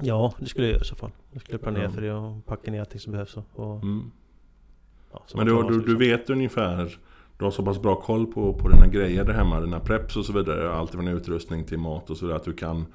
Ja, 0.00 0.34
det 0.38 0.46
skulle 0.46 0.66
jag 0.66 0.72
göra 0.72 0.82
i 0.82 0.84
så 0.86 0.94
fall. 0.96 1.10
Jag 1.32 1.42
skulle 1.42 1.58
planera 1.58 1.90
för 1.90 2.00
det 2.00 2.12
och 2.12 2.46
packa 2.46 2.70
ner 2.70 2.80
allting 2.80 3.00
som 3.00 3.12
behövs. 3.12 3.36
Och, 3.36 3.44
och, 3.54 3.82
Mm. 3.82 4.10
ja, 5.12 5.22
Men 5.34 5.54
man 5.54 5.66
du, 5.66 5.72
du 5.72 5.78
liksom. 5.78 5.98
vet 5.98 6.30
ungefär 6.30 6.98
Du 7.38 7.44
har 7.44 7.50
så 7.52 7.62
pass 7.64 7.82
bra 7.82 7.96
koll 7.96 8.26
på, 8.26 8.52
på 8.54 8.68
dina 8.68 8.86
grejer 8.86 9.24
där 9.24 9.32
hemma 9.32 9.60
Dina 9.60 9.80
preps 9.80 10.16
och 10.16 10.24
så 10.24 10.32
vidare 10.32 10.72
Allt 10.72 10.90
från 10.90 11.08
utrustning 11.08 11.64
till 11.64 11.78
mat 11.78 12.10
och 12.10 12.16
sådär 12.16 12.34
Att 12.34 12.44
du 12.44 12.52
kan 12.52 12.86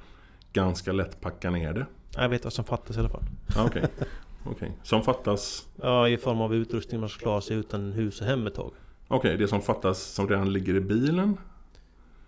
ganska 0.52 0.92
lätt 0.92 1.20
packa 1.20 1.50
ner 1.50 1.72
det 1.72 1.86
Jag 2.16 2.28
vet 2.28 2.44
vad 2.44 2.52
som 2.52 2.64
fattas 2.64 2.96
i 2.96 3.00
alla 3.00 3.08
fall. 3.08 3.22
ah, 3.56 3.64
Okej 3.66 3.84
Okej. 4.44 4.72
Som 4.82 5.02
fattas 5.02 5.66
Ja, 5.82 6.08
i 6.08 6.16
form 6.16 6.40
av 6.40 6.54
utrustning 6.54 7.00
man 7.00 7.08
ska 7.08 7.22
klara 7.22 7.40
sig 7.40 7.56
utan 7.56 7.92
hus 7.92 8.20
och 8.20 8.26
hem 8.26 8.46
ett 8.46 8.54
tag. 8.54 8.70
Okej, 9.08 9.36
det 9.36 9.48
som 9.48 9.62
fattas 9.62 10.02
som 10.02 10.28
redan 10.28 10.52
ligger 10.52 10.74
i 10.74 10.80
bilen? 10.80 11.36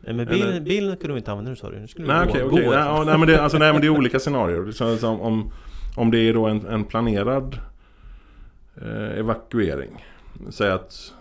Nej, 0.00 0.14
men 0.14 0.28
Eller- 0.28 0.46
bilen, 0.46 0.64
bilen 0.64 0.96
kunde 0.96 1.12
vi 1.14 1.18
inte 1.18 1.30
använda 1.30 1.50
nu 1.50 1.56
sa 1.56 1.70
du. 1.70 1.78
Nu 1.80 1.88
skulle 1.88 2.06
vi 2.06 2.12
Nej 2.12 2.26
gå, 2.26 2.30
okej, 2.32 2.48
gå. 2.48 2.56
Nej, 2.56 2.64
ja, 2.78 3.02
nej, 3.06 3.18
men 3.18 3.28
det, 3.28 3.40
alltså, 3.42 3.58
nej 3.58 3.72
men 3.72 3.80
det 3.80 3.86
är 3.86 3.90
olika 3.98 4.18
scenarier 4.18 4.70
så, 4.72 4.96
så, 4.96 5.08
om, 5.08 5.52
om 5.96 6.10
det 6.10 6.18
är 6.18 6.34
då 6.34 6.46
en, 6.46 6.66
en 6.66 6.84
planerad 6.84 7.58
eh, 8.82 9.18
evakuering 9.18 10.04
Säg 10.50 10.70
att 10.70 11.12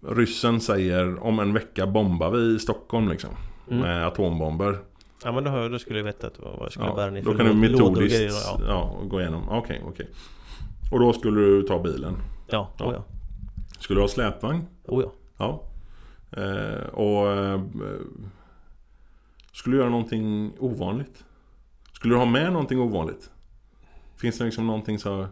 Ryssen 0.00 0.60
säger 0.60 1.22
om 1.22 1.38
en 1.38 1.52
vecka 1.52 1.86
bombar 1.86 2.30
vi 2.30 2.58
Stockholm 2.58 3.08
liksom 3.08 3.30
Mm. 3.70 3.82
Med 3.82 4.06
atombomber 4.06 4.78
Ja 5.24 5.32
men 5.32 5.44
då, 5.44 5.50
hör- 5.50 5.70
då 5.70 5.78
skulle 5.78 5.98
jag 5.98 6.04
veta 6.04 6.26
att 6.26 6.38
vad 6.38 6.58
jag 6.60 6.72
skulle 6.72 6.92
bära 6.94 7.04
ja, 7.04 7.10
ner 7.10 7.22
Då 7.22 7.30
för 7.30 7.38
kan 7.38 7.46
du 7.46 7.54
metodiskt 7.54 8.18
grejer, 8.18 8.30
Ja, 8.30 8.60
ja, 8.66 9.00
gå 9.04 9.20
igenom, 9.20 9.48
okej 9.48 9.82
okej 9.86 10.08
Och 10.92 11.00
då 11.00 11.12
skulle 11.12 11.40
du 11.40 11.62
ta 11.62 11.82
bilen 11.82 12.16
ja, 12.46 12.70
Ja. 12.78 12.84
oh, 12.86 12.92
ja. 12.94 13.04
Skulle 13.78 13.98
du 13.98 14.02
ha 14.02 14.08
släpvagn? 14.08 14.64
Oh, 14.84 15.02
ja. 15.02 15.12
Ja 15.38 15.62
eh, 16.42 16.86
Och 16.86 17.32
eh, 17.32 17.60
Skulle 19.52 19.76
du 19.76 19.80
göra 19.80 19.90
någonting 19.90 20.52
ovanligt? 20.58 21.24
Skulle 21.92 22.14
du 22.14 22.18
ha 22.18 22.26
med 22.26 22.52
någonting 22.52 22.80
ovanligt? 22.80 23.30
Finns 24.16 24.38
det 24.38 24.44
liksom 24.44 24.66
någonting 24.66 24.98
så 24.98 25.26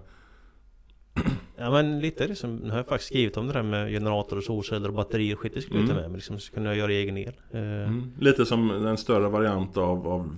Ja 1.57 1.71
men 1.71 2.01
lite 2.01 2.25
är 2.25 2.29
det 2.29 2.35
som, 2.35 2.57
nu 2.57 2.71
har 2.71 2.77
jag 2.77 2.87
faktiskt 2.87 3.11
skrivit 3.11 3.37
om 3.37 3.47
det 3.47 3.53
där 3.53 3.63
med 3.63 3.91
generator 3.91 4.37
och 4.37 4.43
solceller 4.45 4.89
och 4.89 4.95
batterier 4.95 5.35
och 5.35 5.41
skit 5.41 5.53
Det 5.55 5.61
skulle 5.61 5.79
jag 5.81 5.87
ta 5.89 5.93
Mm. 5.93 6.03
med 6.03 6.11
mig 6.11 6.17
liksom, 6.19 6.39
så 6.41 6.53
kunde 6.53 6.69
jag 6.69 6.79
göra 6.79 6.93
egen 6.93 7.19
el 7.19 7.33
eh, 7.51 7.61
Mm. 7.61 8.13
Lite 8.19 8.47
som 8.47 8.87
en 8.87 8.97
större 8.97 9.29
variant 9.29 9.77
av, 9.77 10.09
av 10.09 10.37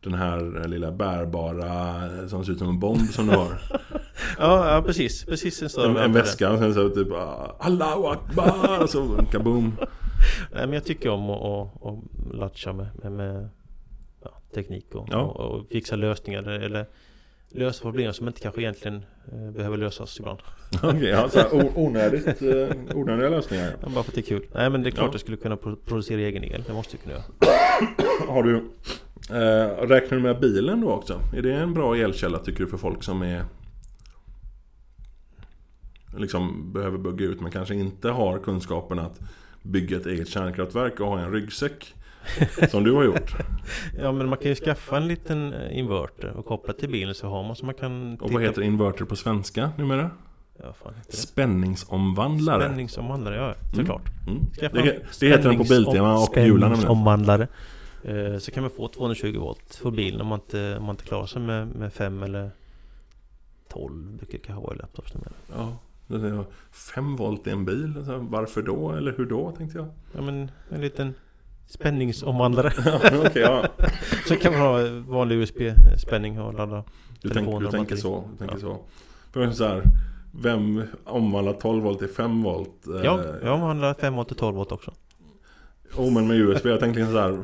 den 0.00 0.14
här 0.14 0.68
lilla 0.68 0.92
bärbara 0.92 2.28
som 2.28 2.44
ser 2.44 2.52
ut 2.52 2.58
som 2.58 2.68
en 2.68 2.78
bomb 2.80 3.00
som 3.10 3.26
du 3.26 3.32
har. 3.36 3.62
ja, 4.38 4.74
ja 4.74 4.82
precis, 4.86 5.24
precis 5.24 5.62
en 5.62 5.68
större 5.70 5.90
En, 5.90 5.96
en 5.96 6.12
väska 6.12 6.52
och 6.52 6.58
sen 6.58 6.74
så 6.74 6.88
typ 6.88 7.12
ah, 7.12 7.56
Allahu 7.60 8.06
Akbar! 8.06 8.82
Och 8.82 8.90
så 8.90 9.24
kaboom! 9.32 9.72
Nej 10.52 10.66
men 10.66 10.72
jag 10.72 10.84
tycker 10.84 11.10
om 11.10 11.30
att, 11.30 11.42
att, 11.42 11.86
att 11.86 12.34
latcha 12.34 12.72
med, 12.72 12.86
med, 13.02 13.12
med 13.12 13.48
ja, 14.24 14.30
teknik 14.54 14.94
och, 14.94 15.08
Ja. 15.10 15.18
och, 15.20 15.40
och 15.40 15.66
fixa 15.70 15.96
lösningar 15.96 16.42
eller 16.48 16.86
lösa 17.50 17.82
problem 17.82 18.12
som 18.12 18.26
inte 18.28 18.40
kanske 18.40 18.60
egentligen 18.62 19.04
eh, 19.32 19.50
behöver 19.50 19.76
lösas 19.76 20.18
ibland. 20.18 20.38
Okej, 20.82 21.04
ja, 21.08 21.28
så 21.28 21.38
här, 21.38 21.54
o- 21.54 21.72
onödigt, 21.74 22.42
eh, 22.42 22.96
onödiga 22.96 23.28
lösningar. 23.28 23.72
Ja, 23.82 23.88
Bara 23.88 24.02
för 24.04 24.10
att 24.10 24.14
det 24.14 24.20
är 24.20 24.22
kul. 24.22 24.46
Nej 24.54 24.70
men 24.70 24.82
det 24.82 24.88
är 24.88 24.90
klart 24.90 25.06
Ja. 25.06 25.12
jag 25.12 25.20
skulle 25.20 25.36
kunna 25.36 25.56
pro- 25.56 25.76
producera 25.76 26.20
egen 26.20 26.44
el. 26.44 26.64
Det 26.66 26.72
måste 26.72 26.96
jag 26.96 27.02
kunna 27.02 27.14
göra. 27.14 27.24
Har 28.32 28.42
du 28.42 28.56
eh, 29.30 29.86
Räknar 29.88 30.16
du 30.18 30.22
med 30.22 30.40
bilen 30.40 30.80
då 30.80 30.90
också? 30.90 31.20
Är 31.36 31.42
det 31.42 31.52
en 31.54 31.74
bra 31.74 31.96
elkälla 31.96 32.38
tycker 32.38 32.64
du 32.64 32.70
för 32.70 32.76
folk 32.78 33.02
som 33.02 33.22
är 33.22 33.44
Liksom 36.18 36.72
behöver 36.72 36.98
bygga 36.98 37.24
ut 37.30 37.40
men 37.40 37.50
kanske 37.50 37.74
inte 37.74 38.08
har 38.10 38.38
kunskapen 38.38 38.98
att 38.98 39.20
bygga 39.62 39.96
ett 39.96 40.06
eget 40.06 40.28
kärnkraftverk 40.28 41.00
och 41.00 41.06
ha 41.06 41.20
en 41.20 41.32
ryggsäck 41.32 41.94
Som 42.70 42.84
du 42.84 42.92
har 42.92 43.04
gjort 43.04 43.34
Ja 43.98 44.12
men 44.12 44.28
man 44.28 44.38
kan 44.38 44.48
ju 44.48 44.54
skaffa 44.54 44.96
en 44.96 45.08
liten 45.08 45.52
eh, 45.52 45.78
inverter 45.78 46.30
och 46.36 46.46
koppla 46.46 46.72
till 46.72 46.90
bilen 46.90 47.14
så 47.14 47.28
har 47.28 47.42
man 47.42 47.56
så 47.56 47.66
man 47.66 47.74
kan 47.74 48.18
Och 48.20 48.30
vad 48.30 48.42
heter 48.42 48.62
inverter 48.62 49.04
på 49.04 49.16
svenska 49.16 49.70
numera? 49.78 50.10
Ja 50.62 50.72
fan? 50.72 50.92
Spänningsomvandlare 51.08 52.64
Spänningsomvandlare, 52.64 53.36
ja 53.36 53.54
såklart. 53.76 54.02
mm. 54.28 54.46
Skaffa 54.60 54.76
det, 54.76 54.98
det 55.20 55.28
heter 55.28 55.48
den 55.48 55.58
på 55.58 55.64
Biltema 55.64 56.14
och 56.14 56.36
Jula 56.36 56.46
nämligen 56.46 56.60
Spänningsomvandlare. 56.60 57.48
Eh, 58.04 58.38
Så 58.38 58.50
kan 58.50 58.62
man 58.62 58.70
få 58.70 58.88
220 58.88 59.38
volt 59.38 59.74
för 59.82 59.90
bilen 59.90 60.20
om 60.20 60.26
man 60.26 60.38
inte, 60.40 60.76
om 60.78 60.84
man 60.84 60.92
inte 60.94 61.04
klarar 61.04 61.26
sig 61.26 61.42
med, 61.42 61.68
med 61.68 61.92
5 61.92 62.22
eller 62.22 62.50
12 63.68 64.16
brukar 64.16 64.32
det 64.32 64.44
kanske 64.44 64.62
vara 64.66 64.74
i 64.74 64.78
laptops 64.78 65.14
numera. 65.14 65.32
Ja, 65.56 65.76
det 66.06 66.28
är 66.28 66.44
5 66.94 67.16
volt 67.16 67.46
i 67.46 67.50
en 67.50 67.64
bil, 67.64 67.92
varför 68.18 68.62
då? 68.62 68.92
Eller 68.92 69.14
hur 69.16 69.26
då 69.26 69.50
tänkte 69.50 69.78
jag 69.78 69.88
Ja 70.12 70.20
men 70.22 70.50
en 70.70 70.80
liten 70.80 71.14
spänningsomvandlare. 71.70 72.72
Okej, 73.26 73.42
ja. 73.42 73.66
så 74.28 74.36
kan 74.36 74.52
man 74.52 74.60
ha 74.62 74.78
vanlig 75.08 75.36
USB-spänning 75.36 76.40
och 76.40 76.54
ladda. 76.54 76.84
Du, 77.20 77.28
tänk, 77.28 77.32
Telefoner 77.34 77.66
du 77.66 77.70
tänker 77.70 77.96
så, 77.96 78.24
du 78.32 78.38
tänker 78.38 78.54
Ja. 78.54 78.60
så. 78.60 78.78
För 79.32 79.50
så 79.50 79.64
här, 79.64 79.82
vem 80.32 80.82
omvandlar 81.04 81.52
12 81.52 81.82
volt 81.82 81.98
till 81.98 82.08
5 82.08 82.42
volt? 82.42 82.86
Eh, 82.86 83.00
Ja, 83.04 83.20
jag 83.42 83.54
omvandlar 83.54 83.94
5 83.94 84.14
volt 84.14 84.28
till 84.28 84.36
12 84.36 84.56
volt 84.56 84.72
också. 84.72 84.92
Oh, 85.96 86.12
men 86.12 86.26
med 86.28 86.36
USB, 86.36 86.66
jag 86.66 86.80
tänkte 86.80 87.06
så 87.06 87.18
här 87.18 87.38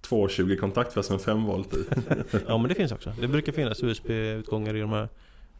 220 0.00 0.56
kontaktfäst 0.60 1.10
med 1.10 1.20
5 1.20 1.44
volt 1.44 1.74
i. 1.74 1.84
Ja 2.48 2.58
men 2.58 2.68
det 2.68 2.74
finns 2.74 2.92
också. 2.92 3.12
Det 3.20 3.28
brukar 3.28 3.52
finnas 3.52 3.82
USB-utgångar 3.82 4.76
i 4.76 4.80
de 4.80 4.90
här 4.92 5.08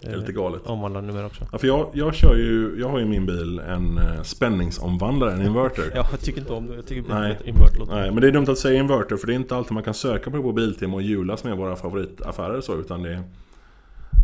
Det 0.03 0.11
är 0.11 0.17
lite 0.17 0.33
galet. 0.33 0.67
omvandlarna 0.67 1.07
numera 1.07 1.27
också. 1.27 1.47
Ja, 1.53 1.59
för 1.59 1.67
jag, 1.67 1.91
jag 1.93 2.15
kör 2.15 2.37
ju, 2.37 2.77
jag 2.79 2.89
har 2.89 2.99
ju 2.99 3.05
i 3.05 3.09
min 3.09 3.27
bil 3.27 3.59
en 3.59 3.99
eh, 3.99 4.23
spänningsomvandlare, 4.23 5.33
en 5.33 5.43
inverter. 5.43 5.93
Ja, 5.95 6.07
jag 6.11 6.21
tycker 6.21 6.41
inte 6.41 6.53
om 6.53 6.67
det. 6.67 6.75
Jag 6.75 6.87
tycker 6.87 7.15
Nej. 7.15 7.31
inte 7.31 7.49
invert 7.49 7.79
låter 7.79 7.95
Nej, 7.95 8.11
men 8.11 8.21
det 8.21 8.29
är 8.29 8.33
dumt 8.33 8.47
att 8.49 8.59
säga 8.59 8.81
inverter 8.81 9.17
för 9.17 9.27
det 9.27 9.33
är 9.33 9.37
inte 9.37 9.57
alltid 9.57 9.73
man 9.73 9.83
kan 9.83 9.95
söka 9.95 10.31
på 10.31 10.43
på 10.43 10.53
Biltema 10.53 10.95
och 10.95 11.03
Jula 11.03 11.37
som 11.37 11.51
är 11.51 11.57
våra 11.57 11.77
favoritaffärer 11.77 12.61
så 12.61 12.77
utan 12.77 13.03
det 13.03 13.13
är, 13.13 13.23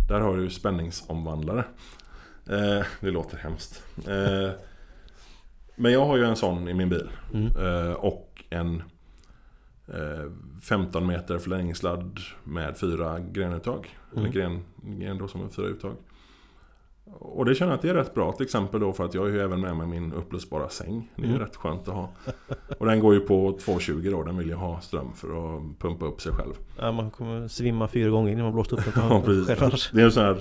Där 0.08 0.20
har 0.20 0.36
du 0.36 0.50
spänningsomvandlare. 0.50 1.64
Eh, 2.50 2.84
det 3.00 3.10
låter 3.10 3.36
hemskt. 3.36 3.82
Eh, 4.06 4.50
men 5.76 5.92
jag 5.92 6.06
har 6.06 6.16
ju 6.16 6.24
en 6.24 6.36
sån 6.36 6.68
i 6.68 6.74
min 6.74 6.88
bil. 6.88 7.08
Mm. 7.34 7.46
Eh, 7.46 7.92
och 7.92 8.44
en 8.50 8.82
eh, 9.88 10.30
15 10.68 11.06
meter 11.06 11.38
förlängningssladd 11.38 12.18
med 12.44 12.76
fyra 12.78 13.20
grenuttag. 13.20 13.96
Eller 14.12 14.20
Mm. 14.20 14.32
gren, 14.32 14.60
gren 15.00 15.18
då 15.18 15.28
som 15.28 15.44
är 15.44 15.48
fyra 15.48 15.66
uttag. 15.66 15.92
Och 17.18 17.44
det 17.44 17.54
känner 17.54 17.72
jag 17.72 17.76
att 17.76 17.82
det 17.82 17.88
är 17.90 17.94
rätt 17.94 18.14
bra 18.14 18.32
till 18.32 18.44
exempel 18.44 18.80
då 18.80 18.92
för 18.92 19.04
att 19.04 19.14
jag 19.14 19.22
har 19.22 19.28
ju 19.28 19.40
även 19.40 19.60
med 19.60 19.76
mig 19.76 19.86
min 19.86 20.12
upplösbara 20.12 20.68
säng. 20.68 21.08
Det 21.16 21.22
är 21.22 21.26
ju 21.26 21.30
Mm. 21.34 21.46
rätt 21.46 21.56
skönt 21.56 21.88
att 21.88 21.94
ha. 21.94 22.10
Och 22.78 22.86
den 22.86 23.00
går 23.00 23.14
ju 23.14 23.20
på 23.20 23.58
220 23.64 24.08
då, 24.10 24.22
den 24.22 24.36
vill 24.36 24.48
ju 24.48 24.54
ha 24.54 24.80
ström 24.80 25.12
för 25.14 25.28
att 25.56 25.78
pumpa 25.78 26.04
upp 26.06 26.20
sig 26.20 26.32
själv. 26.32 26.52
Ja, 26.78 26.92
man 26.92 27.10
kommer 27.10 27.48
svimma 27.48 27.88
fyra 27.88 28.10
gånger 28.10 28.32
innan 28.32 28.44
man 28.44 28.52
blåst 28.54 28.72
upp 28.72 28.80
den 28.84 28.92
Ja, 29.10 29.22
precis. 29.24 29.90
Det 29.92 30.00
är 30.00 30.04
en 30.04 30.12
sån 30.12 30.24
här 30.24 30.38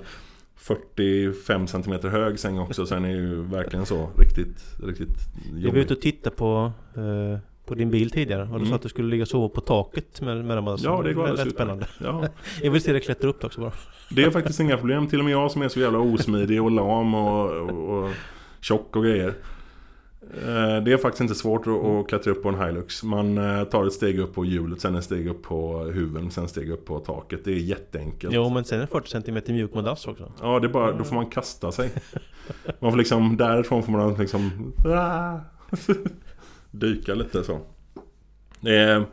45 0.55 1.67
cm 1.67 1.99
hög 2.03 2.39
säng 2.39 2.59
också, 2.59 2.86
så 2.86 2.93
den 2.93 3.05
är 3.05 3.09
ju 3.09 3.41
verkligen 3.41 3.86
så 3.86 4.09
riktigt, 4.17 4.65
riktigt 4.84 5.17
Jag 5.45 5.53
var 5.53 5.59
jobbig. 5.59 5.80
ute 5.82 5.93
och 5.93 6.01
tittade 6.01 6.36
på, 6.36 6.71
eh, 6.95 7.39
på 7.66 7.76
din 7.76 7.91
bil 7.91 8.11
tidigare 8.11 8.41
och 8.41 8.47
du 8.49 8.55
Mm. 8.55 8.68
sa 8.70 8.76
att 8.76 8.82
du 8.82 8.89
skulle 8.89 9.07
ligga 9.09 9.22
och 9.22 9.28
sova 9.28 9.49
på 9.49 9.61
taket 9.61 10.22
med, 10.22 10.45
med 10.45 10.57
den 10.57 10.66
bara. 10.66 10.78
Ja, 10.80 11.01
det 11.03 11.13
går 11.13 11.28
alldeles 11.28 11.53
spännande. 11.53 11.88
Ja, 12.03 12.28
Jag 12.61 12.72
vill 12.72 12.82
se 12.82 12.91
dig 12.91 13.01
klättra 13.01 13.30
upp 13.30 13.43
också 13.43 13.61
bara. 13.61 13.72
det 14.09 14.24
är 14.24 14.32
faktiskt 14.32 14.59
inga 14.59 14.78
problem. 14.78 15.07
Till 15.07 15.20
och 15.20 15.26
med 15.26 15.34
jag 15.34 15.51
som 15.51 15.61
är 15.61 15.68
så 15.70 15.80
jävla 15.80 15.99
osmidig 15.99 16.63
och 16.63 16.72
lam 16.72 17.16
och, 17.16 17.51
och, 17.51 18.03
och 18.03 18.11
tjock 18.61 18.95
och 18.95 19.03
grejer. 19.03 19.34
Eh, 20.45 20.84
Det 20.84 20.91
är 20.91 20.97
faktiskt 20.97 21.22
inte 21.22 21.36
svårt 21.36 21.68
att- 21.68 21.86
att 21.86 22.07
klättra 22.09 22.32
upp 22.32 22.43
på 22.43 22.49
en 22.49 22.61
Hilux. 22.68 23.03
Man 23.03 23.38
eh, 23.38 23.63
tar 23.63 23.86
ett 23.86 23.93
steg 23.93 24.20
upp 24.20 24.34
på 24.36 24.45
hjulet, 24.45 24.82
sen 24.82 24.95
ett 24.95 25.03
steg 25.03 25.28
upp 25.28 25.43
på 25.43 25.78
huven, 25.80 26.32
sen 26.32 26.43
ett 26.43 26.49
steg 26.49 26.72
upp 26.72 26.86
på 26.86 26.99
taket. 26.99 27.45
Det 27.45 27.51
är 27.51 27.55
jätteenkelt. 27.55 28.34
Jo 28.36 28.49
men 28.49 28.63
sen 28.66 28.78
är 28.78 28.82
det 28.82 28.88
40 28.88 29.09
cm 29.09 29.41
mjuk 29.47 29.74
madrass 29.74 30.07
också. 30.07 30.32
Ja, 30.41 30.59
det 30.59 30.68
är 30.68 30.72
bara, 30.72 30.91
då 30.91 31.03
får 31.03 31.16
man 31.16 31.26
kasta 31.26 31.72
sig. 31.72 31.89
Man 32.80 32.91
får 32.91 32.97
liksom, 32.97 33.38
därifrån 33.38 33.84
får 33.84 33.91
man 33.91 34.13
liksom 34.13 34.74
dyka 36.80 37.13
lite 37.15 37.43
så. 37.43 37.59
Är, 38.61 39.05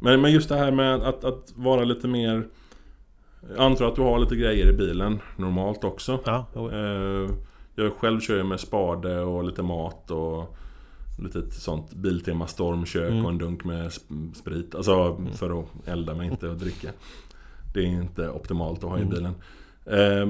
men, 0.00 0.20
men 0.20 0.32
just 0.32 0.48
det 0.48 0.56
här 0.56 0.72
med 0.72 0.94
att, 0.94 1.24
att 1.24 1.52
vara 1.56 1.84
lite 1.84 2.08
mer 2.08 2.46
Jag 3.48 3.58
antar 3.64 3.84
att 3.88 3.96
du 3.96 4.02
har 4.02 4.18
lite 4.18 4.36
grejer 4.36 4.66
i 4.68 4.72
bilen 4.72 5.20
normalt 5.36 5.84
också. 5.84 6.18
Ja. 6.24 6.46
Eh, 6.54 7.30
Jag 7.74 7.92
själv 7.92 8.20
kör 8.20 8.36
ju 8.36 8.42
med 8.44 8.60
spade 8.60 9.20
och 9.20 9.44
lite 9.44 9.62
mat 9.62 10.10
och 10.10 10.56
Lite 11.22 11.50
sånt 11.50 11.94
Biltema 11.94 12.46
stormkök 12.46 13.10
Mm. 13.10 13.24
och 13.24 13.30
en 13.30 13.38
dunk 13.38 13.64
med 13.64 13.88
sp- 13.88 14.34
sprit. 14.34 14.74
Alltså 14.74 15.20
för 15.34 15.60
att 15.60 15.66
elda 15.88 16.14
men 16.14 16.26
inte 16.32 16.50
att 16.50 16.58
dricka. 16.58 16.88
Det 17.74 17.80
är 17.80 17.84
inte 17.86 18.28
optimalt 18.30 18.84
att 18.84 18.90
ha 18.90 18.98
i 18.98 19.02
Mm. 19.02 19.14
bilen. 19.14 19.34
Eh, 19.86 20.26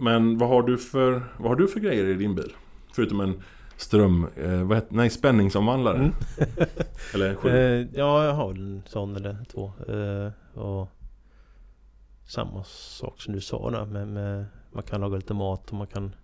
Men 0.00 0.38
vad 0.38 0.48
har 0.48 0.62
du 0.62 0.78
för 0.78 1.22
Vad 1.38 1.48
har 1.48 1.56
du 1.56 1.68
för 1.68 1.80
grejer 1.80 2.04
i 2.04 2.14
din 2.14 2.34
bil? 2.34 2.52
Förutom 2.92 3.20
en 3.20 3.42
ström... 3.76 4.26
Eh, 4.36 4.62
vad 4.62 4.76
heter, 4.76 4.94
nej, 4.94 5.10
spänningsomvandlare. 5.10 5.96
Mm. 5.96 6.12
Eller 7.14 7.34
sju. 7.34 7.48
Eh, 7.48 7.86
ja, 7.94 8.24
jag 8.24 8.32
har 8.32 8.50
en 8.50 8.82
sån 8.86 9.16
eller 9.16 9.36
två. 9.52 9.72
Eh, 9.88 10.60
och 10.62 10.88
samma 12.26 12.64
sak 12.64 13.20
som 13.20 13.34
du 13.34 13.40
sa 13.40 13.70
där 13.70 13.84
med, 13.84 14.08
med 14.08 14.46
man 14.72 14.82
kan 14.82 15.00
laga 15.00 15.16
lite 15.16 15.34
mat 15.34 15.68
och 15.68 15.74
man 15.74 15.86
kan 15.86 16.16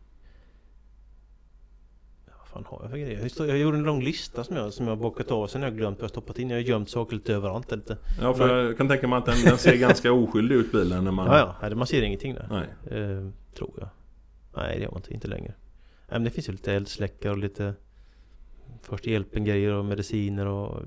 Ja, 2.27 2.33
vad 2.39 2.49
fan 2.49 2.65
har 2.67 2.79
jag 2.83 2.91
för 2.91 2.99
grejer? 2.99 3.49
Jag, 3.49 3.59
gjorde 3.59 3.77
en 3.77 3.83
lång 3.83 4.03
lista 4.03 4.45
som 4.45 4.57
jag, 4.57 4.73
som 4.73 4.89
jag 4.89 4.99
bockat 4.99 5.31
av 5.31 5.47
sen 5.47 5.63
har 5.63 5.69
jag 5.69 5.79
glömt 5.79 5.99
vad 5.99 6.03
jag 6.03 6.11
stoppat 6.11 6.39
in. 6.39 6.51
Jag 6.51 6.57
har 6.57 6.63
gömt 6.63 6.91
saker 6.91 7.17
lite 7.17 7.35
överallt. 7.35 7.71
Lite. 7.71 7.97
Ja, 8.21 8.35
för 8.35 8.65
jag 8.65 8.77
kan 8.77 8.89
tänka 8.89 9.09
mig 9.09 9.19
att 9.19 9.27
den, 9.27 9.37
den 9.45 9.59
ser 9.59 9.77
ganska 9.77 10.13
oskyldig 10.13 10.55
ut 10.57 10.73
bilen 10.73 11.05
när 11.05 11.13
man... 11.13 11.27
Ja, 11.27 11.57
ja, 11.63 11.75
man 11.75 11.87
ser 11.87 12.03
ingenting 12.03 12.35
där. 12.35 12.49
Nej. 12.51 13.01
Eh, 13.01 13.29
tror 13.55 13.73
jag. 13.79 13.89
Nej, 14.57 14.77
det 14.77 14.83
gör 14.83 14.91
man 14.91 14.99
inte, 14.99 15.15
inte 15.15 15.29
längre. 15.29 15.55
Men 16.13 16.25
det 16.25 16.31
finns 16.31 16.49
ju 16.49 16.53
lite 16.53 16.73
eldsläckare 16.73 17.33
och 17.33 17.39
lite 17.39 17.75
Först 18.83 19.07
hjälpen 19.07 19.45
grejer 19.45 19.73
och 19.75 19.85
mediciner 19.85 20.47
och 20.47 20.83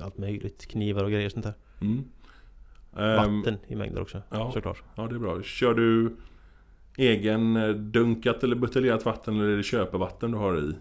allt 0.00 0.18
möjligt. 0.18 0.66
Knivar 0.66 1.04
och 1.04 1.10
grejer 1.10 1.26
och 1.26 1.32
sånt 1.32 1.44
där. 1.44 1.54
Mm. 1.80 2.04
Ehm, 2.96 3.36
Vatten 3.42 3.58
i 3.66 3.76
mängder 3.76 4.00
också, 4.02 4.22
ja. 4.30 4.52
såklart. 4.54 4.82
Ja, 4.94 5.06
det 5.06 5.14
är 5.14 5.18
bra. 5.18 5.42
Kör 5.42 5.74
du 5.74 6.16
egen 6.96 7.56
eh, 7.56 7.68
dunkat 7.68 8.44
eller 8.44 8.56
buteljerat 8.56 9.04
vatten 9.04 9.40
eller 9.40 9.48
är 9.48 9.56
det 9.56 9.62
köpevatten 9.62 10.30
du 10.30 10.38
har 10.38 10.58
i? 10.58 10.72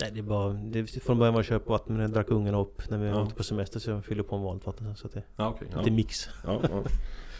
Nej, 0.00 0.10
det 0.12 0.18
är 0.18 0.22
bara... 0.22 0.52
Det, 0.52 0.86
från 0.86 1.18
början 1.18 1.34
var 1.34 1.40
jag 1.40 1.46
köpa 1.46 1.72
vatten 1.72 1.92
men 1.94 2.02
jag 2.02 2.10
drack 2.10 2.30
ungarna 2.30 2.60
upp 2.60 2.90
när 2.90 2.98
vi 2.98 3.06
Ja. 3.08 3.22
åkte 3.22 3.34
på 3.34 3.42
semester 3.42 3.80
så 3.80 3.90
jag 3.90 4.04
fyller 4.04 4.22
på 4.22 4.36
med 4.36 4.44
vanligt 4.44 4.66
vatten 4.66 4.96
så 4.96 5.06
att 5.06 5.12
det 5.12 5.22
Ja, 5.36 5.58
lite 5.60 5.80
ja. 5.84 5.92
mix. 5.92 6.28
Ja, 6.44 6.60
ja. 6.70 6.84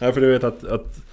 Nej, 0.01 0.13
för 0.13 0.21
du 0.21 0.31
vet 0.31 0.43
att, 0.43 0.63
att 0.63 1.03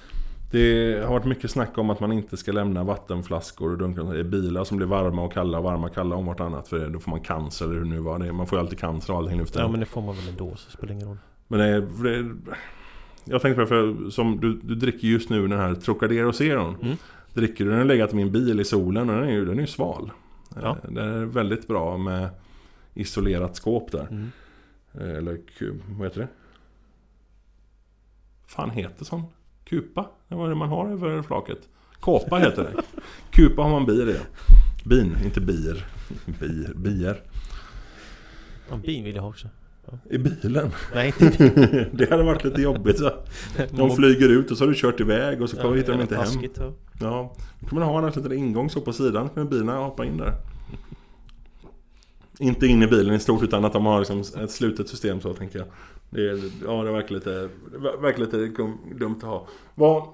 det 0.50 1.00
har 1.04 1.12
varit 1.12 1.24
mycket 1.26 1.50
snack 1.50 1.78
om 1.78 1.90
att 1.90 2.00
man 2.00 2.12
inte 2.12 2.36
ska 2.36 2.52
lämna 2.52 2.84
vattenflaskor 2.84 3.72
och 3.72 3.78
dunkar 3.78 4.16
i 4.16 4.24
bilar 4.24 4.64
som 4.64 4.76
blir 4.76 4.86
varma 4.86 5.22
och 5.24 5.32
kalla 5.32 5.58
och 5.58 5.64
varma 5.64 5.86
och 5.86 5.94
kalla 5.94 6.16
om 6.16 6.26
vartannat. 6.26 6.68
För 6.68 6.88
då 6.88 6.98
får 6.98 7.10
man 7.10 7.20
cancer 7.20 7.64
eller 7.64 7.74
hur 7.74 7.84
nu 7.84 7.98
var. 7.98 8.18
Det, 8.18 8.32
man 8.32 8.46
får 8.46 8.58
ju 8.58 8.60
alltid 8.60 8.78
cancer 8.78 9.12
av 9.12 9.18
allting 9.18 9.38
nu. 9.38 9.44
Ja 9.54 9.68
men 9.68 9.80
det 9.80 9.86
får 9.86 10.02
man 10.02 10.16
väl 10.16 10.28
ändå 10.28 10.56
så 10.56 10.70
spelar 10.70 10.92
ingen 10.92 11.08
roll. 11.08 11.18
Men 11.48 11.58
det, 11.60 11.80
det, 11.80 12.36
jag 13.24 13.42
tänkte 13.42 13.54
på 13.54 13.60
det, 13.60 13.66
för 13.66 14.10
som 14.10 14.40
du, 14.40 14.60
du 14.62 14.74
dricker 14.74 15.08
just 15.08 15.30
nu 15.30 15.48
den 15.48 15.58
här 15.58 15.74
Trocadero 15.74 16.32
Zeron. 16.32 16.76
Mm. 16.82 16.96
Dricker 17.34 17.64
du 17.64 17.70
den 17.70 17.78
har 17.78 17.86
legat 17.86 18.12
i 18.12 18.16
min 18.16 18.32
bil 18.32 18.60
i 18.60 18.64
solen 18.64 19.10
och 19.10 19.16
den 19.16 19.24
är 19.24 19.32
ju, 19.32 19.44
den 19.44 19.56
är 19.56 19.60
ju 19.60 19.66
sval. 19.66 20.10
Ja. 20.62 20.68
Eh, 20.84 20.90
Den 20.90 20.96
är 21.14 21.24
väldigt 21.24 21.68
bra 21.68 21.96
med 21.98 22.28
isolerat 22.94 23.56
skåp 23.56 23.92
där. 23.92 24.06
Mm. 24.10 24.30
Eh, 24.94 25.16
Eller 25.16 25.38
vad 25.98 26.06
heter 26.06 26.20
det? 26.20 26.28
fan 28.46 28.70
heter 28.70 29.04
sån? 29.04 29.22
Kupa? 29.68 30.06
Det 30.28 30.34
var 30.34 30.48
det 30.48 30.54
man 30.54 30.68
har 30.68 30.88
över 30.88 31.22
flaket. 31.22 31.58
Kåpa 32.00 32.36
heter 32.38 32.62
det. 32.62 32.82
Kupa 33.30 33.62
har 33.62 33.70
man 33.70 33.86
bier 33.86 34.10
i. 34.10 34.16
Bin, 34.84 35.16
inte 35.24 35.40
bier. 35.40 35.86
Bier, 36.40 36.74
bier. 36.74 37.22
En 38.72 38.80
bil 38.80 39.04
vill 39.04 39.14
jag 39.14 39.22
ha 39.22 39.28
också. 39.28 39.48
I 40.10 40.18
bilen. 40.18 40.70
Nej, 40.94 41.14
inte 41.20 41.88
Det 41.92 42.10
hade 42.10 42.22
varit 42.22 42.44
lite 42.44 42.62
jobbigt 42.62 42.98
så. 42.98 43.12
De 43.70 43.96
flyger 43.96 44.28
ut 44.28 44.50
och 44.50 44.56
så 44.56 44.64
har 44.64 44.68
du 44.68 44.74
kört 44.76 45.00
iväg 45.00 45.42
och 45.42 45.50
så 45.50 45.56
kommer 45.56 45.76
hittar 45.76 45.92
de 45.92 46.00
inte 46.00 46.16
hem. 46.16 46.24
Taskigt, 46.24 46.56
ja. 46.60 46.72
Ja, 47.00 47.34
då 47.60 47.68
kan 47.68 47.78
man 47.78 47.88
ha 47.88 47.98
en 47.98 48.06
liten 48.06 48.32
ingång 48.32 48.70
så 48.70 48.80
på 48.80 48.92
sidan. 48.92 49.28
kan 49.28 49.48
bilarna 49.48 49.78
hoppa 49.78 50.04
in 50.04 50.16
där. 50.16 50.32
Inte 52.38 52.66
in 52.66 52.82
i 52.82 52.86
bilen 52.86 53.14
i 53.14 53.18
stort 53.18 53.42
utan 53.42 53.64
att 53.64 53.72
de 53.72 53.86
har 53.86 53.98
liksom 53.98 54.20
ett 54.20 54.50
slutet 54.50 54.88
system 54.88 55.20
så 55.20 55.34
tänker 55.34 55.58
jag. 55.58 55.68
Det 56.10 56.30
är, 56.30 56.50
ja, 56.64 56.82
det 56.84 56.92
verkar 56.92 57.14
lite, 57.14 57.48
verkar 58.00 58.18
lite 58.18 58.36
dumt 58.94 59.16
att 59.16 59.22
ha. 59.22 59.46
Vad... 59.74 60.08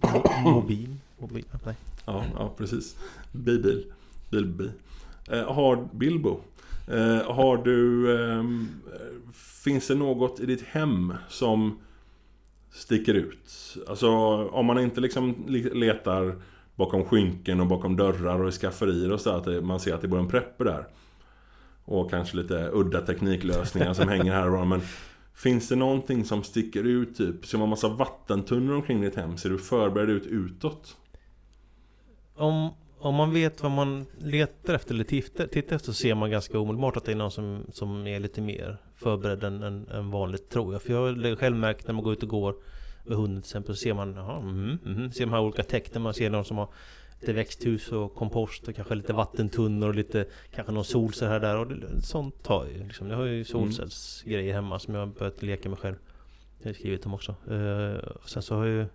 Mobil. 0.44 0.96
Mobil. 1.18 1.44
Nej. 1.66 1.74
Ja, 2.06 2.24
ja 2.38 2.54
precis. 2.58 2.96
Bibil. 3.32 3.92
Bilbi. 4.30 4.70
Eh, 5.30 5.52
har 5.52 5.88
Bilbo. 5.92 6.40
Eh, 6.88 7.32
har 7.32 7.56
du... 7.56 8.12
eh, 8.20 8.44
finns 9.64 9.86
det 9.88 9.94
något 9.94 10.40
i 10.40 10.46
ditt 10.46 10.62
hem 10.62 11.14
som 11.28 11.78
sticker 12.72 13.14
ut? 13.14 13.76
Alltså 13.88 14.08
om 14.48 14.66
man 14.66 14.78
inte 14.78 15.00
liksom 15.00 15.44
le- 15.48 15.74
letar 15.74 16.36
bakom 16.74 17.04
skynken 17.04 17.60
och 17.60 17.66
bakom 17.66 17.96
dörrar 17.96 18.42
och 18.42 18.48
i 18.48 18.52
skafferier 18.52 19.12
och 19.12 19.20
så 19.20 19.30
att 19.30 19.44
det, 19.44 19.60
man 19.60 19.80
ser 19.80 19.94
att 19.94 20.00
det 20.00 20.08
bor 20.08 20.18
en 20.18 20.28
prepper 20.28 20.64
där. 20.64 20.86
Och 21.84 22.10
kanske 22.10 22.36
lite 22.36 22.70
udda 22.72 23.00
tekniklösningar 23.00 23.94
som 23.94 24.08
hänger 24.08 24.32
här 24.32 24.46
och 24.46 24.52
var. 24.58 24.64
Men 24.64 24.80
finns 25.34 25.68
det 25.68 25.76
någonting 25.76 26.24
som 26.24 26.42
sticker 26.42 26.84
ut 26.84 27.16
typ? 27.16 27.46
Ser 27.46 27.58
man 27.58 27.68
massa 27.68 27.88
vattentunnor 27.88 28.74
omkring 28.74 29.00
ditt 29.00 29.16
hem? 29.16 29.36
Ser 29.36 29.50
du 29.50 29.58
förberedd 29.58 30.10
ut 30.10 30.26
utåt? 30.26 30.96
Om, 32.34 32.70
om 32.98 33.14
man 33.14 33.32
vet 33.32 33.62
vad 33.62 33.72
man 33.72 34.06
letar 34.18 34.74
efter 34.74 34.94
eller 34.94 35.04
tittar, 35.04 35.46
tittar 35.46 35.76
efter 35.76 35.86
så 35.86 35.94
ser 35.94 36.14
man 36.14 36.30
ganska 36.30 36.58
omedelbart 36.58 36.96
att 36.96 37.04
det 37.04 37.12
är 37.12 37.16
någon 37.16 37.30
som, 37.30 37.64
som 37.72 38.06
är 38.06 38.20
lite 38.20 38.40
mer 38.40 38.78
förberedd 38.96 39.44
än, 39.44 39.62
än, 39.62 39.88
än 39.88 40.10
vanligt 40.10 40.50
tror 40.50 40.72
jag. 40.72 40.82
För 40.82 40.92
jag 40.92 41.00
har 41.00 41.36
själv 41.36 41.56
märkt 41.56 41.86
när 41.86 41.94
man 41.94 42.04
går 42.04 42.12
ut 42.12 42.22
och 42.22 42.28
går 42.28 42.54
med 43.04 43.16
hunden 43.16 43.42
till 43.42 43.48
exempel 43.48 43.76
så 43.76 43.80
ser 43.80 43.94
man, 43.94 44.14
jaha, 44.14 44.38
mm, 44.38 44.78
mm, 44.86 45.12
ser 45.12 45.20
de 45.20 45.32
här 45.32 45.40
olika 45.40 45.62
tecknen. 45.62 46.02
Man 46.02 46.14
ser 46.14 46.30
någon 46.30 46.44
som 46.44 46.56
har 46.56 46.68
lite 47.20 47.32
växthus 47.32 47.92
och 47.92 48.14
kompost 48.14 48.68
och 48.68 48.74
kanske 48.74 48.94
lite 48.94 49.12
vattentunnor 49.12 49.88
och 49.88 49.94
lite 49.94 50.26
kanske 50.54 50.72
någon 50.72 50.84
solcell 50.84 51.28
här 51.28 51.40
där 51.40 51.56
och 51.56 51.66
det, 51.66 52.02
sånt 52.02 52.46
har 52.46 52.64
jag 52.64 52.72
ju 52.72 52.84
liksom. 52.84 53.10
Jag 53.10 53.16
har 53.16 53.24
ju 53.24 53.44
solcellsgrejer 53.44 54.54
hemma 54.54 54.78
som 54.78 54.94
jag 54.94 55.00
har 55.00 55.06
börjat 55.06 55.42
leka 55.42 55.68
med 55.68 55.78
själv. 55.78 55.96
Jag 56.58 56.68
har 56.68 56.74
skrivit 56.74 57.06
om 57.06 57.14
också. 57.14 57.34
Eh, 57.50 57.94
och 57.94 58.28
sen 58.28 58.42
så 58.42 58.54
har 58.54 58.66
jag 58.66 58.74
ju 58.74 58.86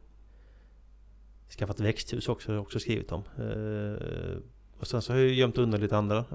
skaffat 1.58 1.80
växthus 1.80 2.30
också, 2.30 2.50
har 2.50 2.56
jag 2.56 2.62
också 2.62 2.80
skrivit 2.80 3.12
om. 3.12 3.24
Eh, 3.38 4.38
och 4.80 4.88
sen 4.88 5.02
så 5.02 5.14
har 5.14 5.20
jag 5.20 5.30
gömt 5.30 5.58
undan 5.58 5.82
lite 5.82 5.98
andra 5.98 6.26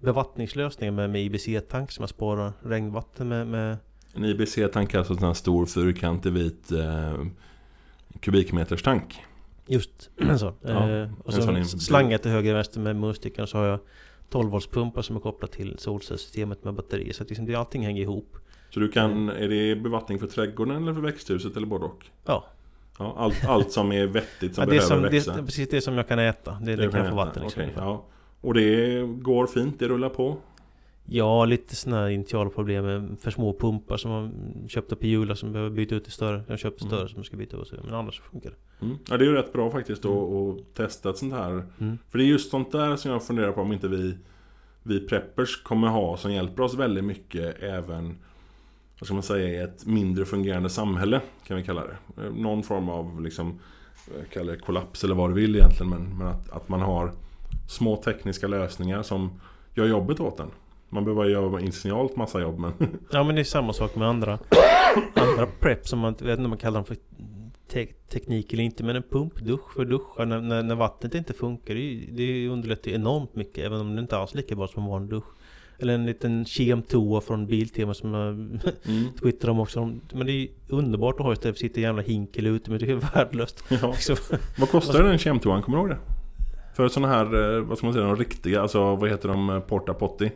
bevattningslösningar 0.00 0.92
med, 0.92 1.10
med 1.10 1.24
IBC-tank 1.24 1.90
som 1.90 2.02
jag 2.02 2.10
sparar 2.10 2.52
regnvatten 2.62 3.28
med, 3.28 3.46
med 3.46 3.76
En 4.14 4.24
IBC-tank 4.24 4.94
är 4.94 4.98
alltså 4.98 5.26
en 5.26 5.34
stor 5.34 5.66
fyrkantig 5.66 6.32
vit 6.32 6.72
eh, 6.72 7.24
kubikmeters 8.20 8.82
Just 9.66 10.10
så. 10.38 10.54
Ja, 10.62 10.90
eh, 10.90 11.10
och 11.24 11.34
en 11.34 11.42
sån 11.42 11.64
så 11.64 11.78
slangar 11.78 12.18
till 12.18 12.30
höger 12.30 12.50
och 12.50 12.56
vänster 12.56 12.80
med 12.80 12.96
munstycken 12.96 13.42
och 13.42 13.48
så 13.48 13.58
har 13.58 13.64
jag 13.66 13.78
12 14.30 14.50
voltspumpar 14.50 15.02
som 15.02 15.16
är 15.16 15.20
kopplat 15.20 15.52
till 15.52 15.78
solcellssystemet 15.78 16.64
med 16.64 16.74
batteri. 16.74 17.12
Så 17.12 17.22
att 17.22 17.28
liksom 17.28 17.46
det, 17.46 17.54
allting 17.54 17.84
hänger 17.84 18.02
ihop. 18.02 18.36
Så 18.70 18.80
du 18.80 18.88
kan, 18.88 19.28
är 19.28 19.48
det 19.48 19.76
bevattning 19.76 20.18
för 20.18 20.26
trädgården 20.26 20.82
eller 20.82 20.94
för 20.94 21.00
växthuset 21.00 21.56
eller 21.56 21.66
både 21.66 21.84
och? 21.84 22.06
Ja, 22.24 22.44
Ja, 22.98 23.14
allt, 23.18 23.44
allt 23.48 23.72
som 23.72 23.92
är 23.92 24.06
vettigt 24.06 24.54
som 24.54 24.62
ja 24.64 24.66
det, 24.66 24.70
behöver 24.70 24.86
som, 24.86 25.02
det, 25.02 25.08
växa. 25.08 25.34
är 25.34 25.42
precis 25.42 25.68
det 25.68 25.80
som 25.80 25.94
jag 25.94 26.08
kan 26.08 26.18
äta. 26.18 26.58
Det, 26.62 26.76
det, 26.76 26.82
du 26.82 26.90
kan 26.90 27.00
jag 27.00 27.10
få 27.10 27.16
vatten 27.16 27.42
liksom. 27.42 27.62
Okej, 27.62 27.74
ja. 27.76 28.04
Och 28.40 28.54
det 28.54 29.02
går 29.06 29.46
fint, 29.46 29.78
det 29.78 29.88
rullar 29.88 30.08
på? 30.08 30.36
Ja, 31.08 31.44
lite 31.44 31.76
sådana 31.76 32.02
här 32.02 32.08
initialproblem 32.08 32.84
med 32.84 33.16
för 33.20 33.30
små 33.30 33.52
pumpar 33.52 33.96
som 33.96 34.10
man 34.10 34.32
köpte 34.68 34.96
på 34.96 35.06
Jula 35.06 35.36
som 35.36 35.52
behöver 35.52 35.70
byta 35.70 35.94
ut 35.94 36.04
till 36.04 36.12
större. 36.12 36.42
Jag 36.46 36.58
köpte 36.58 36.84
Mm. 36.84 36.96
större 36.96 37.08
som 37.08 37.16
jag 37.16 37.26
ska 37.26 37.36
byta 37.36 37.56
ut. 37.56 37.72
Men 37.84 37.94
annars 37.94 38.20
funkar 38.20 38.50
det. 38.50 38.84
Mm. 38.86 38.98
Ja, 39.10 39.16
det 39.16 39.24
är 39.24 39.28
ju 39.28 39.34
rätt 39.34 39.52
bra 39.52 39.70
faktiskt 39.70 40.04
att 40.04 40.10
att 40.12 40.74
testa 40.74 41.10
ett 41.10 41.18
sånt 41.18 41.32
här. 41.34 41.50
Mm. 41.80 41.98
För 42.10 42.18
det 42.18 42.24
är 42.24 42.26
just 42.26 42.50
sånt 42.50 42.72
där 42.72 42.96
som 42.96 43.10
jag 43.10 43.22
funderar 43.26 43.52
på 43.52 43.60
om 43.60 43.72
inte 43.72 43.88
vi, 43.88 44.16
vi 44.82 45.00
preppers 45.00 45.62
kommer 45.62 45.88
ha 45.88 46.16
som 46.16 46.32
hjälper 46.32 46.62
oss 46.62 46.74
väldigt 46.74 47.04
mycket 47.04 47.62
även 47.62 48.16
vad 49.00 49.06
ska 49.06 49.14
man 49.14 49.22
säga, 49.22 49.48
i 49.48 49.56
ett 49.56 49.86
mindre 49.86 50.24
fungerande 50.24 50.70
samhälle 50.70 51.20
kan 51.46 51.56
vi 51.56 51.62
kalla 51.62 51.82
det. 51.86 52.30
Någon 52.30 52.62
form 52.62 52.88
av 52.88 53.20
liksom, 53.22 53.58
jag 54.18 54.30
kallar 54.30 54.52
det 54.52 54.58
kollaps 54.58 55.04
eller 55.04 55.14
vad 55.14 55.30
du 55.30 55.34
vill 55.34 55.56
egentligen 55.56 55.90
men, 55.90 56.18
men 56.18 56.26
att, 56.26 56.50
att 56.50 56.68
man 56.68 56.80
har 56.80 57.12
små 57.68 57.96
tekniska 57.96 58.46
lösningar 58.48 59.02
som 59.02 59.40
gör 59.74 59.86
jobbet 59.86 60.20
åt 60.20 60.40
en. 60.40 60.50
Man 60.96 61.04
behöver 61.04 61.24
göra 61.24 61.60
initialt 61.60 62.16
massa 62.16 62.40
jobb 62.40 62.58
men 62.58 62.72
Ja 63.10 63.24
men 63.24 63.34
det 63.34 63.42
är 63.42 63.44
samma 63.44 63.72
sak 63.72 63.96
med 63.96 64.08
andra 64.08 64.38
Andra 65.14 65.46
prep 65.60 65.88
som 65.88 65.98
man, 65.98 66.12
vet 66.12 66.22
inte 66.22 66.42
om 66.42 66.48
man 66.48 66.58
kallar 66.58 66.74
dem 66.74 66.84
för 66.84 66.96
te 67.68 67.86
teknik 68.08 68.52
eller 68.52 68.62
inte 68.62 68.84
Men 68.84 68.96
en 68.96 69.02
pumpdusch 69.02 69.72
för 69.76 69.84
duschar 69.84 70.26
när, 70.26 70.40
när, 70.40 70.62
när 70.62 70.74
vattnet 70.74 71.14
inte 71.14 71.32
funkar 71.32 71.74
Det, 71.74 72.08
det 72.12 72.48
underlättar 72.48 72.90
ju 72.90 72.94
enormt 72.94 73.34
mycket 73.36 73.64
Även 73.64 73.80
om 73.80 73.96
det 73.96 74.00
inte 74.00 74.16
alls 74.16 74.32
är 74.32 74.36
lika 74.36 74.54
bra 74.54 74.66
som 74.66 74.82
en 74.82 74.88
vanlig 74.88 75.10
dusch 75.10 75.24
Eller 75.78 75.94
en 75.94 76.06
liten 76.06 76.44
kemtoa 76.44 77.20
från 77.20 77.46
Biltema 77.46 77.94
som 77.94 78.14
jag 78.14 78.28
mm. 78.88 79.12
twittrar 79.22 79.50
om 79.50 79.60
också 79.60 79.84
Men 80.12 80.26
det 80.26 80.32
är 80.32 80.40
ju 80.40 80.48
underbart 80.68 81.20
att 81.20 81.26
ha 81.26 81.32
istället 81.32 81.58
för 81.58 81.66
att 81.66 81.70
sitta 81.70 81.80
i 81.80 81.82
jävla 81.82 82.02
hinkel 82.02 82.46
ute 82.46 82.70
Men 82.70 82.78
det 82.78 82.84
är 82.84 82.88
ju 82.88 83.00
värdelöst 83.14 83.64
ja. 83.68 83.94
Vad 84.58 84.70
kostar 84.70 85.02
den 85.02 85.18
kemtoan? 85.18 85.62
Kommer 85.62 85.78
du 85.78 85.82
ihåg 85.82 85.90
det? 85.90 86.16
För 86.76 86.88
sådana 86.88 87.14
här, 87.14 87.56
eh, 87.56 87.60
vad 87.60 87.78
ska 87.78 87.86
man 87.86 87.94
säga, 87.94 88.06
de 88.06 88.16
riktiga, 88.16 88.62
alltså 88.62 88.96
vad 88.96 89.10
heter 89.10 89.28
de, 89.28 89.50
eh, 89.50 89.60
Porta 89.60 89.94
Potti? 89.94 90.30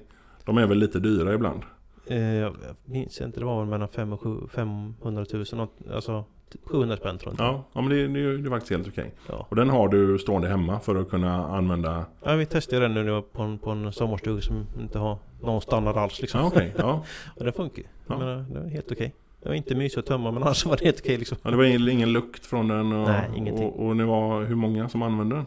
De 0.45 0.59
är 0.59 0.67
väl 0.67 0.79
lite 0.79 1.01
dyra 1.01 1.35
ibland? 1.35 1.63
eh, 2.07 2.35
Jag 2.35 2.57
minns 2.85 3.21
inte, 3.21 3.41
det 3.41 3.47
var 3.47 3.61
väl 3.61 3.69
mellan 3.69 3.89
5 3.89 4.13
och 4.13 4.21
7, 4.21 4.37
500 4.51 5.25
000 5.33 5.45
något, 5.53 5.73
Alltså 5.95 6.25
700 6.65 6.97
spänn 6.97 7.19
tror 7.19 7.35
jag 7.39 7.47
Ja, 7.47 7.65
ja 7.73 7.81
men 7.81 7.91
det, 7.91 8.09
det, 8.09 8.39
det 8.39 8.49
är 8.49 8.51
faktiskt 8.51 8.71
helt 8.71 8.89
okej. 8.89 9.15
ja. 9.29 9.47
Och 9.51 9.57
den 9.57 9.71
har 9.71 9.89
du 9.89 10.19
stående 10.19 10.49
hemma 10.49 10.81
för 10.81 10.97
att 10.97 11.09
kunna 11.11 11.47
använda... 11.47 12.05
Ja, 12.25 12.35
vi 12.35 12.47
testade 12.47 12.83
den 12.89 12.95
nu 12.95 13.23
på 13.33 13.43
en, 13.43 13.59
på 13.59 13.71
en 13.71 13.93
sommarstuga 13.93 14.41
som 14.41 14.67
inte 14.81 14.99
har 14.99 15.19
någon 15.43 15.61
standard 15.61 15.97
alls 15.97 16.21
liksom. 16.21 16.41
Ja, 16.41 16.47
okej. 16.47 16.75
ja. 16.79 17.05
Och 17.37 17.45
den 17.45 17.53
funkar. 17.53 17.85
Ja. 17.85 17.89
Jag 18.09 18.19
menar, 18.19 18.45
det 18.51 18.61
var 18.61 18.69
helt 18.69 18.93
okej. 18.93 19.15
Det 19.43 19.49
var 19.49 19.57
inte 19.57 19.75
mysigt 19.75 19.99
att 19.99 20.07
tömma 20.07 20.31
men 20.31 20.43
annars 20.43 20.67
var 20.67 20.77
det 20.77 20.85
helt 20.85 21.01
okej 21.01 21.17
liksom. 21.17 21.39
ja. 21.43 21.51
Det 21.51 21.57
var 21.57 21.65
ingen, 21.89 22.13
lukt 22.13 22.47
från 22.47 22.69
den 22.69 22.93
och, 22.93 23.09
Nej, 23.09 23.31
ingenting. 23.37 23.67
och, 23.69 23.87
och 23.87 23.97
ni 23.97 24.05
var 24.05 24.43
hur 24.45 24.55
många 24.55 24.89
som 24.89 25.03
använde 25.03 25.37
den? 25.37 25.47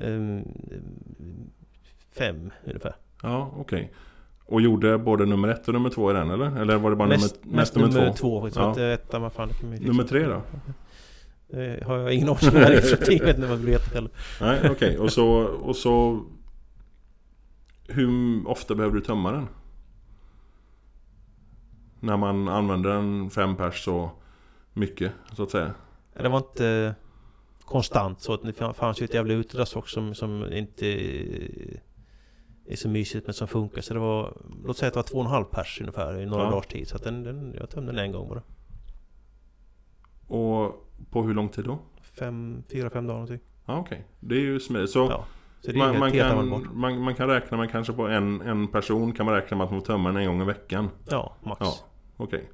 Ehm, 0.00 0.44
fem 2.18 2.50
ungefär. 2.64 2.94
Ja, 3.22 3.50
okej. 3.58 3.92
Och 4.48 4.60
gjorde 4.60 4.98
både 4.98 5.26
nummer 5.26 5.48
ett 5.48 5.68
och 5.68 5.74
nummer 5.74 5.90
två 5.90 6.10
i 6.10 6.14
den 6.14 6.30
eller? 6.30 6.60
Eller 6.60 6.76
var 6.76 6.90
det 6.90 6.96
bara 6.96 7.08
mest, 7.08 7.44
nummer, 7.44 7.56
mest 7.56 7.76
nummer, 7.76 8.12
två? 8.12 8.40
faktiskt. 8.40 8.56
Ja. 8.56 8.80
Ja. 8.80 8.92
Etta, 8.92 9.18
vad 9.18 9.32
fan 9.32 9.50
Nummer 9.80 10.04
tre 10.04 10.26
då? 10.26 10.42
Det 11.48 11.84
har 11.86 11.98
jag 11.98 12.12
ingen 12.14 12.28
aning 12.28 12.48
om. 12.48 12.60
Jag 12.60 12.70
vet 12.70 13.36
inte 13.36 13.46
vad 13.46 13.58
det 13.58 13.70
heter 13.70 13.94
heller. 13.94 14.10
Nej, 14.40 14.70
okej. 14.70 14.98
Och 14.98 15.12
så... 15.12 15.26
Och 15.42 15.76
så 15.76 16.24
hur 17.88 18.48
ofta 18.48 18.74
behöver 18.74 18.94
du 18.94 19.00
tömma 19.00 19.32
den? 19.32 19.48
När 22.00 22.16
man 22.16 22.48
använder 22.48 22.90
den 22.90 23.30
fem 23.30 23.56
pers 23.56 23.84
så 23.84 24.10
mycket, 24.72 25.12
så 25.36 25.42
att 25.42 25.50
säga. 25.50 25.74
Det 26.22 26.28
var 26.28 26.38
inte 26.38 26.94
konstant 27.64 28.20
så 28.20 28.34
att 28.34 28.42
det 28.42 28.74
fanns 28.74 29.00
ju 29.00 29.04
ett 29.04 29.14
jävla 29.14 29.34
utedass 29.34 29.76
också 29.76 29.94
som, 29.94 30.14
som 30.14 30.52
inte 30.52 30.86
är 32.72 32.76
så 32.76 32.88
mysigt 32.88 33.26
men 33.26 33.34
som 33.34 33.48
funkar. 33.48 33.82
Så 33.82 33.94
det 33.94 34.00
var, 34.00 34.36
låt 34.64 34.76
säga 34.76 34.88
att 34.88 34.94
det 34.94 34.98
var 34.98 35.04
två 35.04 35.18
och 35.18 35.24
en 35.24 35.30
halv 35.30 35.44
pers 35.44 35.78
ungefär 35.80 36.20
i 36.20 36.26
några 36.26 36.44
Ja. 36.44 36.50
dagars 36.50 36.66
tid. 36.66 36.88
Så 36.88 36.98
den, 36.98 37.22
den, 37.22 37.54
jag 37.60 37.70
tömde 37.70 37.92
den 37.92 37.98
en 38.04 38.12
gång 38.12 38.28
bara. 38.28 38.42
Och 40.26 40.88
på 41.10 41.22
hur 41.22 41.34
lång 41.34 41.48
tid 41.48 41.64
då? 41.64 41.78
Fem, 42.18 42.62
fyra, 42.72 42.90
fem 42.90 43.06
dagar 43.06 43.14
någonting. 43.20 43.40
Ja, 43.66 43.78
okej. 43.78 44.04
Det 44.20 44.34
är 44.34 44.40
ju 44.40 44.60
smidigt. 44.60 44.90
Så 44.90 44.98
Ja. 45.10 45.24
Så 45.60 45.76
man, 45.78 45.98
man, 45.98 46.12
kan, 46.12 46.48
man, 46.74 47.00
man 47.00 47.14
kan 47.14 47.28
räkna 47.28 47.56
med 47.56 47.70
kanske 47.70 47.92
på 47.92 48.08
en, 48.08 48.40
en 48.40 48.68
person 48.68 49.12
kan 49.12 49.26
man 49.26 49.34
räkna 49.34 49.56
med 49.56 49.64
att 49.64 49.72
man 49.72 49.82
tömma 49.82 50.08
den 50.08 50.16
en 50.22 50.26
gång 50.26 50.42
i 50.42 50.44
veckan. 50.44 50.90
Ja, 51.10 51.32
max. 51.44 51.58
Ja, 51.60 51.74
okej. 52.16 52.50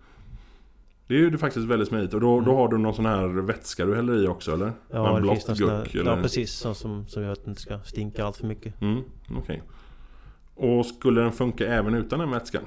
Det 1.07 1.15
är 1.15 1.19
ju 1.19 1.39
faktiskt 1.39 1.67
väldigt 1.67 1.89
smidigt. 1.89 2.15
Och 2.15 2.21
då, 2.21 2.41
då 2.41 2.51
Mm. 2.51 2.55
har 2.57 2.69
du 2.69 2.79
någon 2.79 2.95
sån 2.95 3.07
här 3.07 3.27
vätska 3.29 3.85
du 3.85 3.95
häller 3.97 4.25
i 4.25 4.29
också 4.29 4.53
eller? 4.53 4.73
Ja, 4.91 5.13
Med 5.13 5.23
det 5.23 5.29
finns 5.29 5.47
någon 5.49 5.57
sån 5.57 5.69
här, 5.71 5.97
eller? 6.01 6.11
ja 6.17 6.23
precis. 6.23 6.53
Som, 6.53 6.75
som, 6.75 7.07
som 7.07 7.23
gör 7.23 7.33
att 7.33 7.45
det 7.45 7.49
inte 7.51 7.61
ska 7.63 7.79
stinka 7.81 8.25
allt 8.25 8.37
för 8.37 8.47
mycket. 8.47 8.81
Mm, 8.83 9.03
okej. 9.39 9.63
Och 10.55 10.87
skulle 10.87 11.21
den 11.21 11.33
funka 11.33 11.67
även 11.67 11.95
utan 11.95 12.19
den 12.19 12.31
vätskan? 12.31 12.63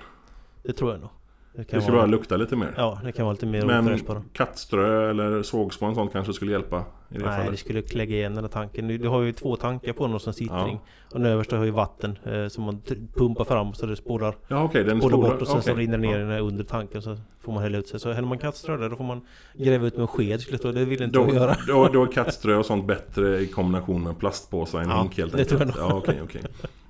Det 0.63 0.73
tror 0.73 0.91
jag 0.91 0.99
nog. 1.01 1.09
Det 1.55 1.63
kan 1.63 1.77
Det 1.79 1.83
ska 1.83 1.91
vara, 1.91 2.01
bara 2.01 2.11
lukta 2.11 2.37
lite 2.37 2.55
mer. 2.55 2.73
Ja, 2.77 2.99
det 3.03 3.11
kan 3.11 3.25
vara 3.25 3.33
lite 3.33 3.45
mer 3.45 3.65
Men 3.65 3.85
ofräscht 3.85 4.07
bara. 4.07 4.21
kattströ 4.33 5.09
eller 5.09 5.43
sågspån 5.43 5.95
sånt 5.95 6.11
kanske 6.13 6.33
skulle 6.33 6.51
hjälpa 6.51 6.77
i 6.77 6.83
det 7.17 7.25
Nej, 7.25 7.37
det 7.39 7.43
fallet. 7.45 7.59
skulle 7.59 7.81
klägga 7.81 8.15
igen 8.15 8.35
den 8.35 8.43
här 8.43 8.51
tanken. 8.51 8.87
Du, 8.87 8.97
du 8.97 9.07
har 9.07 9.21
ju 9.21 9.31
två 9.33 9.55
tankar 9.55 9.93
på 9.93 10.05
den 10.05 10.15
och 10.15 10.21
sen 10.21 10.33
sittring. 10.33 10.79
Ja. 10.79 10.79
Och 11.13 11.19
den 11.19 11.31
översta 11.31 11.57
har 11.57 11.65
ju 11.65 11.71
vatten 11.71 12.17
eh, 12.25 12.47
som 12.47 12.63
man 12.63 12.81
pumpar 13.15 13.43
fram 13.45 13.73
så 13.73 13.85
det 13.85 13.95
spolar, 13.95 14.35
Ja 14.47 14.63
okej, 14.63 14.83
den 14.83 14.99
bort 14.99 15.13
och 15.41 15.47
sen 15.47 15.61
så 15.61 15.71
okej. 15.71 15.83
rinner 15.83 15.97
det 15.97 16.01
ner 16.07 16.19
Ja. 16.19 16.25
i 16.25 16.29
den 16.35 16.39
under 16.47 16.63
tanken 16.63 17.01
så 17.01 17.17
får 17.41 17.51
man 17.51 17.63
hälla 17.63 17.77
ut 17.77 17.87
sig. 17.87 17.99
Så 17.99 18.11
häller 18.11 18.27
man 18.27 18.37
kattströ 18.37 18.77
där 18.77 18.89
då 18.89 18.95
får 18.95 19.03
man 19.03 19.21
gräva 19.53 19.87
ut 19.87 19.93
med 19.93 20.01
en 20.01 20.07
sked 20.07 20.41
skulle 20.41 20.53
jag 20.55 20.61
tro. 20.61 20.71
Det 20.71 20.85
vill 20.85 21.01
inte 21.03 21.19
jag 21.19 21.27
Då, 21.27 21.33
göra. 21.35 21.55
då, 21.67 21.87
då 21.93 22.03
är 22.03 22.07
kattströ 22.11 22.55
och 22.55 22.65
sånt 22.65 22.85
bättre 22.87 23.39
i 23.39 23.47
kombination 23.47 24.03
med 24.03 24.19
plastpåsar 24.19 24.79
än 24.81 24.89
Ja, 24.89 25.01
hink 25.01 25.17
helt 25.17 25.37
det 25.37 25.45
tror 25.45 25.61
jag 25.61 25.67
enkelt. 25.67 25.85
Ja, 25.89 25.95
okej, 25.97 26.19
okej. 26.23 26.41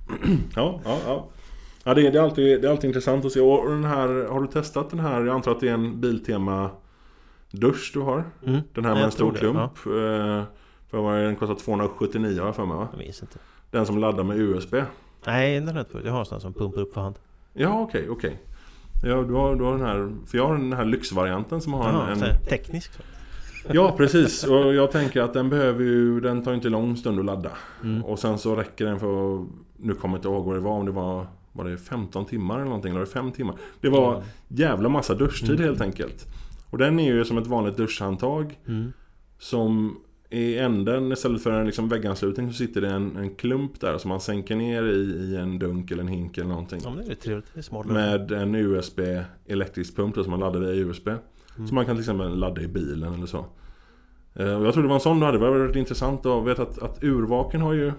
Ja, 0.55 0.81
ja, 0.85 0.99
ja. 1.05 1.27
Ja, 1.83 1.93
det 1.93 2.07
är, 2.07 2.11
det, 2.11 2.19
är 2.19 2.23
alltid, 2.23 2.61
det 2.61 2.67
är 2.67 2.71
alltid 2.71 2.87
intressant 2.87 3.25
att 3.25 3.31
se. 3.31 3.41
Och 3.41 3.69
den 3.69 3.83
här, 3.83 4.27
har 4.29 4.41
du 4.41 4.47
testat 4.47 4.89
den 4.89 4.99
här? 4.99 5.25
Jag 5.25 5.35
antar 5.35 5.51
att 5.51 5.59
det 5.59 5.69
är 5.69 5.73
en 5.73 6.01
Biltema 6.01 6.69
dusch 7.51 7.91
du 7.93 7.99
har? 7.99 8.23
Mm. 8.45 8.61
Den 8.73 8.85
här 8.85 8.93
med 8.93 9.03
en 9.03 9.11
stor 9.11 9.31
tror 9.31 9.33
det, 9.33 9.39
klump. 9.39 9.77
Eh, 9.85 10.43
För 10.89 10.97
vad 10.97 11.17
är 11.17 11.23
den 11.23 11.35
kostar 11.35 11.55
279 11.55 12.39
har 12.39 12.45
jag 12.45 12.55
för 12.55 12.65
mig 12.65 12.77
va? 12.77 12.87
Jag 12.91 12.97
minns 12.97 13.21
inte. 13.21 13.39
Den 13.71 13.85
som 13.85 13.97
laddar 13.97 14.23
med 14.23 14.37
USB. 14.37 14.75
Nej, 15.25 15.59
den 15.59 15.67
har 15.67 15.75
jag 15.75 15.83
inte. 15.83 16.07
Jag 16.07 16.13
har 16.13 16.19
en 16.19 16.25
sån 16.25 16.41
som 16.41 16.53
pumpar 16.53 16.81
upp 16.81 16.93
för 16.93 17.01
hand. 17.01 17.15
Ja, 17.53 17.81
okej, 17.81 18.09
okej. 18.09 18.39
Ja, 19.03 19.15
du 19.15 19.33
har, 19.33 19.55
du 19.55 19.63
har 19.63 19.71
den 19.71 19.85
här, 19.85 20.15
för 20.27 20.37
jag 20.37 20.47
har 20.47 20.57
den 20.57 20.73
här 20.73 20.85
lyxvarianten 20.85 21.61
som 21.61 21.73
har 21.73 21.93
Jaha, 21.93 22.11
en, 22.11 22.23
en... 22.23 22.41
teknisk. 22.49 22.91
Ja, 23.71 23.93
precis. 23.97 24.43
Och 24.43 24.73
jag 24.75 24.91
tänker 24.91 25.21
att 25.21 25.33
den 25.33 25.49
behöver 25.49 25.83
ju, 25.83 26.19
den 26.19 26.43
tar 26.43 26.53
inte 26.53 26.69
lång 26.69 26.97
stund 26.97 27.19
att 27.19 27.25
ladda. 27.25 27.51
Mm. 27.83 28.05
Och 28.05 28.19
sen 28.19 28.37
så 28.37 28.55
räcker 28.55 28.85
den 28.85 28.99
för, 28.99 29.45
nu 29.77 29.93
kommer 29.93 30.13
jag 30.15 30.19
inte 30.19 30.27
ihåg 30.27 30.45
vad 30.45 30.55
det 30.55 30.59
var, 30.59 30.71
om 30.71 30.85
det 30.85 30.91
var, 30.91 31.27
var 31.53 31.65
det 31.65 31.77
15 31.77 32.25
timmar 32.25 32.55
eller 32.55 32.65
någonting, 32.65 32.89
eller 32.89 32.99
var 32.99 33.05
det 33.05 33.11
5 33.11 33.31
timmar? 33.31 33.55
Det 33.81 33.89
var 33.89 34.23
jävla 34.47 34.89
massa 34.89 35.13
duschtid 35.13 35.49
Mm. 35.49 35.63
helt 35.63 35.81
enkelt. 35.81 36.25
Och 36.69 36.77
den 36.77 36.99
är 36.99 37.13
ju 37.13 37.25
som 37.25 37.37
ett 37.37 37.47
vanligt 37.47 37.77
duschhandtag 37.77 38.59
Mm. 38.67 38.93
som 39.39 39.97
i 40.29 40.57
änden 40.57 41.11
istället 41.11 41.43
för 41.43 41.51
en 41.51 41.65
liksom 41.65 41.89
vägganslutning 41.89 42.47
så 42.47 42.53
sitter 42.53 42.81
det 42.81 42.89
en, 42.89 43.15
en 43.17 43.35
klump 43.35 43.79
där 43.79 43.97
som 43.97 44.09
man 44.09 44.19
sänker 44.21 44.55
ner 44.55 44.83
i, 44.83 44.95
i 45.01 45.35
en 45.35 45.59
dunk 45.59 45.91
eller 45.91 46.01
en 46.01 46.07
hink 46.07 46.37
eller 46.37 46.49
någonting. 46.49 46.81
Ja, 46.83 46.93
det 47.05 47.11
är 47.11 47.15
trevligt. 47.15 47.45
Det 47.53 47.59
är 47.59 47.63
smart. 47.63 47.85
Med 47.85 48.31
en 48.31 48.55
USB 48.55 48.99
elektrisk 49.45 49.95
pump 49.95 50.15
då, 50.15 50.23
som 50.23 50.31
man 50.31 50.39
laddar 50.39 50.59
via 50.59 50.73
USB. 50.73 51.09
Mm. 51.57 51.67
Så 51.67 51.75
man 51.75 51.85
kan 51.85 51.95
till 51.95 52.01
exempel 52.01 52.37
ladda 52.39 52.61
i 52.61 52.67
bilen 52.67 53.13
eller 53.13 53.25
så. 53.25 53.45
Eh, 54.35 54.53
Och 54.59 54.65
jag 54.65 54.73
tror 54.73 54.83
det 54.83 54.89
var 54.89 54.95
en 54.95 55.01
sån 55.01 55.19
du 55.19 55.25
hade. 55.25 55.37
Det 55.37 55.41
var 55.49 55.57
väldigt 55.57 55.75
intressant 55.75 56.25
att 56.25 56.45
veta 56.47 56.61
att, 56.61 56.79
att 56.79 57.03
urvaken 57.03 57.61
har 57.61 57.73
ju 57.73 57.91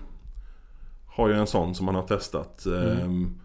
Har 1.06 1.28
ju 1.28 1.34
en 1.34 1.46
sån 1.46 1.74
som 1.74 1.86
man 1.86 1.94
har 1.94 2.02
testat. 2.02 2.66
Mm. 2.66 2.98
Ehm, 2.98 3.40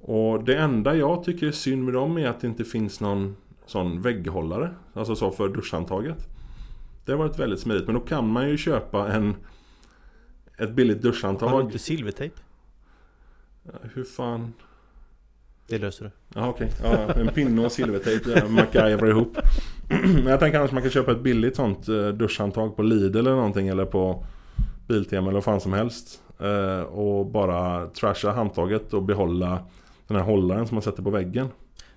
Och 0.00 0.44
det 0.44 0.56
enda 0.56 0.94
jag 0.96 1.24
tycker 1.24 1.46
är 1.46 1.52
synd 1.52 1.84
med 1.84 1.94
dem 1.94 2.18
är 2.18 2.26
att 2.28 2.40
det 2.40 2.46
inte 2.46 2.64
finns 2.64 3.00
någon 3.00 3.36
sån 3.66 4.02
vägghållare. 4.02 4.70
Alltså 4.94 5.14
så 5.16 5.30
för 5.30 5.48
duschhandtaget. 5.48 6.28
Det 7.04 7.12
har 7.12 7.18
varit 7.18 7.38
väldigt 7.38 7.60
smidigt. 7.60 7.86
Men 7.86 7.94
då 7.94 8.00
kan 8.00 8.32
man 8.32 8.48
ju 8.48 8.56
köpa 8.56 9.12
en 9.12 9.34
Ett 10.58 10.70
billigt 10.72 10.96
Har 10.96 11.02
du 11.02 11.08
duschhandtag. 11.10 11.60
inte 11.64 11.78
silvertejp? 11.78 12.34
Hur 13.94 14.04
fan 14.04 14.52
Det 15.68 15.78
löser 15.78 16.04
du. 16.04 16.10
Ja 16.40 16.48
okej, 16.48 16.70
ja, 16.82 17.12
en 17.12 17.28
pinne 17.28 17.64
och 17.66 17.72
silvertejp 17.72 18.48
MacGyver 18.48 19.06
ihop 19.10 19.36
Men 19.88 20.26
jag 20.26 20.40
tänker 20.40 20.58
annars 20.58 20.72
man 20.72 20.82
kan 20.82 20.90
köpa 20.90 21.12
ett 21.12 21.20
billigt 21.22 21.56
sånt 21.56 21.88
eh, 21.88 22.08
duschhandtag 22.08 22.76
på 22.76 22.82
Lidl 22.82 23.16
eller 23.18 23.30
någonting 23.34 23.68
eller 23.68 23.84
på 23.84 24.24
Biltema 24.88 25.22
eller 25.26 25.34
vad 25.34 25.44
fan 25.44 25.60
som 25.60 25.72
helst 25.72 26.22
eh, 26.40 26.80
Och 26.80 27.26
bara 27.26 27.86
trasha 27.86 28.30
handtaget 28.32 28.94
och 28.94 29.02
behålla 29.02 29.58
den 30.06 30.16
här 30.16 30.24
hållaren 30.24 30.66
som 30.66 30.74
man 30.74 30.82
sätter 30.82 31.02
på 31.02 31.10
väggen 31.10 31.48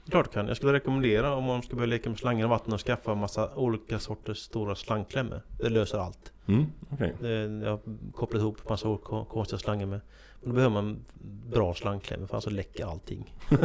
Klart 0.10 0.34
kan. 0.34 0.48
Jag 0.48 0.58
skulle 0.58 0.74
rekommendera 0.74 1.36
om 1.36 1.44
man 1.44 1.62
ska 1.62 1.76
börja 1.76 1.88
leka 1.88 2.10
med 2.10 2.20
slangar 2.20 2.44
och 2.46 2.50
vatten 2.50 2.74
och 2.74 2.80
skaffa 2.80 3.16
massa 3.16 3.50
olika 3.56 4.00
sorters 4.00 4.38
stora 4.38 4.76
slangklämmor. 4.76 5.42
Det 5.60 5.70
löser 5.70 5.98
allt. 5.98 6.32
mm, 6.48 6.66
okej 6.90 7.14
Det- 7.22 7.60
Jag 7.64 7.70
har 7.72 7.80
kopplat 8.16 8.42
ihop 8.42 8.70
massa 8.70 8.98
ko- 9.04 9.26
konstiga 9.26 9.60
slangar 9.60 9.86
med. 9.86 10.02
Men 10.42 10.50
då 10.50 10.56
behöver 10.56 10.74
man 10.74 11.06
bra 11.52 11.74
slangklämmor 11.74 12.28
för 12.28 12.34
annars 12.36 12.44
så 12.44 12.50
läcker 12.50 12.86
allting. 12.86 13.36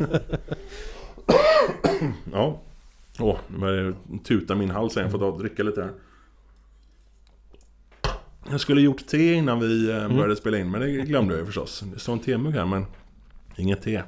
Ja. 2.32 2.60
Åh, 3.18 3.36
nu 3.48 3.58
börjar 3.58 3.84
det 3.84 4.18
tuta 4.24 4.54
min 4.54 4.70
hals 4.70 4.96
igen, 4.96 5.04
jag 5.04 5.12
får 5.12 5.18
ta 5.18 5.26
och 5.26 5.38
dricka 5.38 5.62
lite 5.62 5.82
här. 5.82 5.92
Jag 8.50 8.60
skulle 8.60 8.80
gjort 8.80 9.06
te 9.06 9.34
innan 9.34 9.60
vi 9.60 9.90
eh, 9.90 9.96
Mm. 10.04 10.16
började 10.16 10.36
spela 10.36 10.58
in, 10.58 10.70
men 10.70 10.80
det 10.80 10.90
glömde 10.90 11.34
jag 11.34 11.40
ju 11.40 11.46
förstås. 11.46 11.84
Det 11.94 11.98
står 11.98 12.12
en 12.12 12.18
temugg 12.18 12.54
här, 12.54 12.66
men 12.66 12.86
inget 13.56 13.82
te. 13.82 14.02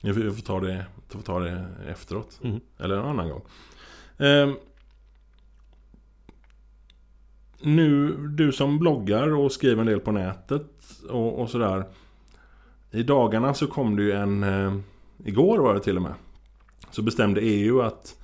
Jag 0.00 0.14
får, 0.14 0.42
ta, 0.42 0.60
det, 0.60 0.84
får 1.08 1.20
ta 1.22 1.38
det 1.40 1.66
efteråt. 1.88 2.40
Mm. 2.44 2.60
Eller 2.78 2.96
en 2.96 3.04
annan 3.04 3.28
gång. 3.28 3.42
Ehm, 4.18 4.54
Nu, 7.62 8.16
du 8.28 8.52
som 8.52 8.78
bloggar 8.78 9.34
och 9.34 9.52
skriver 9.52 9.80
en 9.80 9.86
del 9.86 10.00
på 10.00 10.12
nätet 10.12 10.62
och, 11.10 11.40
och 11.40 11.50
sådär 11.50 11.84
I 12.90 13.02
dagarna 13.02 13.54
så 13.54 13.66
kom 13.66 13.96
det 13.96 14.02
ju 14.02 14.12
en 14.12 14.42
eh, 14.42 14.74
Igår 15.24 15.58
var 15.58 15.74
det 15.74 15.80
till 15.80 15.96
och 15.96 16.02
med 16.02 16.12
Så 16.90 17.02
bestämde 17.02 17.40
EU 17.40 17.80
att 17.82 18.16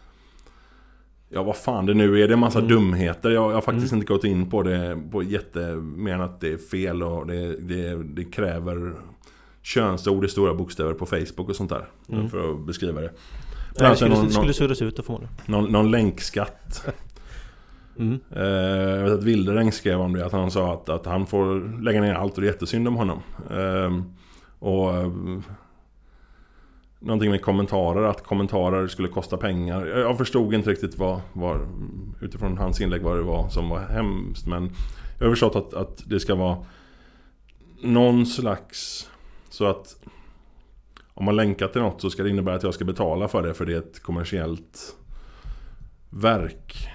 Ja 1.32 1.42
vad 1.42 1.56
fan 1.56 1.86
det 1.86 1.94
nu 1.94 2.04
är, 2.14 2.18
det 2.28 2.32
är 2.32 2.32
en 2.32 2.38
massa 2.38 2.58
Mm. 2.58 2.70
dumheter 2.70 3.30
Jag, 3.30 3.50
jag 3.50 3.54
har 3.54 3.60
faktiskt 3.60 3.92
Mm. 3.92 4.00
inte 4.02 4.12
gått 4.12 4.24
in 4.24 4.50
på 4.50 4.62
det 4.62 4.98
på 5.12 5.22
jätte 5.22 5.60
Mer 5.76 6.14
än 6.14 6.20
att 6.20 6.40
det 6.40 6.52
är 6.52 6.56
fel 6.58 7.02
och 7.02 7.26
det, 7.26 7.56
det, 7.56 8.02
det 8.02 8.24
kräver 8.24 8.92
Könsord 9.62 10.24
i 10.24 10.28
stora 10.28 10.54
bokstäver 10.54 10.94
på 10.94 11.06
Facebook 11.06 11.48
och 11.48 11.56
sånt 11.56 11.70
där 11.70 11.88
Mm. 12.08 12.30
För 12.30 12.50
att 12.52 12.60
beskriva 12.66 13.00
det 13.00 13.12
Nej, 13.80 13.90
det 13.90 13.96
skulle, 13.96 14.14
någon- 14.14 14.26
det 14.26 14.32
skulle 14.32 14.52
surras 14.52 14.82
ut 14.82 14.96
då 14.96 15.02
förmodligen. 15.02 15.34
någon, 15.46 15.72
någon 15.72 15.90
länkskatt 15.90 16.86
Mm. 17.98 18.20
Eh, 18.30 18.42
jag 18.96 19.04
vet 19.04 19.12
att 19.12 19.24
Wildereng 19.24 19.72
skrev 19.72 20.00
om 20.00 20.12
det, 20.12 20.26
att 20.26 20.32
han 20.32 20.50
sa 20.50 20.74
att, 20.74 20.88
att 20.88 21.06
han 21.06 21.26
får 21.26 21.80
lägga 21.82 22.00
ner 22.00 22.14
allt 22.14 22.34
och 22.34 22.40
det 22.40 22.46
är 22.46 22.52
jättesynd 22.52 22.88
om 22.88 22.96
honom. 22.96 23.22
Ehm, 23.50 24.04
och 24.58 24.94
eh, 24.94 25.10
Någonting 27.02 27.30
med 27.30 27.42
kommentarer, 27.42 28.02
att 28.02 28.24
kommentarer 28.24 28.88
skulle 28.88 29.08
kosta 29.08 29.36
pengar. 29.36 29.86
Jag 29.86 29.98
jag 29.98 30.18
förstod 30.18 30.54
inte 30.54 30.70
riktigt 30.70 30.98
vad, 30.98 31.20
vad 31.32 31.60
utifrån 32.20 32.58
hans 32.58 32.80
inlägg 32.80 33.02
vad 33.02 33.16
det 33.16 33.22
var 33.22 33.48
som 33.48 33.68
var 33.68 33.78
hemskt. 33.78 34.46
Men 34.46 34.70
jag 35.18 35.26
har 35.26 35.32
förstått 35.32 35.56
att, 35.56 35.74
att 35.74 36.02
det 36.06 36.20
ska 36.20 36.34
vara 36.34 36.56
någon 37.82 38.26
slags... 38.26 39.10
Så 39.48 39.66
att 39.66 39.96
om 41.14 41.24
man 41.24 41.36
länkar 41.36 41.68
till 41.68 41.82
något 41.82 42.00
så 42.00 42.10
ska 42.10 42.22
det 42.22 42.30
innebära 42.30 42.54
att 42.54 42.62
jag 42.62 42.74
ska 42.74 42.84
betala 42.84 43.28
för 43.28 43.42
det 43.42 43.54
för 43.54 43.66
det 43.66 43.74
är 43.74 43.78
ett 43.78 44.02
kommersiellt 44.02 44.96
verk. 46.10 46.88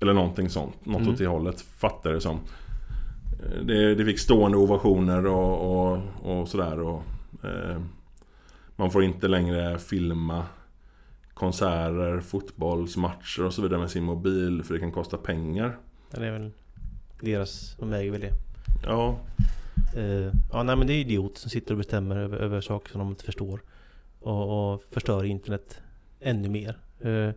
Eller 0.00 0.12
någonting 0.12 0.48
sånt. 0.50 0.86
Något 0.86 1.00
Mm. 1.00 1.12
åt 1.12 1.18
det 1.18 1.26
hållet, 1.26 1.60
fattar 1.60 2.12
det 2.12 2.20
som. 2.20 2.40
Eh, 3.42 3.62
Det, 3.64 3.94
det 3.94 4.04
fick 4.04 4.18
stående 4.18 4.58
ovationer 4.58 5.26
och, 5.26 5.92
och, 5.92 5.98
och 6.22 6.48
sådär. 6.48 6.80
Och, 6.80 7.02
eh, 7.44 7.80
man 8.76 8.90
får 8.90 9.04
inte 9.04 9.28
längre 9.28 9.78
filma 9.78 10.44
konserter, 11.34 12.20
fotbollsmatcher 12.20 13.44
och 13.44 13.54
så 13.54 13.62
vidare 13.62 13.80
med 13.80 13.90
sin 13.90 14.04
mobil 14.04 14.62
för 14.64 14.74
det 14.74 14.80
kan 14.80 14.92
kosta 14.92 15.16
pengar. 15.16 15.76
Ja, 16.10 16.18
Det 16.20 16.26
är 16.26 16.32
väl 16.32 16.50
deras, 17.20 17.76
de 17.80 17.92
äger 17.92 18.10
väl 18.10 18.20
det. 18.20 18.32
Ja, 18.84 19.18
Eh, 19.96 20.32
ja, 20.52 20.62
nej 20.62 20.76
men 20.76 20.86
det 20.86 20.92
är 20.92 21.00
idioter 21.00 21.40
som 21.40 21.50
sitter 21.50 21.72
och 21.74 21.78
bestämmer 21.78 22.16
över, 22.16 22.36
över 22.38 22.60
saker 22.60 22.90
som 22.92 22.98
de 22.98 23.08
inte 23.08 23.24
förstår. 23.24 23.60
Och, 24.20 24.72
och 24.74 24.82
förstör 24.90 25.24
internet 25.24 25.80
ännu 26.20 26.48
mer. 26.48 26.78
Eh, 27.00 27.30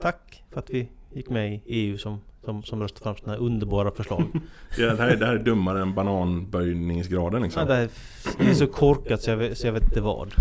tack 0.00 0.44
för 0.50 0.58
att 0.60 0.70
vi 0.70 0.88
gick 1.14 1.30
med 1.30 1.54
i 1.54 1.60
EU 1.66 1.98
som, 1.98 2.20
som, 2.44 2.62
som 2.62 2.82
röstade 2.82 3.02
fram 3.02 3.16
sådana 3.16 3.32
här 3.38 3.46
underbara 3.46 3.90
förslag. 3.90 4.22
det 4.76 4.98
här, 4.98 5.08
är- 5.08 5.16
det 5.16 5.26
här 5.26 5.34
är 5.34 5.38
dummare 5.44 5.82
än 5.82 5.94
bananböjningsgraden 5.94 7.40
ja, 7.40 7.44
liksom. 7.44 7.66
det, 7.68 7.74
här, 7.74 7.88
det 8.38 8.50
är 8.50 8.54
så 8.54 8.66
korkat 8.66 9.22
så 9.22 9.30
jag, 9.30 9.56
så 9.56 9.66
jag 9.66 9.72
vet 9.72 9.82
inte 9.82 10.00
vad. 10.00 10.34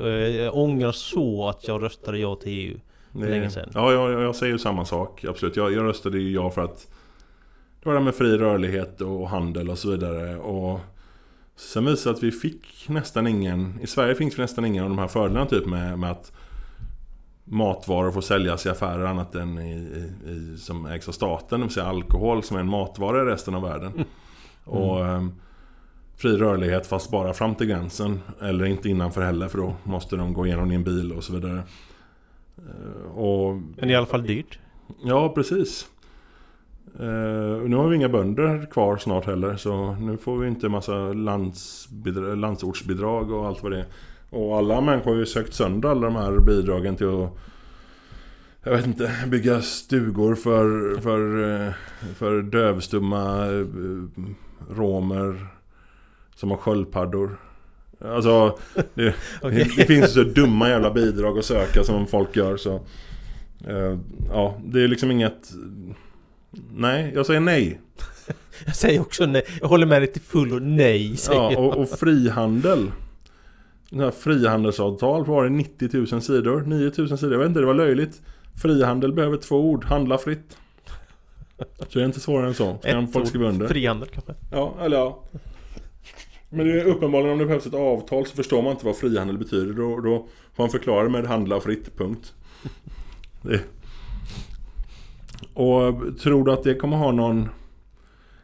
Och 0.00 0.08
jag, 0.08 0.56
ångrar 0.56 0.92
så 0.92 1.48
att 1.48 1.68
jag 1.68 1.82
röstade 1.82 2.18
ja 2.18 2.36
till 2.36 2.52
EU. 2.52 2.78
Det- 3.12 3.28
länge 3.30 3.50
sedan. 3.50 3.70
Ja, 3.74 3.92
jag, 3.92 4.22
jag 4.22 4.36
säger 4.36 4.58
samma 4.58 4.84
sak. 4.84 5.24
Absolut. 5.24 5.56
Jag, 5.56 5.72
jag 5.72 5.84
röstade 5.84 6.18
ju 6.18 6.30
ja 6.32 6.50
för 6.50 6.62
att 6.64 6.88
det 7.82 7.88
var 7.88 7.92
det 7.92 7.98
här 7.98 8.04
med 8.04 8.14
fri 8.14 8.36
rörlighet 8.38 9.00
och 9.00 9.28
handel 9.28 9.70
och 9.70 9.78
så 9.78 9.90
vidare. 9.90 10.36
Och 10.36 10.80
sen 11.56 11.84
visade 11.84 12.12
det 12.14 12.16
att 12.18 12.22
vi 12.22 12.30
fick 12.30 12.88
nästan 12.88 13.26
ingen... 13.26 13.78
I 13.82 13.86
Sverige 13.86 14.14
finns 14.14 14.36
det 14.36 14.42
nästan 14.42 14.64
ingen 14.64 14.84
av 14.84 14.90
de 14.90 14.98
här 14.98 15.08
fördelarna 15.08 15.46
typ 15.46 15.66
med, 15.66 15.98
med 15.98 16.10
att 16.10 16.32
matvaror 17.52 18.12
får 18.12 18.20
säljas 18.20 18.66
i 18.66 18.68
affärer 18.68 19.04
annat 19.04 19.34
än 19.34 19.58
i, 19.58 19.72
i, 20.26 20.56
som 20.58 20.86
ägs 20.86 21.08
av 21.08 21.12
staten. 21.12 21.60
Det 21.60 21.66
vill 21.66 21.74
säga 21.74 21.86
alkohol 21.86 22.42
som 22.42 22.56
är 22.56 22.60
en 22.60 22.68
matvara 22.68 23.22
i 23.22 23.24
resten 23.24 23.54
av 23.54 23.62
världen. 23.62 23.92
Och 24.64 25.06
ehm, 25.06 25.32
fri 26.16 26.36
rörlighet 26.36 26.86
fast 26.86 27.10
bara 27.10 27.32
fram 27.32 27.54
till 27.54 27.66
gränsen. 27.66 28.20
Eller 28.40 28.64
inte 28.64 28.88
innanför 28.88 29.22
heller 29.22 29.48
för 29.48 29.58
då 29.58 29.74
måste 29.84 30.16
de 30.16 30.32
gå 30.32 30.46
igenom 30.46 30.68
din 30.68 30.84
bil 30.84 31.12
och 31.12 31.24
så 31.24 31.32
vidare. 31.32 31.62
Eh, 32.58 33.12
Och 33.16 33.56
Men 33.76 33.90
i 33.90 33.94
alla 33.94 34.06
fall 34.06 34.22
dyrt. 34.22 34.58
Ja, 35.04 35.28
precis. 35.28 35.86
Eh, 37.00 37.62
nu 37.68 37.76
har 37.76 37.88
vi 37.88 37.96
inga 37.96 38.08
bönder 38.08 38.66
kvar 38.70 38.96
snart 38.96 39.26
heller 39.26 39.56
så 39.56 39.92
nu 39.94 40.16
får 40.16 40.38
vi 40.38 40.48
inte 40.48 40.68
massa 40.68 40.92
landsbidra- 41.12 42.34
landsortsbidrag 42.36 43.30
och 43.30 43.46
allt 43.46 43.62
vad 43.62 43.72
det 43.72 43.78
är. 43.78 43.86
Och 44.32 44.58
alla 44.58 44.80
människor 44.80 45.10
har 45.10 45.18
ju 45.18 45.26
sökt 45.26 45.54
sönder 45.54 45.88
alla 45.88 46.06
de 46.06 46.16
här 46.16 46.38
bidragen 46.38 46.96
till 46.96 47.06
att 47.24 47.38
jag 48.64 48.72
vet 48.76 48.86
inte, 48.86 49.12
bygga 49.26 49.62
stugor 49.62 50.34
för, 50.34 51.00
för, 51.00 51.50
eh, 51.66 51.72
för 52.14 52.42
dövstumma 52.42 53.46
eh, 53.46 53.66
romer 54.76 55.46
som 56.34 56.50
har 56.50 56.56
sköldpaddor. 56.56 57.40
Alltså, 58.00 58.58
det, 58.94 59.14
Okej. 59.42 59.58
det, 59.58 59.76
det 59.76 59.86
finns 59.86 60.12
så 60.12 60.22
dumma 60.22 60.68
jävla 60.68 60.90
bidrag 60.90 61.38
att 61.38 61.44
söka 61.44 61.84
som 61.84 62.06
folk 62.06 62.36
gör 62.36 62.56
så... 62.56 62.74
eh, 63.66 63.98
ja, 64.28 64.60
det 64.64 64.84
är 64.84 64.88
liksom 64.88 65.10
inget... 65.10 65.50
Nej, 66.74 67.12
jag 67.14 67.26
säger 67.26 67.40
nej. 67.40 67.80
Jag 68.66 68.76
säger 68.76 69.00
också 69.00 69.26
nej. 69.26 69.42
Jag 69.60 69.68
håller 69.68 69.86
med 69.86 70.02
dig 70.02 70.12
till 70.12 70.22
fullo. 70.22 70.58
Nej, 70.58 71.16
säger 71.16 71.40
Ja, 71.40 71.56
och, 71.58 71.76
och 71.76 71.88
frihandel. 71.88 72.90
Här 73.94 74.10
frihandelsavtal 74.10 75.24
var 75.24 75.44
det 75.44 75.50
90 75.50 75.88
000 76.12 76.22
sidor, 76.22 76.60
9 76.60 76.92
000 76.98 77.18
sidor, 77.18 77.32
jag 77.32 77.38
vet 77.38 77.48
inte, 77.48 77.60
det 77.60 77.66
var 77.66 77.74
löjligt. 77.74 78.22
Frihandel 78.62 79.12
behöver 79.12 79.36
två 79.36 79.56
ord, 79.56 79.84
handla 79.84 80.18
fritt. 80.18 80.56
Så 81.78 81.98
det 81.98 82.00
är 82.00 82.04
inte 82.04 82.20
svårare 82.20 82.46
än 82.46 82.54
så. 82.54 82.74
Kan 82.74 83.04
Ett 83.04 83.12
folk 83.12 83.28
skriva 83.28 83.48
under. 83.48 83.68
Frihandel 83.68 84.08
kanske. 84.08 84.34
Ja, 84.50 84.74
eller 84.80 84.96
ja. 84.96 85.22
Men 86.50 86.66
det 86.66 86.80
är 86.80 86.84
uppenbarligen 86.84 87.32
om 87.32 87.38
det 87.38 87.46
behövs 87.46 87.66
ett 87.66 87.74
avtal 87.74 88.26
så 88.26 88.36
förstår 88.36 88.62
man 88.62 88.72
inte 88.72 88.86
vad 88.86 88.96
frihandel 88.96 89.38
betyder. 89.38 89.72
Då, 89.72 90.00
då 90.00 90.26
får 90.54 90.62
man 90.62 90.70
förklara 90.70 91.08
med 91.08 91.26
handla 91.26 91.60
fritt, 91.60 91.96
punkt. 91.96 92.34
Det. 93.42 93.60
Och 95.54 96.18
tror 96.20 96.44
du 96.44 96.52
att 96.52 96.62
det 96.62 96.74
kommer 96.74 96.96
ha 96.96 97.12
någon 97.12 97.48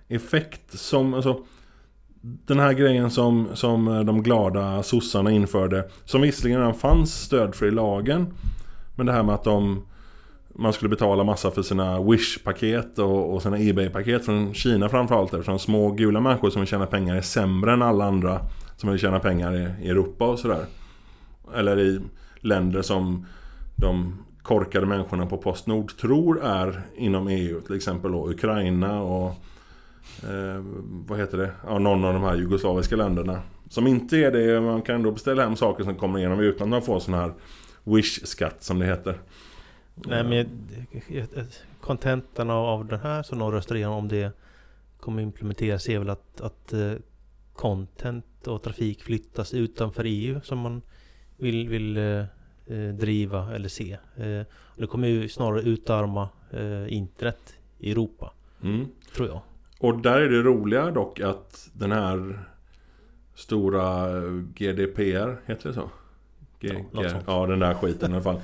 effekt 0.08 0.78
som, 0.78 1.14
alltså 1.14 1.44
den 2.46 2.58
här 2.58 2.72
grejen 2.72 3.10
som, 3.10 3.48
som 3.54 3.88
eh, 3.88 4.00
de 4.00 4.22
glada 4.22 4.82
sossarna 4.82 5.30
införde 5.30 5.88
Som 6.04 6.20
visserligen 6.20 6.60
redan 6.60 6.74
fanns 6.74 7.14
stöd 7.14 7.54
för 7.54 7.66
i 7.66 7.70
lagen 7.70 8.26
Men 8.96 9.06
det 9.06 9.12
här 9.12 9.22
med 9.22 9.34
att 9.34 9.44
de 9.44 9.86
Man 10.54 10.72
skulle 10.72 10.88
betala 10.88 11.24
massa 11.24 11.50
för 11.50 11.62
sina 11.62 12.00
Wish-paket 12.00 12.98
och, 12.98 13.34
och 13.34 13.42
sina 13.42 13.58
Ebay-paket 13.58 14.24
från 14.24 14.54
Kina 14.54 14.88
framförallt 14.88 15.34
Eftersom 15.34 15.58
små 15.58 15.90
gula 15.90 16.20
människor 16.20 16.50
som 16.50 16.60
vill 16.60 16.68
tjäna 16.68 16.86
pengar 16.86 17.16
är 17.16 17.20
sämre 17.20 17.72
än 17.72 17.82
alla 17.82 18.04
andra 18.04 18.40
Som 18.76 18.90
vill 18.90 18.98
tjäna 18.98 19.18
pengar 19.18 19.56
i, 19.56 19.86
i 19.86 19.90
Europa 19.90 20.24
och 20.24 20.38
sådär. 20.38 20.64
Eller 21.54 21.78
i 21.78 22.00
länder 22.40 22.82
som 22.82 23.26
de 23.76 24.14
korkade 24.42 24.86
människorna 24.86 25.26
på 25.26 25.36
Postnord 25.36 25.96
tror 25.96 26.44
är 26.44 26.82
inom 26.96 27.28
EU 27.28 27.60
Till 27.60 27.76
exempel 27.76 28.12
då 28.12 28.30
Ukraina 28.30 29.02
och 29.02 29.34
eh, 30.22 30.62
vad 31.08 31.18
heter 31.18 31.38
det? 31.38 31.50
Ja, 31.66 31.78
någon 31.78 32.04
av 32.04 32.12
de 32.14 32.22
här 32.22 32.36
jugoslaviska 32.36 32.96
länderna. 32.96 33.42
Som 33.68 33.86
inte 33.86 34.16
är 34.16 34.30
det, 34.32 34.60
man 34.60 34.82
kan 34.82 35.02
då 35.02 35.10
beställa 35.10 35.42
hem 35.42 35.56
saker 35.56 35.84
som 35.84 35.94
kommer 35.94 36.18
igenom 36.18 36.40
utan 36.40 36.72
att 36.72 36.86
få 36.86 37.00
sån 37.00 37.14
här 37.14 37.32
Wish-skatt 37.84 38.62
som 38.62 38.78
det 38.78 38.86
heter. 38.86 39.20
Nej 39.94 40.24
men 40.24 40.48
kontentan 41.80 42.50
av, 42.50 42.86
den 42.86 43.00
här 43.00 43.22
som 43.22 43.38
de 43.38 43.52
röstar 43.52 43.74
igenom 43.74 43.94
om 43.94 44.08
det 44.08 44.32
kommer 45.00 45.22
implementeras 45.22 45.88
är 45.88 45.98
väl 45.98 46.10
att, 46.10 46.40
att 46.40 46.72
eh, 46.72 46.92
content 47.54 48.46
och 48.46 48.62
trafik 48.62 49.02
flyttas 49.02 49.54
utanför 49.54 50.04
EU 50.06 50.40
som 50.40 50.58
man 50.58 50.82
vill, 51.36 51.68
vill 51.68 51.96
eh, 51.96 52.24
eh, 52.66 52.94
driva 52.98 53.54
eller 53.54 53.68
se. 53.68 53.92
Eh, 54.16 54.42
det 54.76 54.86
kommer 54.88 55.08
ju 55.08 55.28
snarare 55.28 55.60
utarma 55.62 56.28
eh, 56.50 56.92
internet 56.92 57.54
i 57.78 57.90
Europa, 57.90 58.32
Mm. 58.62 58.86
tror 59.14 59.28
jag. 59.28 59.40
Och 59.78 60.02
där 60.02 60.20
är 60.20 60.28
det 60.28 60.42
roliga 60.42 60.90
dock 60.90 61.20
att 61.20 61.68
den 61.72 61.92
här 61.92 62.38
stora 63.34 64.16
eh, 64.16 64.32
GDPR, 64.54 65.40
heter 65.46 65.68
det 65.68 65.74
så? 65.74 65.90
G- 66.60 66.84
Ja, 66.92 67.04
ja, 67.26 67.46
den 67.46 67.58
där 67.58 67.74
skiten 67.74 68.10
i 68.10 68.14
alla 68.14 68.22
fall. 68.22 68.40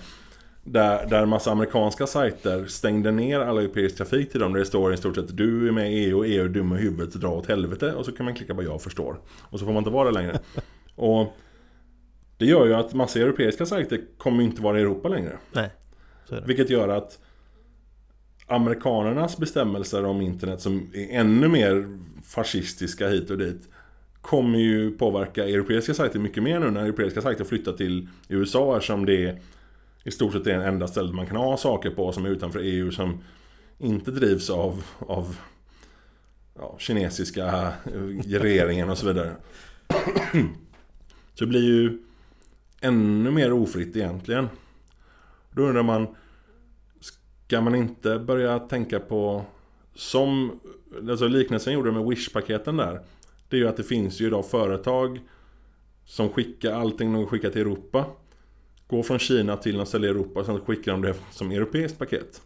Där, 0.65 1.07
där 1.07 1.27
massa 1.27 1.51
amerikanska 1.53 2.07
sajter 2.07 2.65
stängde 2.67 3.11
ner 3.11 3.41
all 3.41 3.59
europeisk 3.59 3.97
trafik 3.97 4.31
till 4.31 4.41
dem. 4.41 4.53
Där 4.53 4.61
det 4.61 4.67
står 4.67 4.95
i 4.95 4.97
stort 4.97 5.15
sett 5.15 5.37
du 5.37 5.69
är 5.69 5.73
med 5.73 5.93
i 5.93 5.97
EU 6.05 6.19
och 6.19 6.27
EU 6.27 6.45
är 6.45 6.49
dum 6.49 6.73
i 6.73 6.77
huvudet, 6.77 7.15
dra 7.15 7.29
åt 7.29 7.47
helvete. 7.47 7.93
Och 7.95 8.05
så 8.05 8.13
kan 8.13 8.25
man 8.25 8.35
klicka 8.35 8.55
på 8.55 8.63
jag 8.63 8.83
förstår. 8.83 9.17
Och 9.41 9.59
så 9.59 9.65
får 9.65 9.73
man 9.73 9.81
inte 9.81 9.91
vara 9.91 10.09
det 10.11 10.15
längre. 10.15 10.41
och 10.95 11.37
det 12.39 12.47
gör 12.47 12.67
ju 12.67 12.75
att 12.75 12.95
massa 12.95 13.19
europeiska 13.21 13.67
sajter 13.67 14.01
kommer 14.19 14.45
inte 14.45 14.63
vara 14.63 14.79
i 14.79 14.81
Europa 14.81 15.09
längre. 15.09 15.39
Nej, 15.53 15.71
så 16.29 16.35
är 16.35 16.41
det. 16.41 16.47
Vilket 16.47 16.71
gör 16.71 16.89
att 16.89 17.19
amerikanernas 18.47 19.39
bestämmelser 19.39 20.05
om 20.05 20.21
internet 20.21 20.61
som 20.61 20.91
är 20.95 21.09
ännu 21.11 21.49
mer 21.49 21.99
fascistiska 22.25 23.09
hit 23.09 23.31
och 23.31 23.39
dit 23.39 23.69
kommer 24.21 24.59
ju 24.59 24.91
påverka 24.91 25.45
europeiska 25.45 25.95
sajter 25.95 26.19
mycket 26.19 26.43
mer 26.43 26.61
nu 26.61 26.71
när 26.71 26.85
europeiska 26.85 27.23
sajter 27.23 27.45
flyttar 27.45 27.73
till 27.73 28.09
USA 28.29 28.77
eftersom 28.77 29.07
det 29.07 29.39
i 30.05 30.11
stort 30.11 30.33
sett 30.33 30.47
är 30.47 30.59
det 30.59 30.65
enda 30.65 30.89
stället 30.89 31.15
man 31.15 31.27
kan 31.27 31.37
ha 31.37 31.57
saker 31.57 31.91
på 31.91 32.13
som 32.13 32.25
är 32.25 32.29
utanför 32.29 32.61
EU 32.61 32.91
som 32.91 33.19
inte 33.79 34.11
drivs 34.11 34.51
av, 34.51 34.85
av 34.99 35.37
ja, 36.59 36.77
kinesiska 36.79 37.73
regeringen 38.27 38.91
och 38.91 38.99
så 38.99 39.07
vidare. 39.07 39.37
Så 41.35 41.45
det 41.45 41.47
blir 41.47 41.65
ju 41.65 41.99
ännu 42.81 43.31
mer 43.31 43.53
ofritt 43.53 43.97
egentligen. 43.97 44.49
Då 45.51 45.63
undrar 45.63 45.83
man 45.83 46.07
Ska 47.55 47.61
man 47.61 47.75
inte 47.75 48.19
börja 48.19 48.59
tänka 48.59 49.01
på 49.01 49.45
Som 49.95 50.61
Alltså 51.11 51.29
liknelsen 51.29 51.73
gjorde 51.73 51.93
med 51.93 52.05
Wish-paketen 52.05 52.77
där 52.77 53.01
Det 53.49 53.57
är 53.57 53.61
ju 53.61 53.69
att 53.69 53.77
det 53.77 53.83
finns 53.85 54.21
ju 54.21 54.27
idag 54.27 54.47
företag 54.47 55.21
Som 56.05 56.29
skickar 56.29 56.73
allting 56.73 57.13
de 57.13 57.27
skickar 57.27 57.51
till 57.51 57.61
Europa 57.61 58.07
Går 58.87 59.03
från 59.03 59.19
Kina 59.19 59.57
till 59.57 59.87
ställe 59.87 60.07
i 60.07 60.11
Europa 60.11 60.45
Sen 60.45 60.61
skickar 60.61 60.93
de 60.93 61.03
det 61.03 61.15
som 61.31 61.51
europeiskt 61.51 61.99
paket 61.99 62.43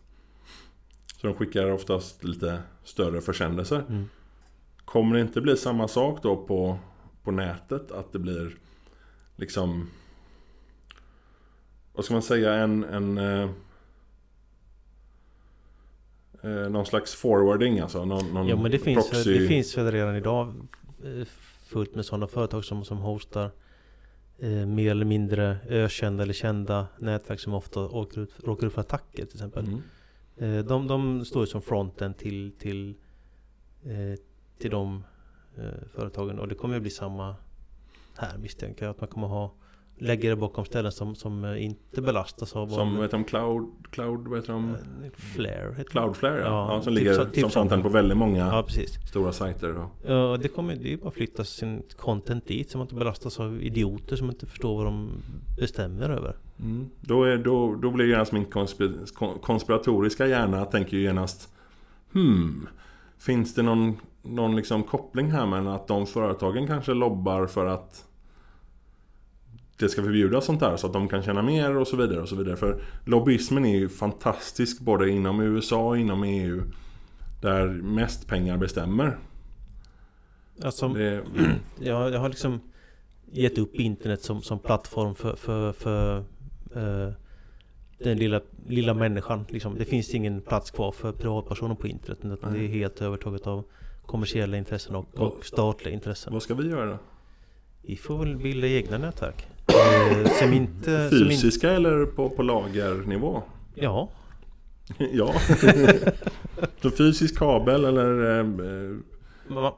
Så 1.21 1.27
de 1.27 1.35
skickar 1.35 1.71
oftast 1.71 2.25
lite 2.25 2.63
större 2.85 3.21
försändelser 3.21 3.85
Mm. 3.89 4.05
Kommer 4.85 5.15
det 5.15 5.21
inte 5.21 5.41
bli 5.41 5.57
samma 5.57 5.89
sak 5.89 6.23
då 6.23 6.37
på, 6.37 6.79
på 7.23 7.31
nätet? 7.31 7.91
Att 7.91 8.13
det 8.13 8.19
blir 8.19 8.57
liksom 9.37 9.91
Vad 11.93 12.05
ska 12.05 12.15
man 12.15 12.23
säga? 12.23 12.55
En, 12.55 12.85
en 12.85 13.19
eh, 16.43 16.51
Någon 16.51 16.87
slags 16.87 17.15
forwarding 17.15 17.79
alltså? 17.81 18.05
Någon, 18.05 18.35
någon 18.35 18.49
Ja 18.49 18.57
men 18.57 18.71
det 18.71 18.79
finns, 18.79 19.11
proxy- 19.13 19.39
det 19.39 19.49
finns 19.49 19.79
väl 19.79 19.93
redan 19.93 20.17
idag 20.17 20.55
eh, 21.05 21.27
fullt 21.67 21.95
med 21.95 22.05
sådana 22.05 22.27
företag 22.27 22.65
som, 22.65 22.85
som 22.85 22.99
hostar 22.99 23.51
eh, 24.39 24.49
mer 24.67 24.91
eller 24.91 25.05
mindre 25.05 25.59
ökända 25.69 26.23
eller 26.23 26.33
kända 26.33 26.87
nätverk 26.99 27.41
som 27.41 27.55
ofta 27.55 27.81
åker 27.81 28.21
ut, 28.21 28.31
råkar 28.45 28.67
ut 28.67 28.73
för 28.73 28.81
attacker 28.81 29.27
till 29.27 29.37
exempel. 29.37 29.65
Mm. 29.65 29.81
Eh, 30.59 30.65
de, 30.65 30.87
de 30.87 31.25
står 31.25 31.43
ju 31.43 31.47
som 31.47 31.63
fronten 31.63 32.15
till, 32.15 32.53
till, 32.59 32.95
eh, 33.85 34.19
till 34.59 34.71
de 34.71 35.05
eh, 35.57 35.65
företagen 35.95 36.39
och 36.39 36.49
det 36.49 36.55
kommer 36.55 36.75
ju 36.75 36.81
bli 36.81 36.91
samma 36.91 37.37
här 38.17 38.39
misstänker 38.39 38.85
jag. 38.85 38.91
Att 38.91 39.01
man 39.01 39.09
kommer 39.09 39.27
ha 39.27 39.53
lägga 39.99 40.31
det 40.31 40.37
bakom 40.37 40.65
ställen 40.65 40.93
som, 40.93 41.15
som 41.15 41.45
inte 41.45 42.03
belastas 42.03 42.57
av 42.57 42.67
Som, 42.67 42.95
vad 42.95 43.05
heter 43.05 43.17
de? 43.19 43.25
Cloud, 43.25 43.69
Cloud, 43.91 44.29
vad 44.29 44.39
heter 44.39 44.53
de? 44.53 44.75
eh, 44.75 45.11
Flare. 45.17 45.75
heter. 45.77 45.91
Cloudflare 45.91 46.41
ja. 46.41 46.47
Ja, 46.47 46.75
ja 46.75 46.83
som 46.83 46.93
typ 46.95 46.99
ligger 46.99 47.15
så- 47.15 47.25
typ 47.25 47.41
som 47.41 47.51
fronten 47.51 47.83
på 47.83 47.89
väldigt 47.89 48.17
många 48.19 48.39
Ja 48.39 48.67
stora 49.09 49.33
sajter. 49.33 49.79
Och, 49.79 49.89
Ja, 50.07 50.37
det 50.43 50.49
kommer 50.49 50.75
det 50.77 50.85
är 50.89 50.91
ju 50.91 50.97
bara 50.97 51.11
flytta 51.11 51.45
sin 51.45 51.83
content 51.97 52.47
dit 52.47 52.71
så 52.71 52.79
man 52.79 52.85
inte 52.85 52.95
belastas 52.95 53.41
av 53.41 53.63
idioter 53.63 54.17
som 54.17 54.29
inte 54.29 54.47
förstår 54.47 54.77
vad 54.77 54.87
de 54.87 55.11
bestämmer 55.61 56.09
över. 56.11 56.37
mm. 56.61 56.91
då, 57.01 57.25
är, 57.25 57.37
då, 57.39 57.75
då 57.75 57.91
blir 57.91 58.07
genast 58.07 58.33
min 58.33 58.47
konspir- 58.47 59.13
kon- 59.15 59.39
konspiratoriska 59.39 60.27
hjärna 60.27 60.65
tänker 60.65 60.97
ju 60.97 61.03
genast 61.03 61.53
Hmm 62.13 62.69
Finns 63.21 63.55
det 63.55 63.63
någon, 63.63 63.97
någon 64.23 64.57
liksom 64.57 64.83
koppling 64.83 65.31
här 65.31 65.47
med 65.47 65.75
att 65.75 65.87
de 65.89 66.07
företagen 66.07 66.67
kanske 66.67 66.95
lobbar 66.95 67.47
för 67.47 67.67
att 67.67 68.05
det 69.79 69.89
ska 69.89 70.03
förbjudas 70.03 70.45
sånt 70.45 70.61
där 70.61 70.77
så 70.77 70.87
att 70.87 70.93
de 70.93 71.09
kan 71.09 71.23
tjäna 71.23 71.43
mer 71.43 71.77
och 71.77 71.89
så 71.89 71.97
vidare 71.97 72.21
och 72.21 72.29
så 72.29 72.37
vidare. 72.37 72.57
För 72.57 72.83
lobbyismen 73.05 73.65
är 73.65 73.79
ju 73.79 73.89
fantastisk 73.89 74.81
både 74.81 75.11
inom 75.11 75.41
USA 75.41 75.89
och 75.89 75.99
inom 75.99 76.25
EU. 76.25 76.63
Där 77.41 77.67
mest 77.69 78.27
pengar 78.27 78.57
bestämmer. 78.57 79.19
Alltså, 80.63 80.89
Det, 80.89 81.25
jag, 81.81 82.13
jag 82.13 82.21
har 82.21 82.29
liksom 82.29 82.61
gett 83.33 83.59
upp 83.59 83.75
internet 83.75 84.23
som, 84.23 84.43
som 84.43 84.59
plattform 84.59 85.15
för, 85.15 85.37
för, 85.37 85.73
för 85.73 86.19
eh, 86.75 87.13
den 87.99 88.19
lilla, 88.19 88.41
lilla 88.67 88.95
människan. 88.95 89.45
Liksom. 89.49 89.75
Det 89.79 89.85
finns 89.85 90.15
ingen 90.15 90.41
plats 90.41 90.71
kvar 90.71 90.93
för 90.93 91.13
privatpersoner 91.13 91.75
på 91.75 91.87
internet. 91.87 92.19
Utan 92.25 92.53
det 92.53 92.59
är 92.59 92.69
helt 92.69 93.03
övertaget 93.03 93.47
av 93.47 93.65
kommersiella 94.07 94.57
intressen 94.57 94.97
och, 94.97 95.19
och 95.19 95.47
statliga 95.47 95.95
intressen. 95.95 96.33
vad 96.33 96.43
ska 96.43 96.55
vi 96.55 96.69
göra 96.69 96.87
då? 96.87 96.99
Vi 97.83 97.97
får 97.97 98.19
väl 98.19 98.37
bilda 98.37 98.67
egna 98.67 98.99
nätverk. 98.99 99.49
Eh, 99.69 100.31
som 100.39 100.53
inte... 100.53 101.09
Som 101.09 101.19
in, 101.19 101.31
Fysiska 101.31 101.71
eller 101.71 102.07
på, 102.07 102.31
på 102.31 102.43
lagernivå? 102.43 103.43
ja, 103.75 104.09
ja. 105.13 105.35
Så 106.83 106.91
fysisk 106.91 107.39
kabel 107.39 107.85
eller... 107.85 108.39
eh, 108.41 108.47
man, 109.49 109.73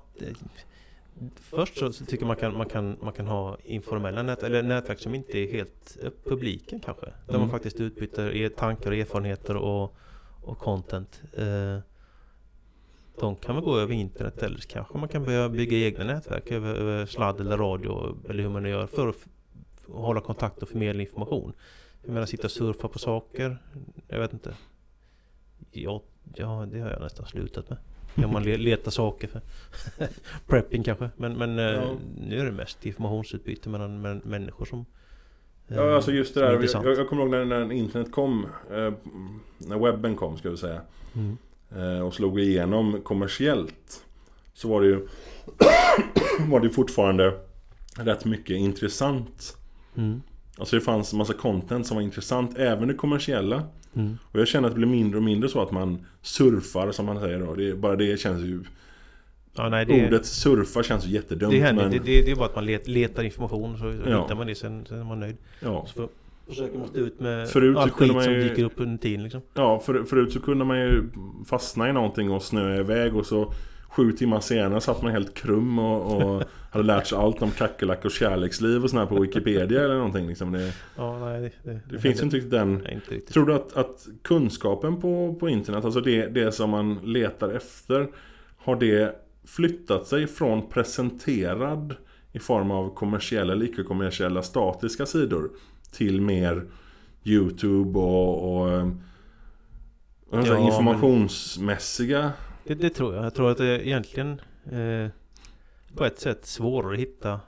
Först 1.40 1.78
så 1.78 1.92
tycker 1.92 2.26
man 2.26 2.36
kan, 2.36 2.56
man 2.56 2.66
kan, 2.68 2.96
man 3.02 3.12
kan 3.12 3.26
ha 3.26 3.56
informella 3.64 4.22
nät, 4.22 4.42
eller 4.42 4.62
nätverk 4.62 4.98
som 4.98 5.14
inte 5.14 5.38
är 5.38 5.52
helt 5.52 5.96
eh, 6.02 6.10
publiken 6.24 6.80
kanske. 6.80 7.06
Där 7.06 7.14
Mm. 7.28 7.40
man 7.40 7.50
faktiskt 7.50 7.80
utbyter 7.80 8.34
er 8.36 8.48
tankar 8.48 8.90
och 8.90 8.96
erfarenheter 8.96 9.56
och, 9.56 9.96
och 10.42 10.58
content. 10.58 11.22
De 13.20 13.36
kan 13.36 13.54
väl 13.54 13.64
gå 13.64 13.78
över 13.78 13.94
internet 13.94 14.42
eller 14.42 14.58
så 14.58 14.68
kanske 14.68 14.98
man 14.98 15.08
kan 15.08 15.24
börja 15.24 15.48
bygga 15.48 15.78
egna 15.78 16.04
nätverk 16.04 16.50
över, 16.50 16.74
över 16.74 17.06
sladd 17.06 17.40
eller 17.40 17.56
radio 17.58 18.16
eller 18.30 18.42
hur 18.42 18.50
man 18.50 18.62
nu 18.62 18.68
gör 18.68 18.86
för 18.86 19.08
att 19.08 19.16
f- 19.90 19.96
hålla 19.96 20.20
kontakt 20.20 20.62
och 20.62 20.68
förmedla 20.68 21.02
information. 21.02 21.52
Jag 22.02 22.12
menar 22.12 22.26
sitta 22.26 22.44
och 22.46 22.50
surfa 22.50 22.88
på 22.88 22.98
saker. 22.98 23.58
Jag 24.08 24.18
vet 24.20 24.32
inte. 24.32 24.54
Ja, 25.70 26.02
ja 26.34 26.66
det 26.72 26.80
har 26.80 26.90
jag 26.90 27.00
nästan 27.00 27.26
slutat 27.26 27.70
med. 27.70 27.78
Om 28.26 28.32
man 28.32 28.42
le- 28.42 28.56
letar 28.56 28.90
saker 28.90 29.28
för 29.28 29.40
prepping 30.46 30.82
kanske. 30.82 31.10
Men, 31.16 31.38
men 31.38 31.58
eh, 31.58 31.64
Ja. 31.64 31.82
nu 32.20 32.38
är 32.40 32.44
det 32.44 32.52
mest 32.52 32.86
informationsutbyte 32.86 33.68
mellan 33.68 34.00
män, 34.00 34.20
människor 34.24 34.64
som... 34.64 34.78
eh, 35.68 35.76
Ja, 35.76 35.94
alltså 35.94 36.12
just 36.12 36.34
det 36.34 36.40
där. 36.40 36.52
Jag, 36.84 36.98
jag 36.98 37.08
kommer 37.08 37.22
ihåg 37.22 37.30
när, 37.30 37.44
när 37.44 37.72
internet 37.72 38.12
kom. 38.12 38.46
Eh, 38.70 38.92
när 39.58 39.78
webben 39.78 40.16
kom 40.16 40.36
ska 40.36 40.50
vi 40.50 40.56
säga. 40.56 40.80
Mm. 41.14 41.36
eh, 41.76 42.00
och 42.06 42.14
slog 42.14 42.40
igenom 42.40 43.00
kommersiellt 43.02 44.04
så 44.54 44.68
var 44.68 44.80
det 44.80 44.86
ju 44.86 45.06
var 46.50 46.60
det 46.60 46.70
fortfarande 46.70 47.38
rätt 47.96 48.24
mycket 48.24 48.56
intressant. 48.56 49.56
Mm. 49.96 50.22
Alltså 50.58 50.76
det 50.76 50.82
fanns 50.82 51.12
en 51.12 51.18
massa 51.18 51.32
content 51.32 51.86
som 51.86 51.94
var 51.94 52.02
intressant, 52.02 52.58
även 52.58 52.88
det 52.88 52.94
kommersiella. 52.94 53.62
Mm. 53.96 54.18
Och 54.32 54.40
jag 54.40 54.48
känner 54.48 54.68
att 54.68 54.74
det 54.74 54.78
blir 54.78 54.88
mindre 54.88 55.16
och 55.16 55.22
mindre 55.22 55.48
så 55.48 55.62
att 55.62 55.70
man 55.70 56.06
surfar 56.22 56.92
som 56.92 57.06
man 57.06 57.20
säger 57.20 57.38
då. 57.40 57.54
Det, 57.54 57.74
bara 57.74 57.96
det 57.96 58.20
känns 58.20 58.42
ju... 58.42 58.60
Ja, 59.56 59.68
nej, 59.68 59.86
det, 59.86 60.06
Ordet 60.06 60.26
surfa 60.26 60.82
känns 60.82 61.06
ju 61.06 61.10
jättedumt 61.10 61.52
det 61.52 61.60
händer. 61.60 61.82
men... 61.82 61.92
Det, 61.92 61.98
det, 61.98 62.22
det 62.24 62.30
är 62.30 62.36
bara 62.36 62.46
att 62.46 62.54
man 62.54 62.66
let, 62.66 62.88
letar 62.88 63.22
information 63.22 63.78
så 63.78 63.84
Ja. 64.10 64.22
hittar 64.22 64.34
man 64.34 64.46
det 64.46 64.54
sen, 64.54 64.86
sen 64.88 65.00
är 65.00 65.04
man 65.04 65.20
nöjd. 65.20 65.36
Ja, 65.60 65.86
Så 65.94 66.08
försöker 66.48 66.78
man 66.78 66.88
stå 66.88 66.98
ut 66.98 67.20
med 67.20 67.48
Förut 67.48 67.76
kunde 67.76 67.90
skit 67.92 68.12
man 68.12 68.22
som 68.22 68.32
ju- 68.32 68.48
dyker 68.48 68.64
upp 68.64 68.72
under 68.76 68.98
tiden 68.98 69.22
liksom. 69.22 69.40
ja 69.54 69.78
för, 69.78 70.04
förut 70.04 70.32
så 70.32 70.40
kunde 70.40 70.64
man 70.64 70.78
ju 70.80 71.02
fastna 71.46 71.88
i 71.90 71.92
någonting 71.92 72.30
och 72.30 72.42
snöa 72.42 72.76
iväg 72.76 73.16
och 73.16 73.26
så 73.26 73.52
Sju 73.90 74.12
timmar 74.12 74.40
senare 74.40 74.80
satt 74.80 75.02
man 75.02 75.12
helt 75.12 75.34
krum 75.34 75.78
och, 75.78 76.22
och 76.22 76.42
hade 76.70 76.84
lärt 76.84 77.06
sig 77.06 77.18
allt 77.18 77.42
om 77.42 77.50
kackerlackors 77.50 78.18
kärleksliv 78.18 78.84
och 78.84 78.90
sånt 78.90 79.00
här 79.00 79.16
på 79.16 79.22
Wikipedia 79.22 79.84
eller 79.84 79.94
någonting 79.94 80.28
liksom. 80.28 80.52
Det, 80.52 80.72
Ja, 80.96 81.18
nej, 81.18 81.40
det, 81.40 81.70
det, 81.70 81.80
det 81.90 81.98
finns 81.98 82.20
ju 82.20 82.24
inte 82.24 82.36
riktigt 82.36 82.50
den 82.50 82.74
Nej, 82.74 82.94
inte 82.94 83.14
riktigt. 83.14 83.34
Tror 83.34 83.46
du 83.46 83.54
att, 83.54 83.76
att 83.76 84.08
kunskapen 84.22 85.00
på, 85.00 85.36
på 85.40 85.48
internet, 85.48 85.84
alltså 85.84 86.00
det, 86.00 86.26
det 86.26 86.52
som 86.52 86.70
man 86.70 86.94
letar 86.94 87.48
efter 87.48 88.08
Har 88.56 88.76
det 88.76 89.16
flyttat 89.44 90.06
sig 90.06 90.26
från 90.26 90.68
presenterad 90.68 91.94
i 92.32 92.38
form 92.38 92.70
av 92.70 92.94
kommersiella 92.94 93.52
eller 93.52 93.64
icke-kommersiella 93.64 94.42
statiska 94.42 95.06
sidor 95.06 95.50
Till 95.92 96.20
mer 96.20 96.64
Youtube 97.24 97.98
och, 97.98 98.60
och 98.60 98.72
eh, 98.72 98.88
Ja, 100.32 100.58
informationsmässiga 100.58 102.32
Det, 102.64 102.74
det 102.74 102.90
tror 102.90 103.14
jag. 103.14 103.24
Jag 103.24 103.34
tror 103.34 103.50
att 103.50 103.58
det 103.58 103.66
är 103.66 103.78
egentligen 103.80 104.40
eh, 104.72 105.08
på 105.96 106.04
ett 106.04 106.18
sätt 106.20 106.46
svårare 106.46 106.92
att 106.94 107.00
hitta 107.00 107.40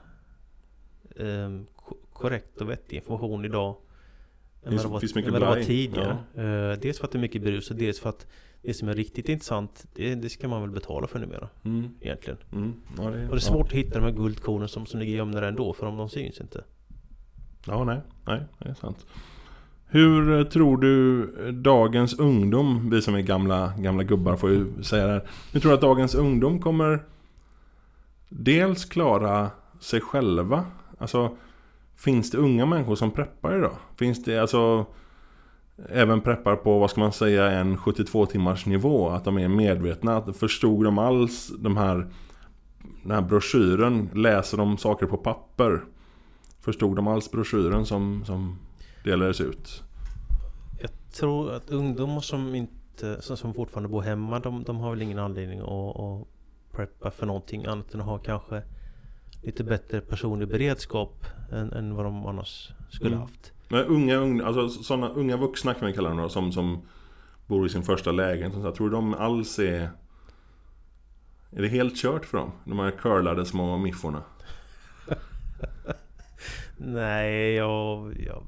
eh, 1.15 1.49
ko- 1.75 1.97
korrekt 2.13 2.61
och 2.61 2.69
vettig 2.69 2.95
information 2.97 3.45
idag. 3.45 3.75
Än 4.65 4.75
vad 4.75 4.85
det 4.85 4.89
var, 4.89 4.99
finns 4.99 5.15
mycket 5.15 5.33
det 5.33 5.39
var 5.39 5.61
tidigare. 5.61 6.17
Eh, 6.35 6.79
dels 6.79 6.97
för 6.99 7.05
att 7.05 7.11
det 7.11 7.17
är 7.17 7.21
mycket 7.21 7.41
brus 7.41 7.69
och 7.71 7.75
dels 7.77 7.99
för 7.99 8.09
att 8.09 8.27
det 8.61 8.73
som 8.73 8.89
är 8.89 8.93
riktigt 8.93 9.29
intressant 9.29 9.85
det, 9.93 10.15
det 10.15 10.29
ska 10.29 10.47
man 10.47 10.61
väl 10.61 10.71
betala 10.71 11.07
för 11.07 11.19
numera 11.19 11.49
mm, 11.65 11.89
egentligen. 12.01 12.37
mm, 12.51 12.73
ja, 12.97 13.03
det, 13.03 13.07
Och 13.09 13.13
det 13.13 13.21
är 13.23 13.29
ja. 13.33 13.39
svårt 13.39 13.67
att 13.67 13.73
hitta 13.73 13.99
de 13.99 14.05
här 14.05 14.11
guldkornen 14.11 14.67
som, 14.67 14.85
som 14.85 14.99
ligger 14.99 15.15
gömda 15.17 15.39
där 15.41 15.47
ändå 15.47 15.73
för 15.73 15.85
om 15.85 15.97
de 15.97 16.09
syns 16.09 16.41
inte. 16.41 16.63
Ja, 17.67 17.83
nej, 17.83 18.01
nej, 18.25 18.41
det 18.59 18.69
är 18.69 18.73
sant. 18.73 19.05
Hur 19.87 20.43
tror 20.43 20.77
du 20.77 21.25
dagens 21.51 22.19
ungdom, 22.19 22.89
vi 22.89 23.01
som 23.01 23.15
är 23.15 23.21
gamla, 23.21 23.73
gamla 23.77 24.03
gubbar 24.03 24.35
får 24.35 24.49
ju 24.49 24.83
säga 24.83 25.07
det 25.07 25.13
här. 25.13 25.27
Hur 25.53 25.59
tror 25.59 25.71
du 25.71 25.75
att 25.75 25.81
dagens 25.81 26.15
ungdom 26.15 26.61
kommer 26.61 27.03
dels 28.29 28.85
klara 28.85 29.51
sig 29.79 30.01
själva? 30.01 30.65
Alltså, 30.97 31.35
finns 31.95 32.31
det 32.31 32.37
unga 32.37 32.65
människor 32.65 32.95
som 32.95 33.11
preppar 33.11 33.57
idag? 33.57 33.75
Finns 33.95 34.23
det 34.23 34.37
alltså 34.37 34.85
även 35.89 36.21
preppar 36.21 36.55
på, 36.55 36.79
vad 36.79 36.89
ska 36.89 37.01
man 37.01 37.11
säga, 37.11 37.51
en 37.51 37.77
72 37.77 38.25
timmars 38.25 38.65
nivå? 38.65 39.09
Att 39.09 39.25
de 39.25 39.37
är 39.37 39.47
medvetna? 39.47 40.17
Att 40.17 40.37
förstod 40.37 40.83
de 40.83 40.97
alls 40.97 41.51
de 41.59 41.77
här, 41.77 42.07
den 43.03 43.11
här 43.11 43.21
broschyren? 43.21 44.09
Läser 44.13 44.57
de 44.57 44.77
saker 44.77 45.05
på 45.05 45.17
papper? 45.17 45.81
Förstod 46.61 46.95
de 46.95 47.07
alls 47.07 47.31
broschyren 47.31 47.85
som, 47.85 48.25
som 48.25 48.59
delades 49.03 49.41
ut? 49.41 49.83
Jag 50.81 50.89
tror 51.11 51.51
att 51.53 51.69
ungdomar 51.69 52.21
som 52.21 52.55
inte 52.55 53.21
som, 53.21 53.53
fortfarande 53.53 53.89
bor 53.89 54.01
hemma 54.01 54.39
de, 54.39 54.63
de 54.63 54.77
har 54.77 54.89
väl 54.89 55.01
ingen 55.01 55.19
anledning 55.19 55.59
att, 55.59 55.99
att 55.99 56.27
preppa 56.71 57.11
för 57.11 57.25
någonting 57.25 57.65
annat 57.65 57.93
än 57.93 57.99
att 58.01 58.05
ha 58.05 58.17
kanske 58.17 58.63
lite 59.41 59.63
bättre 59.63 60.01
personlig 60.01 60.47
beredskap 60.47 61.25
än, 61.51 61.73
än 61.73 61.95
vad 61.95 62.05
de 62.05 62.25
annars 62.25 62.69
skulle 62.89 63.09
Mm. 63.09 63.21
haft. 63.21 63.51
Men 63.69 63.85
unga, 63.85 64.15
unga, 64.15 64.45
alltså 64.45 64.69
sådana 64.69 65.09
unga 65.09 65.37
vuxna 65.37 65.73
kan 65.73 65.87
vi 65.87 65.93
kalla 65.93 66.09
dem 66.09 66.17
då, 66.17 66.29
som, 66.29 66.51
som 66.51 66.81
bor 67.47 67.65
i 67.65 67.69
sin 67.69 67.83
första 67.83 68.11
lägenhet. 68.11 68.55
och 68.55 68.61
så 68.61 68.67
här, 68.67 68.75
Tror 68.75 68.89
du 68.89 68.95
de 68.95 69.13
alls 69.13 69.59
är... 69.59 69.89
Är 71.51 71.61
det 71.61 71.67
helt 71.67 71.95
kört 71.97 72.25
för 72.25 72.37
dem? 72.37 72.51
De 72.65 72.79
här 72.79 72.91
curlade 72.91 73.45
små 73.45 73.77
mifforna? 73.77 74.23
Nej, 76.77 77.53
jag, 77.53 78.17
jag, 78.27 78.43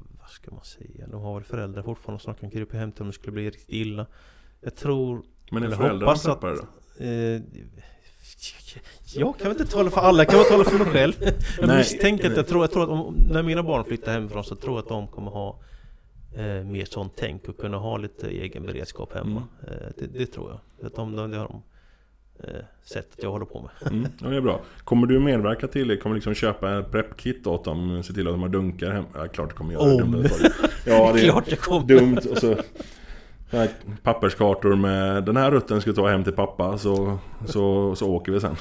ska 0.46 0.54
man 0.54 0.64
säga? 0.64 1.06
De 1.06 1.20
har 1.20 1.34
väl 1.34 1.44
föräldrar 1.44 1.82
fortfarande 1.82 2.22
som 2.24 2.34
kan 2.34 2.50
krypa 2.50 2.76
hem 2.76 2.92
till 2.92 3.02
om 3.02 3.06
det 3.06 3.12
skulle 3.12 3.32
bli 3.32 3.46
riktigt 3.46 3.68
illa. 3.68 4.06
Jag 4.60 4.76
tror... 4.76 5.22
Men 5.50 5.62
är 5.62 5.70
föräldrarna 5.70 6.14
preppare 6.14 6.56
då? 6.56 7.04
Eh, 7.04 7.42
jag 9.14 9.38
kan 9.38 9.48
väl 9.48 9.60
inte 9.60 9.72
tala 9.72 9.90
för 9.90 10.00
alla, 10.00 10.18
jag 10.18 10.28
kan 10.28 10.38
bara 10.38 10.48
tala 10.48 10.64
för 10.64 10.78
mig 10.78 10.86
själv. 10.86 11.12
Jag 11.60 11.76
misstänker 11.76 12.30
att 12.30 12.36
jag 12.36 12.46
tror, 12.46 12.62
jag 12.62 12.70
tror 12.70 12.82
att 12.82 12.88
om, 12.88 13.14
när 13.30 13.42
mina 13.42 13.62
barn 13.62 13.84
flyttar 13.84 14.12
hemifrån 14.12 14.44
så 14.44 14.56
tror 14.56 14.76
jag 14.76 14.82
att 14.82 14.88
de 14.88 15.08
kommer 15.08 15.30
ha 15.30 15.60
eh, 16.36 16.64
mer 16.64 16.84
sånt 16.84 17.12
tänk 17.16 17.48
och 17.48 17.58
kunna 17.58 17.76
ha 17.76 17.96
lite 17.96 18.28
egen 18.28 18.66
beredskap 18.66 19.12
hemma. 19.12 19.42
Eh, 19.68 19.88
det, 19.98 20.06
det 20.06 20.26
tror 20.26 20.50
jag. 20.50 20.86
Att 20.86 20.94
de, 20.94 21.16
det 21.16 21.22
har 21.22 21.48
de 21.48 21.62
eh, 22.44 22.50
sett 22.84 23.12
att 23.12 23.22
jag 23.22 23.30
håller 23.30 23.46
på 23.46 23.60
med. 23.60 23.92
Mm, 23.92 24.08
ja, 24.22 24.28
det 24.28 24.36
är 24.36 24.40
bra. 24.40 24.60
Kommer 24.84 25.06
du 25.06 25.18
medverka 25.20 25.66
till 25.68 25.88
det? 25.88 25.96
Kommer 25.96 26.14
du 26.14 26.18
liksom 26.18 26.34
köpa 26.34 26.70
en 26.70 26.84
preppkit 26.90 27.46
åt 27.46 27.64
dem? 27.64 28.02
Se 28.02 28.12
till 28.12 28.26
att 28.26 28.34
de 28.34 28.42
har 28.42 28.48
dunkar 28.48 28.90
hemma? 28.90 29.06
Ja, 29.14 29.28
klart 29.28 29.48
du 29.50 29.56
kommer 29.56 29.72
göra 29.72 30.04
Om. 30.04 30.12
det. 30.12 30.30
Ja, 30.86 31.12
det 31.12 31.20
är 31.26 31.30
Klart 31.30 31.44
jag 31.48 31.58
kommer! 31.58 31.86
dumt. 31.86 32.18
Och 32.30 32.38
så, 32.38 32.56
papperskartor 34.02 34.76
med 34.76 35.24
den 35.24 35.36
här 35.36 35.50
rutten 35.50 35.80
ska 35.80 35.90
du 35.90 35.96
ta 35.96 36.08
hem 36.08 36.24
till 36.24 36.32
pappa 36.32 36.78
så, 36.78 37.18
så, 37.46 37.94
så 37.94 38.10
åker 38.10 38.32
vi 38.32 38.40
sen. 38.40 38.56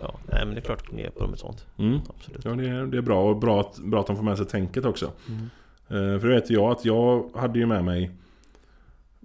Ja, 0.00 0.14
nej 0.32 0.44
men 0.46 0.54
det 0.54 0.60
är 0.60 0.64
klart 0.64 0.78
jag 0.80 0.88
kommer 0.88 1.02
ge 1.02 1.10
på 1.10 1.20
dem 1.20 1.32
ett 1.32 1.38
sånt. 1.38 1.66
Mm. 1.78 1.98
Absolut. 2.16 2.44
Ja, 2.44 2.50
det 2.50 2.68
är, 2.68 2.86
det 2.86 2.98
är 2.98 3.02
bra 3.02 3.30
och 3.30 3.36
bra 3.36 3.60
att, 3.60 3.78
bra 3.78 4.00
att 4.00 4.06
de 4.06 4.16
får 4.16 4.22
med 4.22 4.36
sig 4.36 4.46
tänket 4.46 4.84
också. 4.84 5.10
Mm. 5.28 5.42
Eh, 5.88 6.20
för 6.20 6.28
det 6.28 6.34
vet 6.34 6.50
jag 6.50 6.70
att 6.70 6.84
jag 6.84 7.30
hade 7.34 7.58
ju 7.58 7.66
med 7.66 7.84
mig 7.84 8.10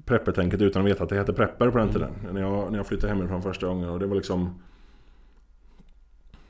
preppertänket 0.06 0.62
utan 0.62 0.82
att 0.82 0.88
veta 0.88 1.04
att 1.04 1.10
det 1.10 1.16
hette 1.16 1.34
prepper 1.34 1.72
på 1.72 1.78
den 1.78 1.90
Mm. 1.90 1.94
tiden. 1.94 2.34
När 2.34 2.42
jag, 2.42 2.72
när 2.72 2.80
jag 2.80 2.88
flyttade 2.88 3.14
hemifrån 3.14 3.42
första 3.42 3.68
gången 3.68 3.90
och 3.90 4.00
det 4.00 4.08
var 4.08 4.16
liksom... 4.16 4.60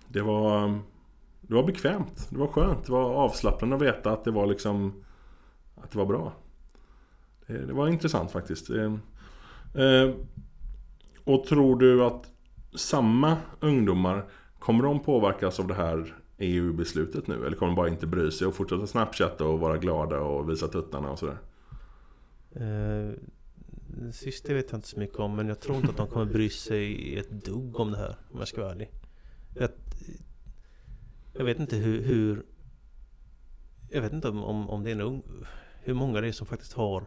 Det 0.07 0.21
var... 0.21 0.79
Det 1.41 1.55
var 1.55 1.63
bekvämt. 1.63 2.27
Det 2.29 2.37
var 2.37 2.47
skönt. 2.47 2.85
Det 2.85 2.91
var 2.91 3.13
avslappnande 3.13 3.75
att 3.75 3.81
veta 3.81 4.11
att 4.11 4.23
det 4.23 4.31
var 4.31 4.45
liksom... 4.45 5.03
Att 5.75 5.91
det 5.91 5.97
var 5.97 6.05
bra. 6.05 6.33
Det, 7.47 7.65
det 7.65 7.73
var 7.73 7.87
intressant 7.87 8.31
faktiskt. 8.31 8.69
Eh, 8.69 8.93
eh, 9.83 10.13
och 11.23 11.45
tror 11.45 11.79
du 11.79 12.03
att 12.03 12.31
samma 12.75 13.37
ungdomar 13.59 14.25
Kommer 14.65 14.83
de 14.83 14.99
påverkas 14.99 15.59
av 15.59 15.67
det 15.67 15.73
här 15.73 16.15
EU-beslutet 16.37 17.27
nu? 17.27 17.45
Eller 17.45 17.57
kommer 17.57 17.71
de 17.71 17.75
bara 17.75 17.89
inte 17.89 18.07
bry 18.07 18.31
sig 18.31 18.47
och 18.47 18.55
fortsätta 18.55 18.87
snapchatta 18.87 19.45
och 19.45 19.59
vara 19.59 19.77
glada 19.77 20.19
och 20.19 20.49
visa 20.49 20.67
tuttarna 20.67 21.09
och 21.11 21.19
sådär? 21.19 21.37
Eh, 23.97 24.03
det 24.03 24.13
sista 24.13 24.53
vet 24.53 24.71
jag 24.71 24.77
inte 24.77 24.87
så 24.87 24.99
mycket 24.99 25.19
om 25.19 25.35
men 25.35 25.47
jag 25.47 25.59
tror 25.59 25.77
inte 25.77 25.89
att 25.89 25.97
de 25.97 26.07
kommer 26.07 26.25
bry 26.25 26.49
sig 26.49 27.17
ett 27.17 27.29
dugg 27.29 27.79
om 27.79 27.91
det 27.91 27.97
här 27.97 28.15
om 28.31 28.39
jag 28.39 28.47
ska 28.47 28.61
vara 28.61 28.71
ärlig. 28.71 28.89
Jag, 29.59 29.69
jag 31.33 31.45
vet 31.45 31.59
inte 31.59 31.75
hur, 31.75 32.01
hur 32.03 32.45
Jag 33.89 34.01
vet 34.01 34.13
inte 34.13 34.29
om, 34.29 34.69
om, 34.69 34.83
det 34.83 34.91
är 34.91 35.01
ung, 35.01 35.23
hur 35.83 35.93
många 35.93 36.21
det 36.21 36.27
är 36.27 36.31
som 36.31 36.47
faktiskt 36.47 36.73
har 36.73 37.05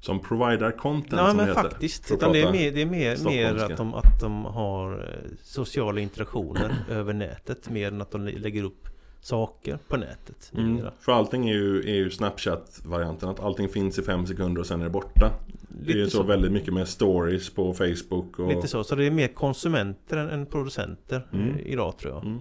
Som 0.00 0.20
provider 0.20 0.70
content 0.70 1.12
Nej 1.12 1.26
som 1.28 1.36
men 1.36 1.46
heter. 1.48 1.62
faktiskt. 1.62 2.10
Utan 2.10 2.32
det 2.32 2.42
är 2.42 2.52
mer, 2.52 2.72
det 2.72 2.82
är 2.82 2.86
mer, 2.86 3.24
mer 3.24 3.54
att, 3.56 3.76
de, 3.76 3.94
att 3.94 4.20
de 4.20 4.44
har 4.44 4.92
eh, 5.08 5.30
sociala 5.42 6.00
interaktioner 6.00 6.84
över 6.90 7.12
nätet 7.12 7.70
mer 7.70 7.88
än 7.88 8.00
att 8.00 8.10
de 8.10 8.24
lä- 8.24 8.38
lägger 8.38 8.62
upp 8.64 8.88
saker 9.22 9.78
på 9.88 9.96
nätet. 9.96 10.52
Mm. 10.56 10.86
För 11.00 11.12
allting 11.12 11.48
är 11.48 11.54
ju, 11.54 11.82
ju 11.82 12.10
Snapchat-varianten. 12.10 13.28
Att 13.28 13.40
allting 13.40 13.68
finns 13.68 13.98
i 13.98 14.02
fem 14.02 14.26
sekunder 14.26 14.60
och 14.60 14.66
sen 14.66 14.80
är 14.80 14.84
det 14.84 14.90
borta. 14.90 15.30
Det 15.68 15.92
är 15.92 15.96
Lite 15.96 16.10
så, 16.10 16.16
så. 16.16 16.22
väldigt 16.22 16.52
mycket 16.52 16.74
med 16.74 16.88
stories 16.88 17.50
på 17.50 17.74
Facebook 17.74 18.38
och... 18.38 18.48
Lite 18.54 18.68
så, 18.68 18.84
så 18.84 18.94
det 18.94 19.04
är 19.04 19.10
mer 19.10 19.28
konsumenter 19.28 20.16
än, 20.16 20.28
än 20.30 20.46
producenter 20.46 21.26
Mm. 21.32 21.50
eh, 21.54 21.60
idag 21.66 21.98
tror 21.98 22.12
jag. 22.12 22.24
Mm. 22.24 22.38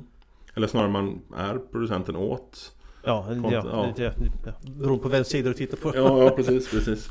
Eller 0.56 0.68
snarare 0.68 0.90
man 0.90 1.22
är 1.38 1.58
producenten 1.72 2.16
åt. 2.16 2.74
Ja, 3.04 3.26
Kont- 3.30 3.52
ja, 3.52 3.64
ja. 3.72 3.94
ja. 3.98 4.12
ja, 4.46 4.52
beroende 4.80 5.04
på 5.04 5.10
vem 5.10 5.24
sida 5.24 5.50
du 5.50 5.54
tittar 5.56 5.78
på. 5.78 5.92
Ja, 5.96 6.24
ja 6.24 6.30
precis, 6.30 6.72
precis. 6.72 7.10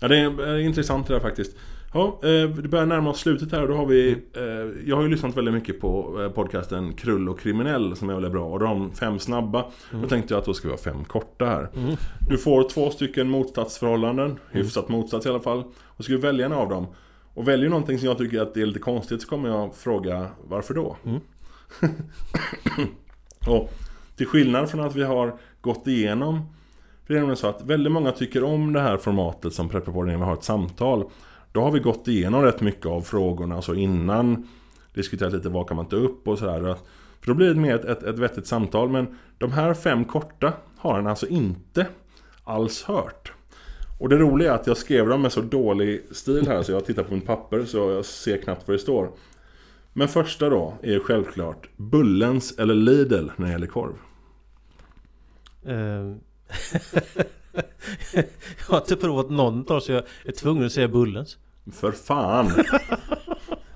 Ja, 0.00 0.08
det 0.08 0.18
är, 0.18 0.40
är 0.42 0.58
intressant 0.58 1.06
det 1.06 1.12
där 1.14 1.20
faktiskt. 1.20 1.56
Ja, 1.92 2.20
eh, 2.22 2.48
det 2.48 2.68
börjar 2.68 2.86
närma 2.86 3.10
oss 3.10 3.20
slutet 3.20 3.52
här 3.52 3.62
och 3.62 3.68
då 3.68 3.74
har 3.74 3.86
vi 3.86 4.10
eh, 4.36 4.88
Jag 4.88 4.96
har 4.96 5.02
ju 5.02 5.08
lyssnat 5.08 5.36
väldigt 5.36 5.54
mycket 5.54 5.80
på 5.80 6.22
eh, 6.22 6.30
podcasten 6.30 6.92
Krull 6.92 7.28
och 7.28 7.40
kriminell 7.40 7.96
som 7.96 8.10
är 8.10 8.14
väldigt 8.14 8.32
bra 8.32 8.44
och 8.44 8.58
de 8.58 8.92
fem 8.92 9.18
snabba 9.18 9.64
Då 9.92 10.08
tänkte 10.08 10.34
jag 10.34 10.38
att 10.38 10.44
då 10.44 10.54
ska 10.54 10.68
vi 10.68 10.72
ha 10.72 10.78
fem 10.78 11.04
korta 11.04 11.46
här 11.46 11.68
Mm. 11.76 11.96
Du 12.28 12.38
får 12.38 12.68
två 12.68 12.90
stycken 12.90 13.30
motsatsförhållanden 13.30 14.38
Hyfsat 14.50 14.88
motsats 14.88 15.26
i 15.26 15.28
alla 15.28 15.40
fall 15.40 15.64
Och 15.84 16.04
ska 16.04 16.12
du 16.12 16.18
välja 16.18 16.46
en 16.46 16.52
av 16.52 16.68
dem 16.68 16.86
Och 17.34 17.48
väljer 17.48 17.70
någonting 17.70 17.98
som 17.98 18.08
jag 18.08 18.18
tycker 18.18 18.42
att 18.42 18.54
det 18.54 18.62
är 18.62 18.66
lite 18.66 18.78
konstigt 18.78 19.22
så 19.22 19.28
kommer 19.28 19.48
jag 19.48 19.74
fråga 19.74 20.26
varför 20.48 20.74
då? 20.74 20.96
Mm. 21.04 21.20
och 23.48 23.70
till 24.16 24.26
skillnad 24.26 24.70
från 24.70 24.80
att 24.80 24.96
vi 24.96 25.02
har 25.02 25.34
gått 25.60 25.86
igenom 25.86 26.42
det 27.10 27.14
är 27.14 27.18
nämligen 27.18 27.36
så 27.36 27.46
att 27.46 27.62
väldigt 27.62 27.92
många 27.92 28.12
tycker 28.12 28.44
om 28.44 28.72
det 28.72 28.80
här 28.80 28.96
formatet 28.96 29.52
som 29.52 29.68
Prepperpodden 29.68 30.12
när 30.12 30.18
vi 30.18 30.24
har 30.24 30.34
ett 30.34 30.44
samtal. 30.44 31.04
Då 31.52 31.60
har 31.60 31.70
vi 31.70 31.80
gått 31.80 32.08
igenom 32.08 32.42
rätt 32.42 32.60
mycket 32.60 32.86
av 32.86 33.00
frågorna 33.00 33.62
så 33.62 33.74
innan. 33.74 34.48
Diskuterat 34.94 35.32
lite 35.32 35.48
vad 35.48 35.68
kan 35.68 35.76
man 35.76 35.86
ta 35.86 35.96
upp 35.96 36.28
och 36.28 36.38
sådär. 36.38 36.76
För 37.20 37.26
då 37.26 37.34
blir 37.34 37.48
det 37.48 37.60
mer 37.60 37.74
ett, 37.74 37.84
ett, 37.84 38.02
ett 38.02 38.18
vettigt 38.18 38.46
samtal. 38.46 38.88
Men 38.88 39.18
de 39.38 39.52
här 39.52 39.74
fem 39.74 40.04
korta 40.04 40.52
har 40.76 40.94
han 40.94 41.06
alltså 41.06 41.26
inte 41.26 41.86
alls 42.44 42.82
hört. 42.82 43.32
Och 43.98 44.08
det 44.08 44.16
roliga 44.16 44.50
är 44.50 44.54
att 44.54 44.66
jag 44.66 44.76
skrev 44.76 45.08
dem 45.08 45.22
med 45.22 45.32
så 45.32 45.40
dålig 45.40 46.02
stil 46.10 46.46
här 46.46 46.62
så 46.62 46.72
jag 46.72 46.84
tittar 46.84 47.02
på 47.02 47.14
mitt 47.14 47.26
papper 47.26 47.64
så 47.64 47.78
jag 47.78 48.04
ser 48.04 48.36
knappt 48.36 48.68
vad 48.68 48.74
det 48.74 48.80
står. 48.80 49.10
Men 49.92 50.08
första 50.08 50.48
då 50.48 50.74
är 50.82 50.98
självklart 50.98 51.68
Bullens 51.76 52.58
eller 52.58 52.74
Lidl 52.74 53.28
när 53.36 53.46
det 53.46 53.52
gäller 53.52 53.66
korv. 53.66 53.94
Ehm. 55.66 56.20
jag 58.14 58.24
har 58.68 58.78
inte 58.78 58.96
provat 58.96 59.30
någon 59.30 59.72
av 59.72 59.80
så 59.80 59.92
jag 59.92 60.02
är 60.24 60.32
tvungen 60.32 60.66
att 60.66 60.72
säga 60.72 60.88
Bullens. 60.88 61.38
För 61.72 61.92
fan! 61.92 62.50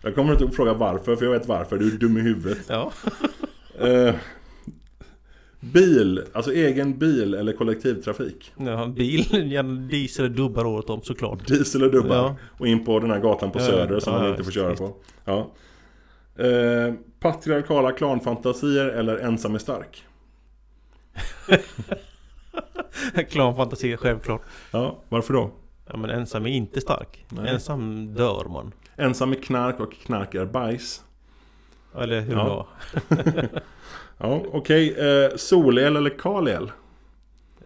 Jag 0.03 0.15
kommer 0.15 0.33
inte 0.33 0.45
att 0.45 0.57
fråga 0.57 0.75
varför, 0.75 1.17
för 1.17 1.25
jag 1.25 1.33
vet 1.33 1.49
varför. 1.49 1.79
Du 1.79 1.95
är 1.95 1.99
dum 1.99 2.17
i 2.17 2.21
huvudet. 2.21 2.59
Ja. 2.69 2.93
Eh, 3.81 4.15
bil, 5.61 6.23
alltså 6.33 6.53
egen 6.53 6.99
bil 6.99 7.35
eller 7.35 7.53
kollektivtrafik. 7.53 8.53
ja 8.57 8.87
bil, 8.87 9.53
gärna 9.53 9.81
diesel 9.89 10.25
eller 10.25 10.37
dubbar 10.37 10.65
året 10.65 10.91
om 10.91 11.03
såklart. 11.03 11.47
Diesel 11.49 11.83
och 11.83 11.91
dubbar. 11.91 12.17
Ja. 12.17 12.37
Och 12.59 12.67
in 12.67 12.85
på 12.85 13.01
den 13.01 13.11
här 13.11 13.21
gatan 13.21 13.51
på 13.51 13.59
Ja, 13.59 13.65
Söder 13.65 14.01
som 14.01 14.13
man 14.13 14.31
inte 14.31 14.45
får 14.45 14.51
köra 14.51 14.75
på. 14.75 14.97
Ja. 15.25 15.51
Eh, 16.45 16.95
patriarkala 17.21 17.93
klanfantasier 17.93 18.87
eller 18.87 19.17
ensam 19.17 19.55
är 19.55 19.59
stark. 19.59 20.05
Klar 23.31 23.55
fantasi, 23.55 23.97
självklart. 23.97 24.43
Ja, 24.71 24.99
varför 25.09 25.35
då? 25.35 25.51
Ja 25.91 25.97
men 25.97 26.11
ensam 26.11 26.47
är 26.47 26.51
inte 26.51 26.81
stark. 26.81 27.27
Nej. 27.29 27.49
Ensam 27.49 28.15
dör 28.15 28.45
man. 28.45 28.73
Ensam 28.97 29.33
är 29.33 29.37
knark 29.37 29.81
och 29.81 29.93
knark 29.93 30.35
är 30.35 30.45
bajs. 30.47 31.05
Eller 31.99 32.21
hur 32.21 32.33
Ja. 32.33 32.67
då? 33.09 33.17
Ja, 34.19 34.43
okej. 34.53 34.95
Eh, 35.25 35.37
solel 35.37 35.97
eller 35.97 36.11
kalel? 36.19 36.63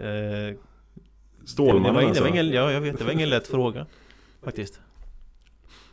Eh, 0.00 0.56
Stålmannen 1.46 1.82
det 1.84 1.92
var, 1.92 2.00
det 2.00 2.06
alltså. 2.08 2.22
var 2.22 2.30
ingen, 2.30 2.50
ja 2.50 2.72
jag 2.72 2.80
vet, 2.80 2.98
det 2.98 3.04
var 3.04 3.12
ingen 3.12 3.30
lätt 3.30 3.46
fråga. 3.46 3.86
Faktiskt. 4.44 4.80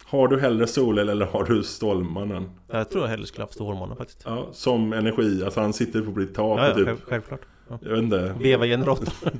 Har 0.08 0.28
du 0.28 0.39
hellre 0.39 0.68
solel 0.68 1.10
eller 1.10 1.26
har 1.26 1.43
du 1.43 1.64
Stålmannen? 1.64 2.49
Jag 2.68 2.89
tror 2.89 3.03
jag 3.03 3.10
hellre 3.10 3.26
skulle 3.28 3.43
haft 3.43 3.53
Stålmannen 3.53 3.97
faktiskt. 3.97 4.22
Ja, 4.26 4.49
som 4.51 4.93
energi, 4.93 5.43
alltså 5.43 5.60
han 5.62 5.74
sitter 5.74 6.01
på 6.01 6.20
ditt 6.20 6.36
tak 6.36 6.60
Ja, 6.60 6.68
ja 6.68 6.76
typ, 6.76 6.86
själv, 6.86 6.97
självklart. 7.08 7.41
Ja. 7.70 7.80
jag 7.82 7.89
vet 7.89 8.03
inte. 8.03 8.36
Veva 8.39 8.66
generatorn. 8.66 9.10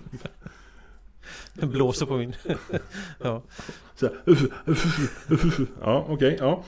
Den 1.54 1.70
blåser 1.70 2.06
på 2.06 2.18
min. 2.18 2.36
ja. 3.24 3.42
Så 3.96 4.10
ja, 5.82 6.06
okej, 6.10 6.38
ja. 6.40 6.64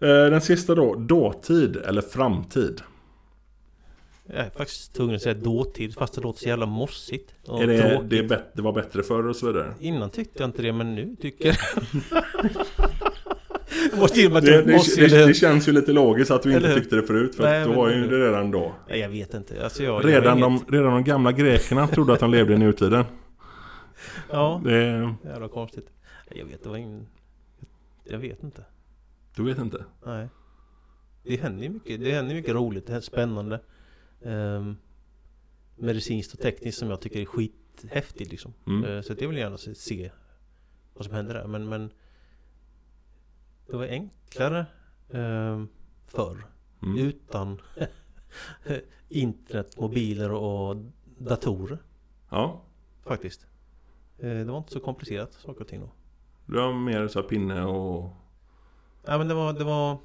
Eh, 0.00 0.08
Den 0.08 0.40
sista 0.40 0.74
då, 0.74 0.94
dåtid 0.94 1.76
eller 1.76 2.02
framtid? 2.02 2.82
Jag 4.26 4.46
är 4.46 4.50
faktiskt 4.50 4.94
tvungen 4.94 5.16
att 5.16 5.22
säga 5.22 5.34
dåtid 5.34 5.94
fast 5.94 6.14
det 6.14 6.20
låter 6.20 6.40
så 6.40 6.48
jävla 6.48 6.66
mossigt. 6.66 7.34
och 7.46 7.62
är 7.62 7.66
det, 7.66 8.02
det, 8.08 8.18
är 8.18 8.44
det 8.54 8.62
var 8.62 8.72
bättre 8.72 9.02
förr 9.02 9.26
och 9.28 9.36
så 9.36 9.46
vidare? 9.46 9.74
Innan 9.80 10.10
tyckte 10.10 10.42
jag 10.42 10.48
inte 10.48 10.62
det 10.62 10.72
men 10.72 10.94
nu 10.94 11.16
tycker 11.20 11.46
jag 11.46 11.56
det. 13.90 14.28
Med 14.28 14.36
att 14.36 14.44
Det, 14.44 14.50
jag 14.52 14.64
det, 14.66 15.08
det, 15.08 15.26
det 15.26 15.34
känns 15.34 15.68
ju 15.68 15.72
lite 15.72 15.92
logiskt 15.92 16.30
att 16.30 16.42
du 16.42 16.54
inte 16.56 16.74
tyckte 16.74 16.96
det 16.96 17.02
förut 17.02 17.34
för 17.34 17.42
Nej, 17.42 17.64
då 17.64 17.72
var 17.72 17.90
ju 17.90 18.06
det 18.06 18.26
redan 18.26 18.50
då. 18.50 18.74
Nej, 18.88 18.98
jag 18.98 19.08
vet 19.08 19.34
inte. 19.34 19.64
Alltså 19.64 19.82
jag, 19.82 20.04
Redan 20.04 20.38
jag 20.38 20.50
de, 20.50 20.64
redan 20.76 20.92
de 20.92 21.04
gamla 21.04 21.32
grekerna 21.32 21.86
trodde 21.86 22.12
att 22.12 22.20
de 22.20 22.30
levde 22.30 22.54
i 22.54 22.58
nutiden. 22.58 23.04
Ja, 24.30 24.60
Det, 24.64 25.14
jävla 25.24 25.48
konstigt. 25.48 25.86
Jag 26.34 26.44
vet, 26.44 26.62
det 26.62 26.68
var 26.68 26.76
ingen... 26.76 27.06
Jag 28.04 28.18
vet 28.18 28.42
inte. 28.42 28.64
du 29.36 29.44
vet 29.44 29.58
inte? 29.58 29.84
Nej. 30.06 30.28
Det 31.24 31.36
händer 31.36 31.62
ju 31.62 31.68
mycket. 31.68 32.00
Det 32.00 32.12
händer 32.12 32.34
mycket 32.34 32.54
roligt. 32.54 32.86
Det 32.86 32.94
är 32.94 33.00
spännande. 33.00 33.60
Um, 34.22 34.76
medicinskt 35.76 36.32
och 36.34 36.40
tekniskt 36.40 36.78
som 36.78 36.90
jag 36.90 37.00
tycker 37.00 37.20
är 37.20 37.24
skithäftigt 37.24 38.30
liksom. 38.30 38.52
Mm. 38.66 38.84
Eh, 38.84 39.02
Så 39.02 39.14
jag 39.18 39.28
vill 39.28 39.38
gärna 39.38 39.58
se, 39.58 39.74
se 39.74 40.10
vad 40.94 41.04
som 41.04 41.14
händer 41.14 41.34
där. 41.34 41.46
Men, 41.46 41.68
men 41.68 41.90
det 43.70 43.76
var 43.76 43.84
enklare 43.86 44.66
um, 45.08 45.68
förr. 46.06 46.46
Mm. 46.82 46.98
Utan 46.98 47.60
internet, 49.08 49.76
mobiler 49.80 50.32
och 50.32 50.76
datorer. 51.18 51.78
Ja, 52.30 52.62
Faktiskt. 53.06 53.46
Eh, 54.18 54.28
Det 54.28 54.44
var 54.44 54.58
inte 54.58 54.72
så 54.72 54.80
komplicerat 54.80 55.32
saker 55.32 55.60
och 55.60 55.68
ting 55.68 55.80
då. 55.80 55.90
du 56.46 56.58
har 56.60 56.72
mer 56.72 57.08
så 57.08 57.20
här 57.20 57.28
pinne 57.28 57.64
och... 57.64 58.10
Ja 59.06 59.18
men 59.18 59.28
det 59.28 59.34
var, 59.34 59.52
det 59.52 59.64
var 59.64 59.98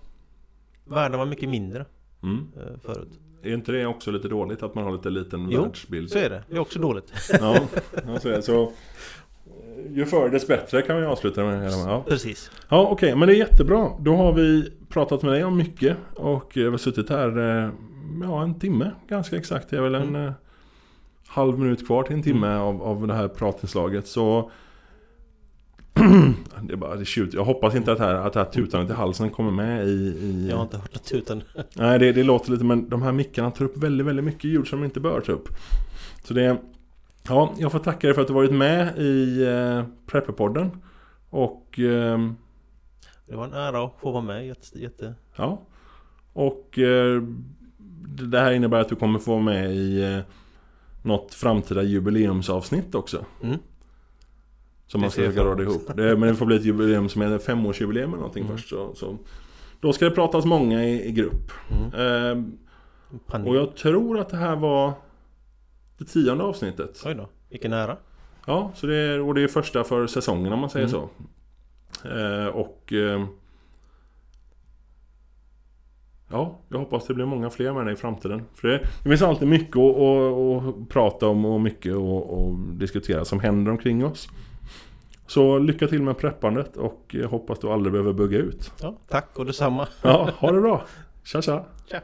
Världen 0.85 1.19
var 1.19 1.25
mycket 1.25 1.49
mindre 1.49 1.85
Mm. 2.23 2.47
eh, 2.57 2.77
förut. 2.79 3.19
Är 3.43 3.53
inte 3.53 3.71
det 3.71 3.85
också 3.85 4.11
lite 4.11 4.27
dåligt 4.27 4.63
att 4.63 4.75
man 4.75 4.83
har 4.83 4.91
lite 4.91 5.09
liten 5.09 5.49
Jo, 5.51 5.61
världsbild? 5.61 6.09
Så 6.11 6.17
är 6.19 6.29
det. 6.29 6.43
Det 6.49 6.55
är 6.55 6.59
också 6.59 6.79
dåligt. 6.79 7.13
Ja, 7.39 7.59
ja, 8.05 8.19
så 8.19 8.29
är 8.29 8.35
det. 8.35 8.41
Så, 8.41 8.63
eh, 8.63 8.69
ju 9.93 10.05
förr 10.05 10.29
dess 10.29 10.47
bättre 10.47 10.81
kan 10.81 10.97
vi 10.99 11.05
avsluta 11.05 11.43
med. 11.43 11.71
Ja, 11.71 12.03
Precis. 12.07 12.51
ja 12.69 12.87
okej, 12.91 13.15
men 13.15 13.27
det 13.27 13.35
är 13.35 13.37
jättebra. 13.37 13.89
Då 13.99 14.15
har 14.15 14.33
vi 14.33 14.71
pratat 14.89 15.21
med 15.23 15.31
dig 15.33 15.43
om 15.43 15.57
mycket 15.57 15.97
och 16.15 16.57
eh, 16.57 16.63
vi 16.63 16.69
har 16.69 16.77
suttit 16.77 17.09
här 17.09 17.37
eh, 17.63 17.69
ja, 18.23 18.43
en 18.43 18.59
timme 18.59 18.91
ganska 19.07 19.35
exakt. 19.37 19.69
Det 19.69 19.77
är 19.77 19.81
väl 19.81 19.95
en 19.95 20.03
Mm. 20.15 20.25
eh, 20.27 20.33
halv 21.27 21.59
minut 21.59 21.87
kvar 21.87 22.03
till 22.03 22.15
en 22.15 22.23
timme 22.23 22.55
av, 22.55 22.83
av 22.83 23.07
det 23.07 23.13
här 23.13 23.27
pratinslaget. 23.27 24.07
Så 24.07 24.51
det 26.61 26.73
är 26.73 26.77
bara 26.77 26.95
det 26.95 27.05
tjut. 27.05 27.33
Jag 27.33 27.43
hoppas 27.45 27.75
inte 27.75 27.91
att, 27.91 27.97
det 27.97 28.03
här, 28.03 28.15
att 28.15 28.33
det 28.33 28.39
här 28.39 28.51
tutandet 28.51 28.89
i 28.89 28.93
halsen 28.93 29.29
kommer 29.29 29.51
med 29.51 29.87
i... 29.87 29.91
i 29.91 30.47
Jag 30.49 30.55
har 30.57 30.63
inte 30.63 30.77
hört 30.77 30.93
något 30.95 31.11
utan 31.11 31.43
Nej, 31.73 31.99
det, 31.99 32.11
det 32.11 32.23
låter 32.23 32.51
lite, 32.51 32.63
men 32.63 32.89
de 32.89 33.01
här 33.01 33.11
mickarna 33.11 33.51
tar 33.51 33.65
upp 33.65 33.77
väldigt, 33.77 34.07
väldigt 34.07 34.25
mycket 34.25 34.43
ljud 34.43 34.67
som 34.67 34.79
de 34.79 34.85
inte 34.85 34.99
bör 34.99 35.21
ta 35.21 35.31
upp. 35.31 35.49
Så 36.23 36.33
det... 36.33 36.57
Ja, 37.29 37.53
jag 37.57 37.71
får 37.71 37.79
tacka 37.79 38.07
dig 38.07 38.13
för 38.13 38.21
att 38.21 38.27
du 38.27 38.33
varit 38.33 38.53
med 38.53 38.97
i 38.97 39.43
eh, 39.43 39.83
Prepperpodden. 40.05 40.71
Och... 41.29 41.79
ehm, 41.79 42.35
Det 43.27 43.35
var 43.35 43.45
en 43.45 43.53
ära 43.53 43.83
att 43.85 43.93
få 44.01 44.11
vara 44.11 44.23
med. 44.23 44.47
Jätte, 44.47 44.79
jätte... 44.79 45.13
ja. 45.35 45.61
Och... 46.33 46.79
Eh, 46.79 47.21
det 48.29 48.39
här 48.39 48.51
innebär 48.51 48.79
att 48.79 48.89
du 48.89 48.95
kommer 48.95 49.19
få 49.19 49.31
vara 49.31 49.43
med 49.43 49.75
i 49.75 50.03
eh, 50.13 50.19
något 51.03 51.33
framtida 51.33 51.83
jubileumsavsnitt 51.83 52.95
också. 52.95 53.25
Mm. 53.43 53.57
Som 54.87 55.01
man 55.01 55.11
ska 55.11 55.21
försöka 55.21 55.43
rada 55.43 55.63
ihop. 55.63 55.87
Det, 55.95 56.17
men 56.17 56.29
det 56.29 56.35
får 56.35 56.45
bli 56.45 56.55
ett 56.55 56.63
jubileum 56.65 57.09
som 57.09 57.21
är 57.21 57.37
femårsjubileum 57.37 58.09
eller 58.09 58.17
någonting 58.17 58.43
Mm. 58.43 58.57
först. 58.57 58.69
Så, 58.69 58.95
så. 58.95 59.17
Då 59.79 59.93
ska 59.93 60.05
det 60.05 60.11
pratas 60.11 60.45
många 60.45 60.83
i, 60.85 61.07
i 61.07 61.11
grupp. 61.11 61.51
Mm. 61.71 62.57
Panik. 63.27 63.47
Och 63.47 63.55
jag 63.55 63.75
tror 63.75 64.19
att 64.19 64.29
det 64.29 64.37
här 64.37 64.55
var 64.55 64.93
det 65.97 66.05
tionde 66.05 66.43
avsnittet. 66.43 67.03
Oj 67.05 67.15
då. 67.15 67.29
Vilken 67.49 67.73
ära. 67.73 67.97
Ja, 68.45 68.71
så 68.75 68.87
det 68.87 68.95
är, 68.95 69.21
och 69.21 69.33
det 69.33 69.41
är 69.43 69.47
första 69.47 69.83
för 69.83 70.07
säsongen 70.07 70.53
om 70.53 70.59
man 70.59 70.69
säger 70.69 70.87
Mm. 70.87 70.99
så. 71.01 71.09
Eh, 72.09 72.47
och... 72.47 72.93
Eh, 72.93 73.25
ja, 76.31 76.59
jag 76.69 76.79
hoppas 76.79 77.07
det 77.07 77.13
blir 77.13 77.25
många 77.25 77.49
fler 77.49 77.73
med 77.73 77.85
det 77.85 77.91
i 77.91 77.95
framtiden. 77.95 78.43
För 78.53 78.67
det, 78.67 78.77
det 79.03 79.09
finns 79.09 79.21
alltid 79.21 79.47
mycket 79.47 79.77
att, 79.77 79.95
att, 79.97 80.67
att 80.79 80.89
prata 80.89 81.27
om 81.27 81.45
och 81.45 81.61
mycket 81.61 81.95
att, 81.95 82.31
att 82.31 82.79
diskutera 82.79 83.25
som 83.25 83.39
händer 83.39 83.71
omkring 83.71 84.05
oss. 84.05 84.27
Så 85.27 85.59
lycka 85.59 85.87
till 85.87 86.01
med 86.01 86.17
preppandet 86.17 86.77
och 86.77 87.15
hoppas 87.29 87.59
du 87.59 87.67
aldrig 87.71 87.91
behöver 87.91 88.13
bugga 88.13 88.37
ut. 88.37 88.71
Ja, 88.81 88.97
tack 89.07 89.39
och 89.39 89.45
detsamma. 89.45 89.87
Ja, 90.01 90.29
ha 90.37 90.51
det 90.51 90.61
bra! 90.61 90.85
Tja 91.23 91.41
tja! 91.41 91.65
Tja. 91.91 91.99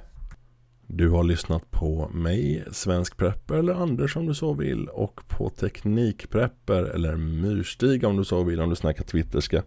Du 0.93 1.09
har 1.09 1.23
lyssnat 1.23 1.71
på 1.71 2.09
mig, 2.13 2.63
Svensk 2.71 3.17
Prepper 3.17 3.55
eller 3.55 3.73
Anders 3.73 4.15
om 4.15 4.25
du 4.25 4.33
så 4.33 4.53
vill 4.53 4.87
och 4.87 5.21
på 5.27 5.49
Teknikprepper 5.49 6.83
eller 6.83 7.15
Myrstig 7.15 8.03
om 8.03 8.17
du 8.17 8.25
så 8.25 8.43
vill 8.43 8.61
om 8.61 8.69
du 8.69 8.75
snackar 8.75 9.03
twitterska. 9.03 9.63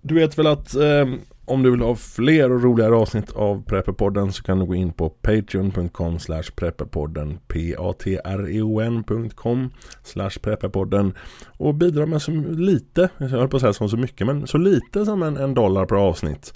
Du 0.00 0.14
vet 0.14 0.38
väl 0.38 0.46
att 0.46 0.74
eh, 0.74 1.06
om 1.44 1.62
du 1.62 1.70
vill 1.70 1.80
ha 1.80 1.94
fler 1.94 2.52
och 2.52 2.62
roligare 2.62 2.94
avsnitt 2.94 3.32
av 3.32 3.64
Prepperpodden 3.64 4.32
så 4.32 4.42
kan 4.42 4.58
du 4.58 4.66
gå 4.66 4.74
in 4.74 4.92
på 4.92 5.08
patreon.com 5.08 6.18
slash 6.18 6.50
prepperpodden 6.56 7.38
p-a-t-r-e-o-n.com 7.48 9.70
slash 10.02 10.38
prepperpodden 10.42 11.12
och 11.46 11.74
bidra 11.74 12.06
med 12.06 12.22
så 12.22 12.30
lite, 12.50 13.08
jag 13.18 13.28
höll 13.28 13.48
på 13.48 13.56
att 13.56 13.60
säga 13.60 13.72
som 13.72 13.88
så 13.88 13.96
mycket, 13.96 14.26
men 14.26 14.46
så 14.46 14.58
lite 14.58 15.04
som 15.04 15.22
en, 15.22 15.36
en 15.36 15.54
dollar 15.54 15.86
per 15.86 15.96
avsnitt. 15.96 16.54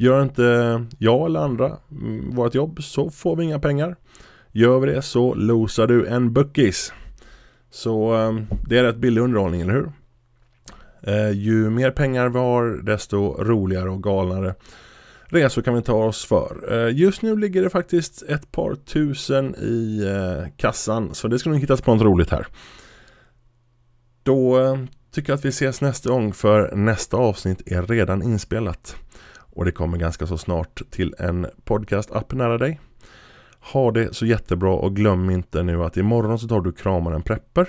Gör 0.00 0.22
inte 0.22 0.84
jag 0.98 1.26
eller 1.26 1.40
andra 1.40 1.76
vårt 2.32 2.54
jobb 2.54 2.82
så 2.82 3.10
får 3.10 3.36
vi 3.36 3.44
inga 3.44 3.58
pengar. 3.58 3.96
Gör 4.52 4.78
vi 4.78 4.86
det 4.86 5.02
så 5.02 5.34
losar 5.34 5.86
du 5.86 6.06
en 6.06 6.32
buckis. 6.32 6.92
Så 7.70 8.12
ehm, 8.14 8.46
det 8.66 8.78
är 8.78 8.82
rätt 8.82 8.96
billig 8.96 9.20
underhållning, 9.20 9.60
eller 9.60 9.72
hur? 9.72 9.92
Eh, 11.02 11.30
ju 11.30 11.70
mer 11.70 11.90
pengar 11.90 12.28
vi 12.28 12.38
har 12.38 12.82
desto 12.82 13.42
roligare 13.42 13.90
och 13.90 14.02
galnare 14.02 14.54
resor 15.26 15.62
kan 15.62 15.74
vi 15.74 15.82
ta 15.82 16.04
oss 16.04 16.24
för. 16.24 16.72
Eh, 16.72 16.96
just 16.96 17.22
nu 17.22 17.36
ligger 17.36 17.62
det 17.62 17.70
faktiskt 17.70 18.22
ett 18.22 18.52
par 18.52 18.74
tusen 18.74 19.54
i 19.54 20.04
eh, 20.06 20.52
kassan 20.56 21.14
så 21.14 21.28
det 21.28 21.38
ska 21.38 21.50
nog 21.50 21.58
hittas 21.58 21.80
på 21.80 21.94
något 21.94 22.04
roligt 22.04 22.30
här. 22.30 22.46
Då 24.22 24.58
tycker 25.12 25.32
jag 25.32 25.38
att 25.38 25.44
vi 25.44 25.48
ses 25.48 25.80
nästa 25.80 26.10
gång 26.10 26.32
för 26.32 26.76
nästa 26.76 27.16
avsnitt 27.16 27.72
är 27.72 27.82
redan 27.82 28.22
inspelat. 28.22 28.96
Och 29.58 29.64
det 29.64 29.72
kommer 29.72 29.98
ganska 29.98 30.26
så 30.26 30.38
snart 30.38 30.82
till 30.90 31.14
en 31.18 31.46
podcast-app 31.64 32.32
nära 32.32 32.58
dig. 32.58 32.80
Ha 33.72 33.90
det 33.90 34.14
så 34.14 34.26
jättebra 34.26 34.72
och 34.72 34.96
glöm 34.96 35.30
inte 35.30 35.62
nu 35.62 35.84
att 35.84 35.96
imorgon 35.96 36.38
så 36.38 36.48
tar 36.48 36.60
du 36.60 36.72
kramar 36.72 37.12
en 37.12 37.22
prepper. 37.22 37.68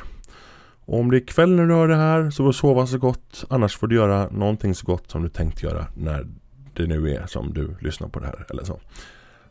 Och 0.86 1.00
om 1.00 1.12
det 1.12 1.18
är 1.18 1.28
kväll 1.28 1.56
när 1.56 1.66
du 1.66 1.74
hör 1.74 1.88
det 1.88 1.96
här 1.96 2.30
så 2.30 2.44
får 2.44 2.48
du 2.48 2.54
sova 2.54 2.88
så 2.88 2.98
gott. 2.98 3.46
Annars 3.50 3.78
får 3.78 3.88
du 3.88 3.96
göra 3.96 4.30
någonting 4.30 4.76
så 4.76 4.86
gott 4.86 5.12
som 5.12 5.24
du 5.24 5.30
tänkt 5.30 5.64
göra 5.64 5.88
när 5.96 6.28
det 6.74 6.88
nu 6.88 7.10
är 7.10 7.26
som 7.28 7.54
du 7.54 7.76
lyssnar 7.80 8.08
på 8.08 8.20
det 8.20 8.26
här 8.26 8.46
eller 8.50 8.64
så. 8.64 8.80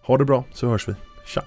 Ha 0.02 0.18
det 0.18 0.24
bra 0.24 0.44
så 0.52 0.68
hörs 0.68 0.88
vi. 0.88 0.94
Tja! 1.26 1.42